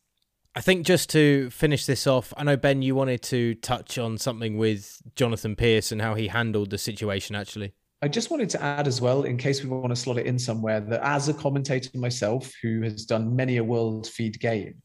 I 0.54 0.60
think 0.60 0.86
just 0.86 1.10
to 1.10 1.50
finish 1.50 1.86
this 1.86 2.06
off, 2.06 2.32
I 2.36 2.42
know 2.42 2.56
Ben, 2.56 2.82
you 2.82 2.94
wanted 2.94 3.22
to 3.24 3.54
touch 3.56 3.96
on 3.96 4.18
something 4.18 4.58
with 4.58 5.00
Jonathan 5.14 5.54
Pearce 5.54 5.92
and 5.92 6.02
how 6.02 6.14
he 6.14 6.28
handled 6.28 6.70
the 6.70 6.78
situation 6.78 7.36
actually. 7.36 7.74
I 8.00 8.06
just 8.08 8.30
wanted 8.30 8.48
to 8.50 8.62
add 8.62 8.86
as 8.86 9.00
well, 9.00 9.24
in 9.24 9.36
case 9.36 9.62
we 9.62 9.68
want 9.68 9.90
to 9.90 9.96
slot 9.96 10.18
it 10.18 10.26
in 10.26 10.38
somewhere, 10.38 10.80
that 10.80 11.02
as 11.02 11.28
a 11.28 11.34
commentator 11.34 11.98
myself 11.98 12.52
who 12.62 12.82
has 12.82 13.04
done 13.04 13.34
many 13.34 13.56
a 13.56 13.64
world 13.64 14.06
feed 14.06 14.38
game, 14.38 14.80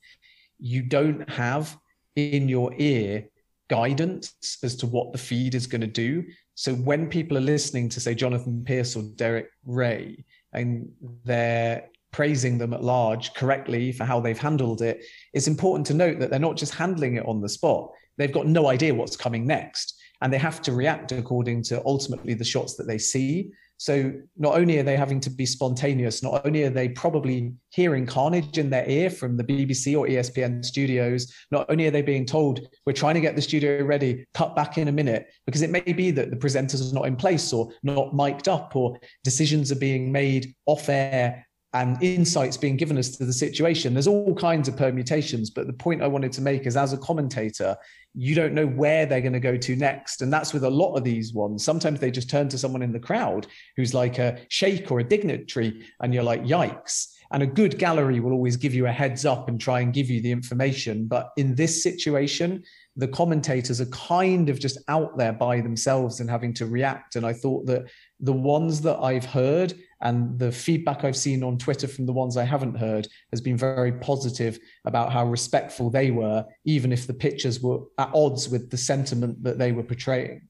you 0.59 0.81
don't 0.81 1.29
have 1.29 1.77
in 2.15 2.49
your 2.49 2.73
ear 2.77 3.25
guidance 3.69 4.57
as 4.63 4.75
to 4.77 4.87
what 4.87 5.11
the 5.11 5.17
feed 5.17 5.53
is 5.53 5.67
going 5.67 5.81
to 5.81 5.87
do. 5.87 6.23
So 6.55 6.73
when 6.73 7.07
people 7.07 7.37
are 7.37 7.41
listening 7.41 7.87
to, 7.89 7.99
say, 7.99 8.15
Jonathan 8.15 8.63
Pearce 8.65 8.95
or 8.95 9.03
Derek 9.15 9.49
Rae, 9.65 10.23
and 10.51 10.91
they're 11.23 11.89
praising 12.11 12.57
them 12.57 12.73
at 12.73 12.83
large 12.83 13.33
correctly 13.33 13.91
for 13.91 14.05
how 14.05 14.19
they've 14.19 14.37
handled 14.37 14.81
it, 14.81 15.03
it's 15.33 15.47
important 15.47 15.85
to 15.87 15.93
note 15.93 16.19
that 16.19 16.31
they're 16.31 16.39
not 16.39 16.57
just 16.57 16.73
handling 16.73 17.15
it 17.15 17.25
on 17.27 17.41
the 17.41 17.49
spot. 17.49 17.91
They've 18.17 18.31
got 18.31 18.47
no 18.47 18.67
idea 18.67 18.93
what's 18.93 19.17
coming 19.17 19.45
next 19.45 19.92
and 20.23 20.31
they 20.31 20.37
have 20.37 20.61
to 20.63 20.71
react 20.71 21.11
according 21.11 21.61
to 21.61 21.85
ultimately 21.85 22.33
the 22.33 22.45
shots 22.45 22.75
that 22.77 22.87
they 22.87 22.97
see. 22.97 23.51
So 23.77 24.13
not 24.37 24.55
only 24.57 24.79
are 24.79 24.83
they 24.83 24.95
having 24.95 25.19
to 25.19 25.29
be 25.29 25.45
spontaneous, 25.45 26.23
not 26.23 26.45
only 26.45 26.63
are 26.63 26.69
they 26.69 26.87
probably 26.87 27.53
hearing 27.71 28.05
carnage 28.05 28.57
in 28.57 28.69
their 28.69 28.87
ear 28.89 29.09
from 29.09 29.35
the 29.35 29.43
BBC 29.43 29.99
or 29.99 30.07
ESPN 30.07 30.63
studios, 30.63 31.33
not 31.51 31.69
only 31.69 31.87
are 31.87 31.91
they 31.91 32.01
being 32.01 32.25
told, 32.25 32.61
we're 32.85 32.93
trying 32.93 33.15
to 33.15 33.21
get 33.21 33.35
the 33.35 33.41
studio 33.41 33.83
ready, 33.83 34.25
cut 34.33 34.55
back 34.55 34.77
in 34.77 34.87
a 34.87 34.91
minute, 34.93 35.27
because 35.45 35.61
it 35.61 35.69
may 35.69 35.81
be 35.81 36.11
that 36.11 36.29
the 36.29 36.37
presenters 36.37 36.89
are 36.89 36.95
not 36.95 37.07
in 37.07 37.17
place 37.17 37.51
or 37.51 37.69
not 37.83 38.15
mic'd 38.15 38.47
up 38.47 38.73
or 38.77 38.97
decisions 39.25 39.73
are 39.73 39.79
being 39.79 40.09
made 40.09 40.55
off 40.65 40.87
air 40.87 41.45
and 41.73 42.01
insights 42.03 42.55
being 42.55 42.77
given 42.77 42.97
us 42.97 43.09
to 43.17 43.25
the 43.25 43.33
situation. 43.33 43.93
There's 43.93 44.07
all 44.07 44.35
kinds 44.35 44.67
of 44.67 44.77
permutations, 44.77 45.49
but 45.49 45.65
the 45.65 45.73
point 45.73 46.03
I 46.03 46.07
wanted 46.07 46.31
to 46.33 46.41
make 46.41 46.67
is 46.67 46.77
as 46.77 46.93
a 46.93 46.97
commentator, 46.97 47.75
you 48.13 48.35
don't 48.35 48.53
know 48.53 48.67
where 48.67 49.07
they're 49.07 49.21
going 49.21 49.33
to 49.33 49.39
go 49.39 49.57
to 49.57 49.75
next. 49.75 50.21
And 50.21 50.31
that's 50.31 50.53
with 50.53 50.63
a 50.65 50.69
lot 50.69 50.93
of 50.95 51.03
these 51.03 51.33
ones. 51.33 51.63
Sometimes 51.63 51.99
they 51.99 52.11
just 52.11 52.29
turn 52.29 52.47
to 52.49 52.59
someone 52.59 52.83
in 52.83 52.91
the 52.91 52.99
crowd 52.99 53.47
who's 53.75 53.93
like 53.93 54.19
a 54.19 54.39
sheikh 54.49 54.91
or 54.91 54.99
a 54.99 55.03
dignitary, 55.03 55.83
and 56.01 56.13
you're 56.13 56.23
like, 56.23 56.43
yikes. 56.43 57.07
And 57.31 57.41
a 57.41 57.47
good 57.47 57.79
gallery 57.79 58.19
will 58.19 58.33
always 58.33 58.57
give 58.57 58.75
you 58.75 58.85
a 58.85 58.91
heads 58.91 59.25
up 59.25 59.49
and 59.49 59.59
try 59.59 59.79
and 59.79 59.91
give 59.91 60.11
you 60.11 60.21
the 60.21 60.31
information. 60.31 61.07
But 61.07 61.31
in 61.37 61.55
this 61.55 61.81
situation, 61.81 62.61
the 62.95 63.07
commentators 63.07 63.81
are 63.81 63.87
kind 63.87 64.49
of 64.49 64.59
just 64.59 64.77
out 64.87 65.17
there 65.17 65.33
by 65.33 65.59
themselves 65.59 66.19
and 66.19 66.29
having 66.29 66.53
to 66.53 66.67
react. 66.67 67.15
And 67.15 67.25
I 67.25 67.33
thought 67.33 67.65
that 67.65 67.89
the 68.19 68.33
ones 68.33 68.81
that 68.81 68.99
I've 68.99 69.25
heard 69.25 69.73
and 70.03 70.37
the 70.37 70.51
feedback 70.51 71.03
I've 71.03 71.17
seen 71.17 71.43
on 71.43 71.57
Twitter 71.57 71.87
from 71.87 72.05
the 72.05 72.13
ones 72.13 72.35
I 72.35 72.43
haven't 72.43 72.75
heard 72.75 73.07
has 73.31 73.39
been 73.39 73.57
very 73.57 73.93
positive 73.93 74.59
about 74.85 75.11
how 75.11 75.25
respectful 75.25 75.89
they 75.89 76.11
were, 76.11 76.45
even 76.65 76.91
if 76.91 77.07
the 77.07 77.13
pictures 77.13 77.61
were 77.61 77.79
at 77.97 78.11
odds 78.13 78.49
with 78.49 78.69
the 78.69 78.77
sentiment 78.77 79.41
that 79.43 79.57
they 79.57 79.71
were 79.71 79.83
portraying. 79.83 80.41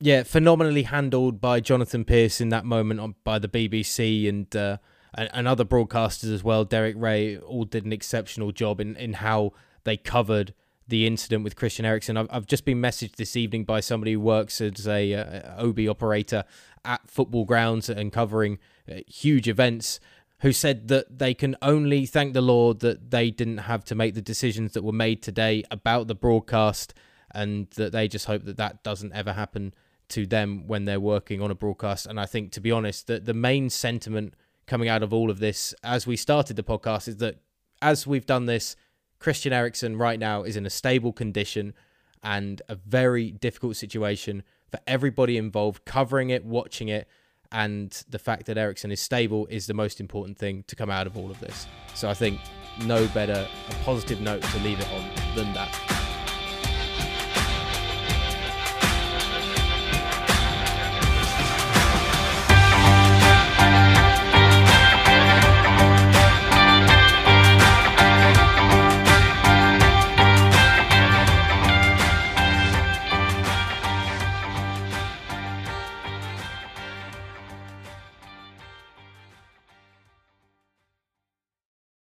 Yeah, 0.00 0.22
phenomenally 0.22 0.84
handled 0.84 1.40
by 1.40 1.60
Jonathan 1.60 2.04
Pearce 2.04 2.40
in 2.40 2.48
that 2.50 2.64
moment 2.64 3.00
on, 3.00 3.16
by 3.24 3.38
the 3.40 3.48
BBC 3.48 4.28
and, 4.28 4.54
uh, 4.54 4.78
and, 5.14 5.28
and 5.32 5.48
other 5.48 5.64
broadcasters 5.64 6.32
as 6.32 6.44
well. 6.44 6.64
Derek 6.64 6.96
Rae 6.96 7.38
all 7.38 7.64
did 7.64 7.84
an 7.84 7.92
exceptional 7.92 8.52
job 8.52 8.80
in 8.80 8.96
in 8.96 9.14
how 9.14 9.52
they 9.84 9.96
covered 9.96 10.54
the 10.92 11.06
incident 11.06 11.42
with 11.42 11.56
Christian 11.56 11.86
Eriksen. 11.86 12.18
I've, 12.18 12.28
I've 12.30 12.46
just 12.46 12.66
been 12.66 12.80
messaged 12.80 13.16
this 13.16 13.34
evening 13.34 13.64
by 13.64 13.80
somebody 13.80 14.12
who 14.12 14.20
works 14.20 14.60
as 14.60 14.86
a 14.86 15.14
uh, 15.14 15.66
OB 15.66 15.80
operator 15.88 16.44
at 16.84 17.00
football 17.08 17.46
grounds 17.46 17.88
and 17.88 18.12
covering 18.12 18.58
uh, 18.86 18.96
huge 19.06 19.48
events 19.48 20.00
who 20.40 20.52
said 20.52 20.88
that 20.88 21.18
they 21.18 21.32
can 21.32 21.56
only 21.62 22.04
thank 22.04 22.34
the 22.34 22.42
Lord 22.42 22.80
that 22.80 23.10
they 23.10 23.30
didn't 23.30 23.58
have 23.58 23.84
to 23.84 23.94
make 23.94 24.12
the 24.12 24.20
decisions 24.20 24.74
that 24.74 24.82
were 24.82 24.92
made 24.92 25.22
today 25.22 25.64
about 25.70 26.08
the 26.08 26.14
broadcast 26.14 26.92
and 27.34 27.70
that 27.70 27.92
they 27.92 28.06
just 28.06 28.26
hope 28.26 28.44
that 28.44 28.58
that 28.58 28.82
doesn't 28.82 29.14
ever 29.14 29.32
happen 29.32 29.72
to 30.10 30.26
them 30.26 30.66
when 30.66 30.84
they're 30.84 31.00
working 31.00 31.40
on 31.40 31.50
a 31.50 31.54
broadcast. 31.54 32.04
And 32.04 32.20
I 32.20 32.26
think, 32.26 32.52
to 32.52 32.60
be 32.60 32.70
honest, 32.70 33.06
that 33.06 33.24
the 33.24 33.32
main 33.32 33.70
sentiment 33.70 34.34
coming 34.66 34.90
out 34.90 35.02
of 35.02 35.14
all 35.14 35.30
of 35.30 35.38
this 35.38 35.74
as 35.82 36.06
we 36.06 36.16
started 36.16 36.56
the 36.56 36.62
podcast 36.62 37.08
is 37.08 37.16
that 37.16 37.38
as 37.80 38.06
we've 38.06 38.26
done 38.26 38.44
this, 38.44 38.76
Christian 39.22 39.52
Eriksen 39.52 39.96
right 39.96 40.18
now 40.18 40.42
is 40.42 40.56
in 40.56 40.66
a 40.66 40.70
stable 40.70 41.12
condition 41.12 41.74
and 42.24 42.60
a 42.68 42.74
very 42.74 43.30
difficult 43.30 43.76
situation 43.76 44.42
for 44.68 44.80
everybody 44.86 45.36
involved, 45.36 45.84
covering 45.84 46.30
it, 46.30 46.44
watching 46.44 46.88
it, 46.88 47.06
and 47.52 48.02
the 48.08 48.18
fact 48.18 48.46
that 48.46 48.58
Eriksen 48.58 48.90
is 48.90 49.00
stable 49.00 49.46
is 49.46 49.68
the 49.68 49.74
most 49.74 50.00
important 50.00 50.38
thing 50.38 50.64
to 50.66 50.74
come 50.74 50.90
out 50.90 51.06
of 51.06 51.16
all 51.16 51.30
of 51.30 51.38
this. 51.38 51.68
So 51.94 52.08
I 52.10 52.14
think 52.14 52.40
no 52.84 53.06
better 53.08 53.46
a 53.68 53.74
positive 53.84 54.20
note 54.20 54.42
to 54.42 54.58
leave 54.58 54.80
it 54.80 54.88
on 54.92 55.36
than 55.36 55.52
that. 55.54 55.91